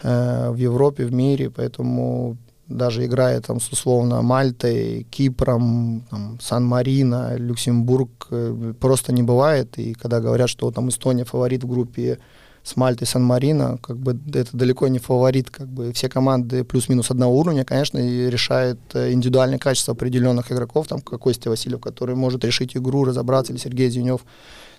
э, 0.02 0.50
в 0.50 0.56
Европе, 0.56 1.06
в 1.06 1.14
мире, 1.14 1.52
поэтому 1.52 2.38
даже 2.68 3.06
играя 3.06 3.42
там 3.42 3.60
с 3.60 3.70
условно 3.72 4.22
Мальтой, 4.22 5.06
Кипром, 5.12 6.04
там, 6.10 6.40
Сан-Марино, 6.42 7.36
Люксембург, 7.36 8.28
э, 8.32 8.74
просто 8.80 9.14
не 9.14 9.22
бывает, 9.22 9.78
и 9.78 9.94
когда 9.94 10.20
говорят, 10.20 10.50
что 10.50 10.72
там 10.72 10.90
Эстония 10.90 11.26
фаворит 11.26 11.64
в 11.64 11.68
группе 11.68 12.18
с 12.64 12.76
Мальтой, 12.76 13.08
Сан-Марино, 13.08 13.78
как 13.82 13.98
бы 13.98 14.20
это 14.34 14.56
далеко 14.56 14.88
не 14.88 15.00
фаворит, 15.00 15.50
как 15.50 15.68
бы 15.68 15.94
все 15.94 16.10
команды 16.10 16.64
плюс-минус 16.64 17.10
одного 17.10 17.38
уровня, 17.38 17.66
конечно, 17.66 17.98
и 17.98 18.30
решает 18.30 18.80
э, 18.94 19.12
индивидуальное 19.12 19.60
качество 19.60 19.94
определенных 19.94 20.52
игроков, 20.52 20.88
там, 20.88 21.02
как 21.02 21.20
Костя 21.22 21.50
Васильев, 21.50 21.80
который 21.82 22.16
может 22.16 22.44
решить 22.44 22.76
игру, 22.76 23.06
разобраться, 23.06 23.54
или 23.54 23.60
Сергей 23.60 23.90
Зинев, 23.90 24.22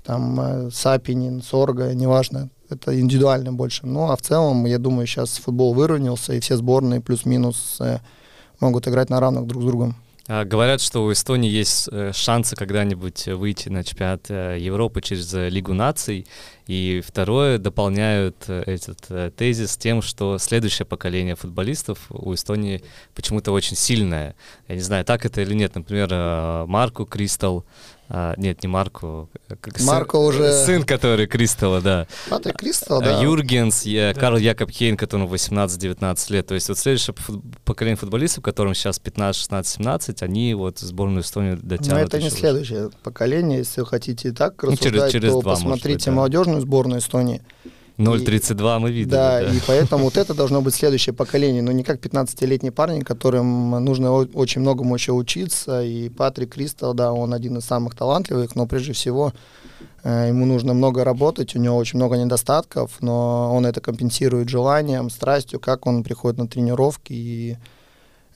там, 0.05 0.41
э, 0.41 0.71
Сапинин, 0.71 1.43
Сорга, 1.43 1.95
неважно, 1.95 2.51
это 2.69 2.99
индивидуально 2.99 3.53
больше. 3.53 3.87
Ну, 3.87 4.11
а 4.11 4.17
в 4.17 4.23
целом, 4.23 4.67
я 4.67 4.79
думаю, 4.79 5.07
сейчас 5.07 5.39
футбол 5.39 5.75
выровнялся, 5.75 6.35
и 6.35 6.41
все 6.41 6.57
сборные 6.57 7.01
плюс-минус 7.01 7.79
э, 7.81 7.99
могут 8.61 8.87
играть 8.87 9.11
на 9.11 9.21
равных 9.21 9.47
друг 9.47 9.63
с 9.63 9.67
другом. 9.67 9.97
А, 10.29 10.45
говорят, 10.45 10.81
что 10.81 11.05
у 11.05 11.13
Эстонии 11.13 11.51
есть 11.51 11.89
шансы 12.13 12.55
когда-нибудь 12.55 13.27
выйти 13.27 13.69
на 13.69 13.83
чемпионат 13.83 14.31
Европы 14.31 15.01
через 15.01 15.33
Лигу 15.33 15.75
наций. 15.75 16.27
И 16.71 17.03
второе, 17.05 17.59
дополняют 17.59 18.45
э, 18.47 18.63
этот 18.65 18.99
э, 19.09 19.33
тезис 19.37 19.77
тем, 19.77 20.03
что 20.03 20.39
следующее 20.39 20.87
поколение 20.87 21.35
футболистов 21.35 21.99
у 22.11 22.33
Эстонии 22.33 22.85
почему-то 23.13 23.51
очень 23.51 23.77
сильное. 23.77 24.37
Я 24.69 24.77
не 24.77 24.81
знаю, 24.81 25.05
так 25.05 25.27
это 25.27 25.41
или 25.41 25.53
нет. 25.53 25.75
Например, 25.75 26.09
э, 26.13 26.65
Марку 26.69 27.07
Кристал, 27.07 27.65
а, 28.13 28.35
нет, 28.37 28.61
не 28.65 28.69
Марку, 28.69 29.31
как 29.61 29.79
сын- 29.79 29.87
Марко 29.87 30.17
уже- 30.17 30.65
сын, 30.65 30.83
который 30.83 31.29
Кристалла, 31.29 31.81
да. 31.81 32.07
Патрик 32.29 32.57
Кристал, 32.57 33.01
Э, 33.01 33.05
да. 33.05 33.23
Юргенс, 33.23 33.85
я- 33.85 34.15
Карл 34.15 34.37
Якоб 34.37 34.71
Хейн, 34.73 34.97
которому 34.97 35.29
18-19 35.29 36.29
лет. 36.31 36.45
То 36.49 36.55
есть 36.55 36.69
вот 36.69 36.77
следующее 36.79 37.15
поколение 37.65 37.97
футболистов, 37.97 38.43
которым 38.43 38.75
сейчас 38.75 38.99
15, 38.99 39.41
16, 39.41 39.75
17, 39.77 40.23
они 40.23 40.55
вот 40.55 40.79
в 40.79 40.83
сборную 40.83 41.23
Эстонии 41.23 41.55
дотянут. 41.55 41.93
Но 41.93 41.99
это 42.01 42.19
не 42.21 42.31
следующее 42.31 42.91
поколение. 43.05 43.59
Если 43.59 43.81
вы 43.81 43.87
хотите 43.87 44.33
так 44.33 44.61
Ну, 44.65 44.71
через- 44.71 44.81
рассуждать, 44.87 45.13
через 45.13 45.33
то 45.33 45.41
два, 45.43 45.53
посмотрите 45.55 45.95
быть, 45.99 46.05
да. 46.07 46.13
молодежную 46.13 46.60
сборную 46.61 47.01
Эстонии. 47.01 47.43
0,32 48.01 48.79
мы 48.79 48.91
видели. 48.91 49.11
Да, 49.11 49.41
Да, 49.41 49.53
и 49.53 49.61
поэтому 49.67 50.05
вот 50.05 50.17
это 50.17 50.35
должно 50.35 50.63
быть 50.63 50.75
следующее 50.75 51.15
поколение, 51.15 51.63
но 51.63 51.73
не 51.73 51.85
как 51.85 52.01
15-летний 52.01 52.71
парень, 52.71 53.03
которым 53.03 53.71
нужно 53.85 54.13
очень 54.13 54.63
многому 54.63 54.95
еще 54.95 55.13
учиться, 55.13 55.83
и 55.83 56.09
Патрик 56.09 56.55
Кристал, 56.55 56.95
да, 56.95 57.13
он 57.13 57.35
один 57.35 57.59
из 57.59 57.65
самых 57.65 57.95
талантливых, 57.95 58.57
но 58.57 58.67
прежде 58.67 58.93
всего 58.93 59.33
э, 60.03 60.29
ему 60.29 60.47
нужно 60.47 60.73
много 60.73 61.05
работать, 61.05 61.55
у 61.55 61.59
него 61.59 61.77
очень 61.77 61.99
много 61.99 62.17
недостатков, 62.17 62.93
но 63.01 63.55
он 63.55 63.67
это 63.67 63.81
компенсирует 63.81 64.49
желанием, 64.49 65.11
страстью, 65.11 65.61
как 65.61 65.87
он 65.87 66.03
приходит 66.03 66.39
на 66.39 66.49
тренировки, 66.49 67.13
и, 67.13 67.59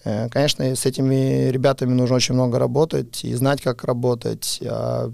э, 0.04 0.28
конечно, 0.28 0.64
с 0.64 0.84
этими 0.84 1.48
ребятами 1.48 1.94
нужно 1.94 2.16
очень 2.16 2.34
много 2.34 2.58
работать 2.58 3.24
и 3.24 3.34
знать, 3.34 3.62
как 3.62 3.84
работать, 3.84 4.60
а 4.62 5.10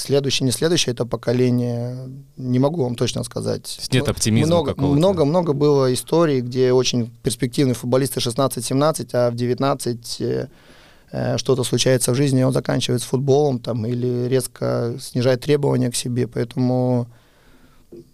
следующее, 0.00 0.46
не 0.46 0.52
следующее 0.52 0.92
это 0.92 1.04
поколение, 1.06 2.08
не 2.36 2.58
могу 2.58 2.82
вам 2.84 2.94
точно 2.94 3.24
сказать. 3.24 3.78
Нет 3.92 4.08
оптимизма 4.08 4.56
много, 4.56 4.74
какого-то. 4.74 4.96
Много, 4.96 5.24
много 5.24 5.52
было 5.52 5.92
историй, 5.92 6.40
где 6.40 6.72
очень 6.72 7.10
перспективные 7.22 7.74
футболисты 7.74 8.20
16-17, 8.20 9.08
а 9.12 9.30
в 9.30 9.34
19 9.34 10.20
э, 10.20 10.48
э, 11.10 11.38
что-то 11.38 11.64
случается 11.64 12.12
в 12.12 12.14
жизни, 12.14 12.40
и 12.40 12.44
он 12.44 12.52
заканчивает 12.52 13.02
с 13.02 13.04
футболом 13.04 13.58
там, 13.58 13.86
или 13.86 14.28
резко 14.28 14.94
снижает 15.00 15.40
требования 15.40 15.90
к 15.90 15.96
себе. 15.96 16.26
Поэтому 16.28 17.08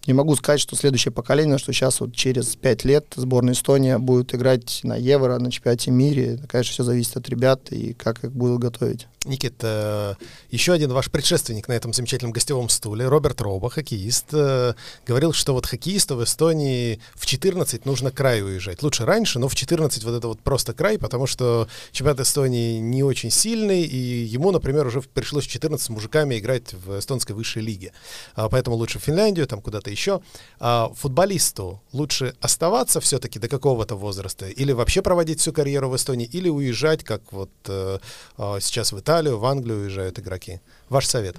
не 0.07 0.13
могу 0.13 0.35
сказать, 0.37 0.61
что 0.61 0.77
следующее 0.77 1.13
поколение, 1.13 1.59
что 1.59 1.73
сейчас 1.73 2.01
вот 2.01 2.15
через 2.15 2.57
пять 2.57 2.85
лет 2.85 3.07
сборная 3.17 3.55
Эстония 3.55 3.99
будет 3.99 4.35
играть 4.35 4.81
на 4.83 4.97
Евро, 4.97 5.39
на 5.39 5.51
чемпионате 5.51 5.91
мира. 5.91 6.39
Конечно, 6.49 6.73
все 6.73 6.85
зависит 6.85 7.17
от 7.17 7.29
ребят 7.29 7.73
и 7.73 7.95
как 7.95 8.25
их 8.25 8.33
будут 8.33 8.61
готовить. 8.61 9.07
Никит, 9.25 9.55
э, 9.63 10.15
еще 10.51 10.75
один 10.75 10.93
ваш 10.93 11.11
предшественник 11.11 11.67
на 11.69 11.73
этом 11.73 11.95
замечательном 11.95 12.33
гостевом 12.33 12.69
стуле, 12.69 13.09
Роберт 13.09 13.41
Роба, 13.41 13.71
хоккеист, 13.71 14.27
э, 14.33 14.75
говорил, 15.07 15.33
что 15.33 15.55
вот 15.55 15.65
хоккеисту 15.65 16.17
в 16.17 16.25
Эстонии 16.25 17.01
в 17.15 17.25
14 17.25 17.87
нужно 17.87 18.11
край 18.11 18.43
уезжать. 18.43 18.83
Лучше 18.83 19.07
раньше, 19.07 19.39
но 19.39 19.49
в 19.49 19.55
14 19.55 20.05
вот 20.05 20.15
это 20.15 20.29
вот 20.29 20.41
просто 20.41 20.75
край, 20.75 20.99
потому 20.99 21.27
что 21.27 21.69
чемпионат 21.93 22.21
Эстонии 22.21 22.79
не 22.79 23.03
очень 23.03 23.31
сильный, 23.31 23.83
и 23.83 23.97
ему, 23.97 24.51
например, 24.51 24.87
уже 24.87 25.01
пришлось 25.01 25.47
в 25.47 25.51
14 25.51 25.87
с 25.87 25.89
мужиками 25.89 26.39
играть 26.39 26.75
в 26.75 26.99
эстонской 26.99 27.35
высшей 27.35 27.63
лиге. 27.63 27.93
А, 28.35 28.51
поэтому 28.51 28.77
лучше 28.77 28.99
в 28.99 29.03
Финляндию, 29.03 29.47
там 29.47 29.63
куда-то 29.63 29.91
еще. 29.95 30.21
А 30.61 30.91
футболисту 30.95 31.81
лучше 31.93 32.35
оставаться 32.41 33.01
все-таки 33.01 33.39
до 33.39 33.49
какого-то 33.49 33.97
возраста, 33.97 34.47
или 34.47 34.73
вообще 34.73 35.03
проводить 35.03 35.41
всю 35.41 35.53
карьеру 35.53 35.89
в 35.89 35.97
Эстонии, 35.97 36.27
или 36.27 36.49
уезжать, 36.49 37.05
как 37.05 37.33
вот 37.33 37.51
э, 37.67 37.99
э, 38.39 38.59
сейчас 38.61 38.93
в 38.93 38.99
Италию, 38.99 39.39
в 39.39 39.45
Англию 39.45 39.81
уезжают 39.81 40.19
игроки. 40.19 40.61
Ваш 40.89 41.07
совет? 41.07 41.37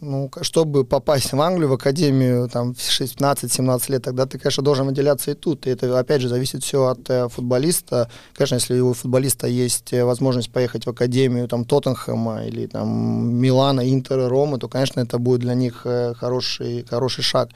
Ну, 0.00 0.30
чтобы 0.42 0.84
попасть 0.84 1.32
в 1.32 1.40
Англию, 1.40 1.70
в 1.70 1.72
академию, 1.72 2.50
там, 2.50 2.74
в 2.74 2.78
16-17 2.78 3.92
лет, 3.92 4.02
тогда 4.02 4.26
ты, 4.26 4.38
конечно, 4.38 4.62
должен 4.62 4.86
выделяться 4.86 5.30
и 5.30 5.34
тут. 5.34 5.66
И 5.66 5.70
это, 5.70 5.98
опять 5.98 6.20
же, 6.20 6.28
зависит 6.28 6.62
все 6.62 6.84
от 6.84 7.08
э, 7.08 7.30
футболиста. 7.30 8.10
Конечно, 8.34 8.56
если 8.56 8.78
у 8.80 8.92
футболиста 8.92 9.46
есть 9.46 9.94
э, 9.94 10.04
возможность 10.04 10.52
поехать 10.52 10.84
в 10.84 10.90
академию, 10.90 11.48
там, 11.48 11.64
Тоттенхэма 11.64 12.44
или, 12.44 12.66
там, 12.66 13.36
Милана, 13.36 13.90
Интера, 13.90 14.28
Ромы, 14.28 14.58
то, 14.58 14.68
конечно, 14.68 15.00
это 15.00 15.16
будет 15.18 15.40
для 15.40 15.54
них 15.54 15.86
э, 15.86 16.12
хороший, 16.12 16.84
хороший 16.84 17.24
шаг. 17.24 17.48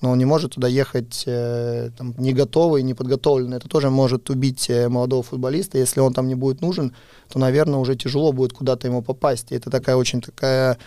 Но 0.00 0.12
он 0.12 0.18
не 0.18 0.24
может 0.24 0.52
туда 0.52 0.68
ехать 0.68 1.24
э, 1.26 1.90
там, 1.98 2.14
не 2.18 2.32
готовый, 2.32 2.84
не 2.84 2.94
подготовленный. 2.94 3.56
Это 3.56 3.68
тоже 3.68 3.90
может 3.90 4.30
убить 4.30 4.70
молодого 4.88 5.24
футболиста. 5.24 5.76
Если 5.76 5.98
он 5.98 6.14
там 6.14 6.28
не 6.28 6.36
будет 6.36 6.60
нужен, 6.60 6.94
то, 7.28 7.40
наверное, 7.40 7.80
уже 7.80 7.96
тяжело 7.96 8.32
будет 8.32 8.52
куда-то 8.52 8.86
ему 8.86 9.02
попасть. 9.02 9.50
И 9.50 9.56
это 9.56 9.70
такая 9.70 9.96
очень 9.96 10.20
такая 10.20 10.78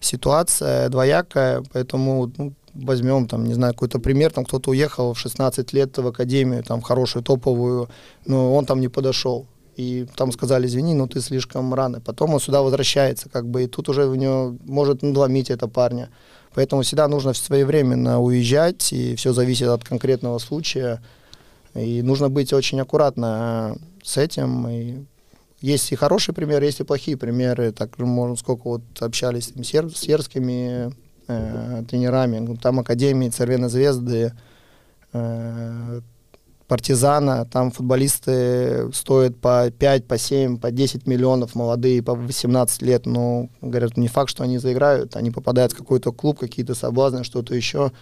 ситуация 0.00 0.88
двоякая, 0.88 1.62
поэтому 1.72 2.32
ну, 2.36 2.54
возьмем, 2.74 3.26
там, 3.28 3.44
не 3.44 3.54
знаю, 3.54 3.72
какой-то 3.72 3.98
пример, 3.98 4.32
там 4.32 4.44
кто-то 4.44 4.70
уехал 4.70 5.14
в 5.14 5.18
16 5.18 5.72
лет 5.72 5.96
в 5.96 6.06
академию, 6.06 6.62
там, 6.62 6.80
в 6.80 6.84
хорошую 6.84 7.22
топовую, 7.22 7.88
но 8.26 8.54
он 8.54 8.66
там 8.66 8.80
не 8.80 8.88
подошел. 8.88 9.46
И 9.76 10.06
там 10.16 10.30
сказали, 10.30 10.66
извини, 10.66 10.94
но 10.94 11.06
ты 11.06 11.20
слишком 11.20 11.74
рано. 11.74 12.00
Потом 12.00 12.34
он 12.34 12.40
сюда 12.40 12.62
возвращается, 12.62 13.28
как 13.28 13.48
бы, 13.48 13.64
и 13.64 13.66
тут 13.66 13.88
уже 13.88 14.06
у 14.06 14.14
него 14.14 14.56
может 14.64 15.02
надломить 15.02 15.50
это 15.50 15.66
парня. 15.66 16.10
Поэтому 16.54 16.82
всегда 16.82 17.08
нужно 17.08 17.34
своевременно 17.34 18.20
уезжать, 18.20 18.92
и 18.92 19.16
все 19.16 19.32
зависит 19.32 19.68
от 19.68 19.82
конкретного 19.82 20.38
случая. 20.38 21.02
И 21.74 22.02
нужно 22.02 22.28
быть 22.28 22.52
очень 22.52 22.80
аккуратно 22.80 23.74
э, 23.74 23.78
с 24.04 24.16
этим. 24.16 24.68
И 24.68 25.04
есть 25.60 25.92
и 25.92 25.96
хорошие 25.96 26.34
примеры, 26.34 26.66
есть 26.66 26.80
и 26.80 26.84
плохие 26.84 27.16
примеры. 27.16 27.72
Так, 27.72 27.98
можно 27.98 28.36
сколько 28.36 28.68
вот 28.68 28.82
общались 29.00 29.48
там, 29.48 29.64
сер- 29.64 29.90
с 29.90 29.98
сербскими 29.98 30.92
э, 31.26 31.84
тренерами, 31.88 32.38
ну, 32.38 32.56
там 32.56 32.80
академии, 32.80 33.30
Цервена 33.30 33.68
Звезды, 33.68 34.32
э, 35.12 36.00
Партизана, 36.66 37.44
там 37.44 37.70
футболисты 37.70 38.90
стоят 38.92 39.38
по 39.38 39.70
5, 39.70 40.06
по 40.06 40.16
7, 40.16 40.58
по 40.58 40.70
10 40.70 41.06
миллионов, 41.06 41.54
молодые, 41.54 42.02
по 42.02 42.14
18 42.14 42.82
лет, 42.82 43.04
но, 43.04 43.48
говорят, 43.60 43.98
не 43.98 44.08
факт, 44.08 44.30
что 44.30 44.44
они 44.44 44.56
заиграют, 44.58 45.14
они 45.14 45.30
попадают 45.30 45.72
в 45.72 45.76
какой-то 45.76 46.10
клуб, 46.10 46.38
какие-то 46.38 46.74
соблазны, 46.74 47.22
что-то 47.22 47.54
еще. 47.54 47.92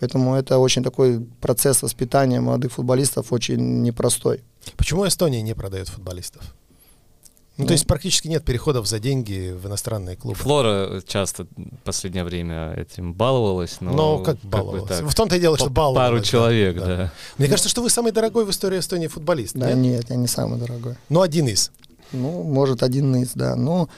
Поэтому 0.00 0.34
это 0.34 0.58
очень 0.58 0.82
такой 0.82 1.20
процесс 1.40 1.82
воспитания 1.82 2.40
молодых 2.40 2.72
футболистов 2.72 3.32
очень 3.32 3.82
непростой. 3.82 4.42
Почему 4.76 5.06
Эстония 5.06 5.42
не 5.42 5.54
продает 5.54 5.88
футболистов? 5.88 6.54
Ну, 7.56 7.64
то 7.64 7.70
Ну. 7.70 7.74
есть 7.74 7.86
практически 7.86 8.28
нет 8.28 8.44
переходов 8.44 8.86
за 8.86 8.98
деньги 8.98 9.52
в 9.52 9.66
иностранные 9.66 10.16
клубы. 10.16 10.38
Флора 10.38 11.02
часто 11.06 11.44
в 11.44 11.84
последнее 11.84 12.24
время 12.24 12.72
этим 12.74 13.12
баловалась, 13.12 13.78
но... 13.80 13.92
Но 13.92 14.18
как 14.20 14.38
бы 14.40 14.48
баловалась? 14.48 14.88
так, 14.88 15.04
в 15.04 15.14
том-то 15.14 15.36
и 15.36 15.40
дело, 15.40 15.58
что 15.58 15.68
баловалась. 15.68 16.08
Пару 16.08 16.18
да, 16.18 16.24
человек, 16.24 16.78
да. 16.78 16.86
да. 16.86 17.12
Мне 17.36 17.48
кажется, 17.48 17.68
что 17.68 17.82
вы 17.82 17.90
самый 17.90 18.12
дорогой 18.12 18.46
в 18.46 18.50
истории 18.50 18.78
Эстонии 18.78 19.08
футболист. 19.08 19.54
Да, 19.54 19.72
нет? 19.72 19.76
нет, 19.76 20.10
я 20.10 20.16
не 20.16 20.26
самый 20.26 20.58
дорогой. 20.58 20.96
Ну, 21.08 21.20
один 21.20 21.48
из. 21.48 21.70
Ну, 22.12 22.42
может, 22.42 22.82
один 22.82 23.14
из, 23.16 23.32
да. 23.34 23.56
Ну, 23.56 23.88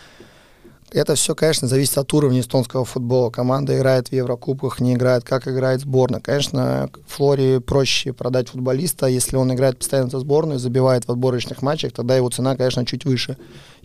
это 0.94 1.14
все, 1.14 1.34
конечно, 1.34 1.68
зависит 1.68 1.98
от 1.98 2.12
уровня 2.12 2.40
эстонского 2.40 2.84
футбола. 2.84 3.30
Команда 3.30 3.76
играет 3.76 4.08
в 4.08 4.12
Еврокубках, 4.12 4.80
не 4.80 4.94
играет, 4.94 5.24
как 5.24 5.48
играет 5.48 5.80
сборная. 5.80 6.20
Конечно, 6.20 6.90
Флоре 7.06 7.60
проще 7.60 8.12
продать 8.12 8.48
футболиста, 8.48 9.06
если 9.06 9.36
он 9.36 9.52
играет 9.52 9.78
постоянно 9.78 10.10
за 10.10 10.18
сборную, 10.20 10.58
забивает 10.58 11.06
в 11.06 11.10
отборочных 11.10 11.62
матчах, 11.62 11.92
тогда 11.92 12.16
его 12.16 12.28
цена, 12.30 12.56
конечно, 12.56 12.84
чуть 12.86 13.04
выше. 13.04 13.36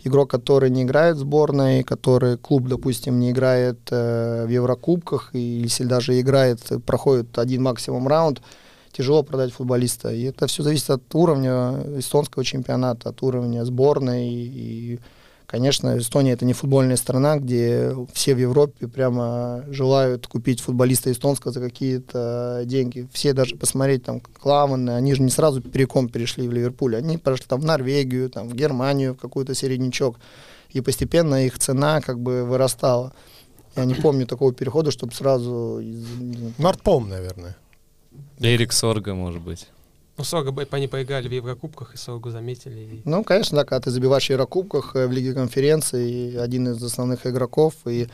Игрок, 0.04 0.30
который 0.30 0.70
не 0.70 0.82
играет 0.82 1.16
в 1.16 1.20
сборной, 1.20 1.82
который 1.82 2.36
клуб, 2.36 2.68
допустим, 2.68 3.18
не 3.18 3.30
играет 3.30 3.78
э, 3.90 4.44
в 4.46 4.50
Еврокубках, 4.50 5.30
и 5.32 5.40
если 5.40 5.84
даже 5.84 6.20
играет, 6.20 6.60
проходит 6.86 7.38
один 7.38 7.62
максимум 7.62 8.06
раунд, 8.06 8.40
тяжело 8.92 9.22
продать 9.22 9.52
футболиста. 9.52 10.12
И 10.12 10.24
это 10.24 10.46
все 10.46 10.62
зависит 10.62 10.90
от 10.90 11.14
уровня 11.14 11.74
эстонского 11.98 12.44
чемпионата, 12.44 13.10
от 13.10 13.22
уровня 13.22 13.64
сборной. 13.64 14.28
И, 14.28 14.98
конечно, 15.48 15.98
Эстония 15.98 16.32
это 16.32 16.44
не 16.44 16.52
футбольная 16.52 16.96
страна, 16.96 17.38
где 17.38 17.92
все 18.12 18.34
в 18.34 18.38
Европе 18.38 18.86
прямо 18.86 19.64
желают 19.68 20.26
купить 20.28 20.60
футболиста 20.60 21.10
эстонского 21.10 21.52
за 21.52 21.60
какие-то 21.60 22.62
деньги. 22.66 23.08
Все 23.12 23.32
даже 23.32 23.56
посмотреть 23.56 24.04
там 24.04 24.20
Клаваны, 24.20 24.90
они 24.90 25.14
же 25.14 25.22
не 25.22 25.30
сразу 25.30 25.60
переком 25.60 26.08
перешли 26.08 26.46
в 26.46 26.52
Ливерпуль, 26.52 26.96
они 26.96 27.16
пошли 27.16 27.46
там 27.48 27.60
в 27.60 27.64
Норвегию, 27.64 28.30
там 28.30 28.48
в 28.48 28.54
Германию, 28.54 29.14
в 29.14 29.18
какой-то 29.18 29.54
середнячок. 29.54 30.18
И 30.70 30.82
постепенно 30.82 31.46
их 31.46 31.58
цена 31.58 32.02
как 32.02 32.20
бы 32.20 32.44
вырастала. 32.44 33.14
Я 33.74 33.86
не 33.86 33.94
помню 33.94 34.26
такого 34.26 34.52
перехода, 34.52 34.90
чтобы 34.90 35.14
сразу 35.14 35.80
из, 35.80 36.04
Нордпом, 36.58 37.08
наверное. 37.08 37.56
Эрик 38.38 38.72
Сорга, 38.72 39.14
может 39.14 39.40
быть. 39.40 39.66
Ну, 40.18 40.52
б- 40.52 40.66
они 40.70 40.88
поиграли 40.88 41.28
в 41.28 41.32
Еврокубках, 41.32 41.94
и 41.94 41.96
Согу 41.96 42.30
заметили. 42.30 42.80
и- 42.80 43.02
Ну, 43.04 43.24
конечно, 43.24 43.56
да, 43.56 43.64
когда 43.64 43.80
ты 43.80 43.90
забиваешь 43.90 44.26
в 44.26 44.30
Еврокубках, 44.30 44.96
э, 44.96 45.06
в 45.06 45.12
Лиге 45.12 45.32
конференций, 45.34 46.36
один 46.42 46.68
из 46.68 46.82
основных 46.82 47.26
игроков, 47.26 47.74
и 47.86 48.08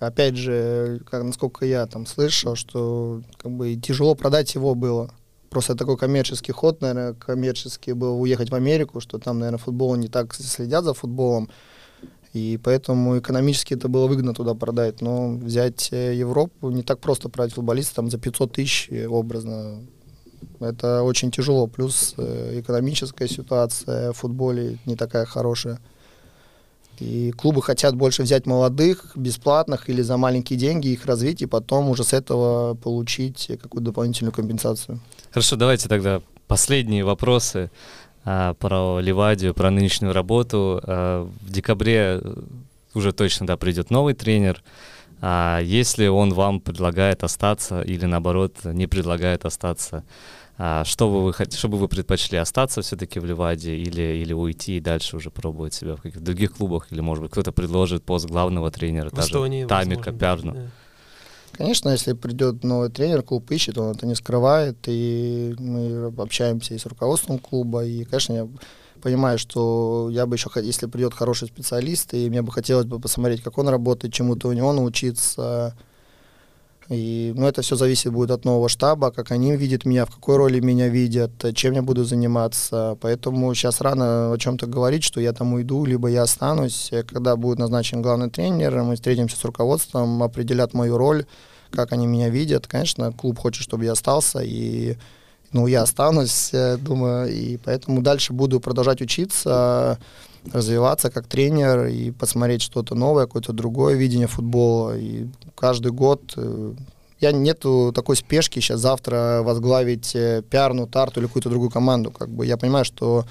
опять 0.00 0.36
же, 0.36 1.00
как, 1.10 1.22
насколько 1.24 1.66
я 1.66 1.86
там 1.86 2.06
слышал, 2.06 2.54
что 2.56 3.22
как 3.42 3.52
бы 3.52 3.76
тяжело 3.76 4.14
продать 4.14 4.54
его 4.54 4.74
было. 4.74 5.10
Просто 5.50 5.74
такой 5.74 5.98
коммерческий 5.98 6.52
ход, 6.52 6.80
наверное, 6.80 7.12
коммерческий 7.12 7.92
был 7.92 8.18
уехать 8.20 8.50
в 8.50 8.54
Америку, 8.54 9.00
что 9.00 9.18
там, 9.18 9.38
наверное, 9.38 9.58
футбол 9.58 9.94
не 9.96 10.08
так 10.08 10.32
следят 10.34 10.84
за 10.84 10.94
футболом, 10.94 11.50
и 12.32 12.58
поэтому 12.64 13.18
экономически 13.18 13.74
это 13.74 13.88
было 13.88 14.06
выгодно 14.06 14.32
туда 14.32 14.54
продать. 14.54 15.02
Но 15.02 15.32
взять 15.36 15.90
э, 15.92 16.14
Европу 16.14 16.70
не 16.70 16.82
так 16.82 17.00
просто 17.00 17.28
продать 17.28 17.52
футболиста 17.52 17.96
там 17.96 18.10
за 18.10 18.16
500 18.16 18.52
тысяч 18.52 18.88
э, 18.90 19.06
образно. 19.06 19.80
Это 20.60 21.02
очень 21.02 21.30
тяжело. 21.30 21.66
Плюс 21.66 22.14
э, 22.16 22.60
экономическая 22.60 23.28
ситуация 23.28 24.12
в 24.12 24.16
футболе 24.16 24.78
не 24.86 24.96
такая 24.96 25.24
хорошая. 25.24 25.78
И 26.98 27.32
клубы 27.32 27.62
хотят 27.62 27.96
больше 27.96 28.22
взять 28.22 28.46
молодых, 28.46 29.12
бесплатных 29.16 29.88
или 29.88 30.02
за 30.02 30.16
маленькие 30.16 30.58
деньги 30.58 30.88
их 30.88 31.06
развить, 31.06 31.42
и 31.42 31.46
потом 31.46 31.88
уже 31.88 32.04
с 32.04 32.12
этого 32.12 32.74
получить 32.74 33.50
какую-то 33.60 33.86
дополнительную 33.86 34.32
компенсацию. 34.32 35.00
Хорошо, 35.30 35.56
давайте 35.56 35.88
тогда 35.88 36.20
последние 36.46 37.04
вопросы 37.04 37.70
а, 38.24 38.54
про 38.54 39.00
Ливадию, 39.00 39.54
про 39.54 39.70
нынешнюю 39.70 40.12
работу. 40.12 40.80
А, 40.84 41.28
в 41.40 41.50
декабре 41.50 42.20
э, 42.22 42.34
уже 42.94 43.12
точно 43.12 43.46
да, 43.46 43.56
придет 43.56 43.90
новый 43.90 44.14
тренер. 44.14 44.62
А 45.24 45.60
если 45.60 46.08
он 46.08 46.34
вам 46.34 46.60
предлагает 46.60 47.22
остаться 47.22 47.80
или 47.80 48.06
наоборот 48.06 48.56
не 48.64 48.88
предлагает 48.88 49.44
остаться, 49.44 50.02
а, 50.58 50.84
что 50.84 51.08
бы 51.08 51.22
вы 51.22 51.32
хотели, 51.32 51.56
что 51.56 51.68
бы 51.68 51.78
вы 51.78 51.86
предпочли 51.86 52.38
остаться 52.38 52.82
все-таки 52.82 53.20
в 53.20 53.24
Ливаде 53.24 53.76
или, 53.76 54.02
или 54.02 54.32
уйти 54.32 54.78
и 54.78 54.80
дальше 54.80 55.16
уже 55.16 55.30
пробовать 55.30 55.74
себя 55.74 55.94
в 55.94 56.02
каких-то 56.02 56.24
других 56.24 56.52
клубах, 56.54 56.88
или 56.90 57.00
может 57.00 57.22
быть 57.22 57.30
кто-то 57.30 57.52
предложит 57.52 58.02
пост 58.02 58.26
главного 58.26 58.72
тренера, 58.72 59.10
В 59.10 59.12
даже 59.12 59.28
Эстонии, 59.28 59.64
Тамика 59.64 60.10
возможно, 60.10 60.18
Пярну. 60.18 60.52
да. 60.54 60.70
Конечно, 61.52 61.90
если 61.90 62.14
придет 62.14 62.64
новый 62.64 62.90
тренер, 62.90 63.22
клуб 63.22 63.50
ищет, 63.50 63.78
он 63.78 63.92
это 63.92 64.06
не 64.06 64.14
скрывает, 64.14 64.76
и 64.86 65.54
мы 65.58 66.12
общаемся 66.18 66.74
и 66.74 66.78
с 66.78 66.86
руководством 66.86 67.38
клуба, 67.38 67.84
и, 67.84 68.04
конечно, 68.04 68.32
я 68.32 68.48
понимаю, 69.02 69.38
что 69.38 70.08
я 70.10 70.26
бы 70.26 70.36
еще, 70.36 70.48
если 70.56 70.86
придет 70.86 71.14
хороший 71.14 71.48
специалист, 71.48 72.14
и 72.14 72.30
мне 72.30 72.42
бы 72.42 72.52
хотелось 72.52 72.86
бы 72.86 73.00
посмотреть, 73.00 73.42
как 73.42 73.58
он 73.58 73.68
работает, 73.68 74.14
чему-то 74.14 74.48
у 74.48 74.52
него 74.52 74.72
научиться. 74.72 75.76
И, 76.88 77.32
ну, 77.36 77.46
это 77.46 77.62
все 77.62 77.76
зависит 77.76 78.12
будет 78.12 78.30
от 78.30 78.44
нового 78.44 78.68
штаба, 78.68 79.10
как 79.10 79.30
они 79.30 79.56
видят 79.56 79.84
меня, 79.84 80.04
в 80.04 80.10
какой 80.10 80.36
роли 80.36 80.60
меня 80.60 80.88
видят, 80.88 81.30
чем 81.54 81.74
я 81.74 81.82
буду 81.82 82.04
заниматься. 82.04 82.98
Поэтому 83.00 83.54
сейчас 83.54 83.80
рано 83.80 84.32
о 84.32 84.38
чем-то 84.38 84.66
говорить, 84.66 85.04
что 85.04 85.20
я 85.20 85.32
там 85.32 85.54
уйду, 85.54 85.84
либо 85.84 86.08
я 86.08 86.22
останусь. 86.22 86.90
Когда 87.08 87.36
будет 87.36 87.58
назначен 87.58 88.02
главный 88.02 88.30
тренер, 88.30 88.82
мы 88.82 88.96
встретимся 88.96 89.36
с 89.36 89.44
руководством, 89.44 90.22
определят 90.22 90.74
мою 90.74 90.98
роль, 90.98 91.24
как 91.70 91.92
они 91.92 92.06
меня 92.06 92.28
видят. 92.28 92.66
Конечно, 92.66 93.12
клуб 93.12 93.38
хочет, 93.38 93.62
чтобы 93.62 93.84
я 93.84 93.92
остался, 93.92 94.40
и 94.40 94.96
ну, 95.52 95.66
я 95.66 95.82
останусь, 95.82 96.50
думаю, 96.78 97.32
и 97.32 97.58
поэтому 97.58 98.02
дальше 98.02 98.32
буду 98.32 98.60
продолжать 98.60 99.00
учиться, 99.00 99.98
развиваться 100.50 101.10
как 101.10 101.26
тренер 101.26 101.86
и 101.86 102.10
посмотреть 102.10 102.62
что-то 102.62 102.94
новое, 102.94 103.26
какое-то 103.26 103.52
другое 103.52 103.94
видение 103.94 104.26
футбола. 104.26 104.98
И 104.98 105.28
каждый 105.54 105.92
год 105.92 106.34
э, 106.36 106.74
я 107.20 107.32
нету 107.32 107.92
такой 107.94 108.16
спешки 108.16 108.58
сейчас 108.58 108.80
завтра 108.80 109.42
возглавить 109.42 110.14
э, 110.16 110.42
пиарну, 110.48 110.86
тарту 110.86 111.20
или 111.20 111.26
какую-то 111.26 111.50
другую 111.50 111.70
команду. 111.70 112.10
Как 112.10 112.28
бы 112.28 112.44
я 112.44 112.56
понимаю, 112.56 112.84
что 112.84 113.24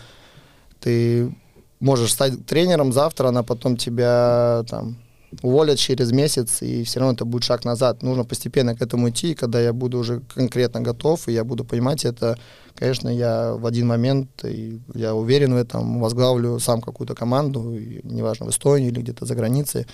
ты 0.80 1.36
можешь 1.80 2.14
стать 2.14 2.46
тренером 2.46 2.94
завтра, 2.94 3.28
она 3.28 3.44
потом 3.44 3.76
тебя 3.76 4.64
там 4.70 4.98
уволят 5.42 5.80
через 5.80 6.12
месяц, 6.12 6.62
и 6.62 6.84
все 6.84 7.00
равно 7.00 7.14
это 7.14 7.26
будет 7.26 7.44
шаг 7.44 7.66
назад. 7.66 8.04
Нужно 8.04 8.24
постепенно 8.24 8.76
к 8.76 8.82
этому 8.82 9.10
идти, 9.10 9.32
и 9.32 9.36
когда 9.36 9.62
я 9.62 9.74
буду 9.74 10.00
уже 10.00 10.22
конкретно 10.34 10.82
готов, 10.82 11.28
и 11.28 11.32
я 11.32 11.44
буду 11.44 11.64
понимать 11.64 12.06
это, 12.06 12.38
конечно, 12.76 13.10
я 13.10 13.54
в 13.54 13.66
один 13.66 13.88
момент, 13.88 14.30
и 14.44 14.80
я 14.94 15.16
уверен 15.16 15.54
в 15.54 15.58
этом, 15.58 16.00
возглавлю 16.00 16.60
сам 16.60 16.82
какую-то 16.82 17.16
команду, 17.16 17.76
и, 17.76 18.02
неважно, 18.04 18.48
в 18.48 18.50
Эстонии 18.50 18.90
или 18.90 19.02
где-то 19.02 19.26
за 19.26 19.36
границей. 19.36 19.86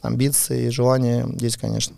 Амбиции 0.00 0.66
и 0.66 0.70
желания 0.70 1.26
есть, 1.40 1.56
конечно. 1.56 1.96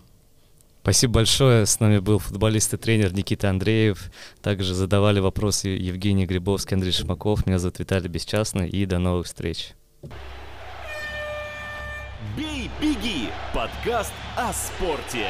Спасибо 0.82 1.14
большое. 1.14 1.64
С 1.64 1.80
нами 1.80 1.98
был 1.98 2.18
футболист 2.18 2.74
и 2.74 2.76
тренер 2.76 3.14
Никита 3.14 3.48
Андреев. 3.48 4.10
Также 4.42 4.74
задавали 4.74 5.18
вопросы 5.18 5.68
Евгений 5.68 6.26
Грибовский, 6.26 6.74
Андрей 6.74 6.92
Шимаков. 6.92 7.46
Меня 7.46 7.58
зовут 7.58 7.78
Виталий 7.78 8.08
Бесчастный. 8.08 8.68
И 8.68 8.84
до 8.84 8.98
новых 8.98 9.24
встреч. 9.24 9.72
«Бей, 12.36 12.68
беги»– 12.80 13.28
подкаст 13.54 14.12
о 14.36 14.52
спорте. 14.52 15.28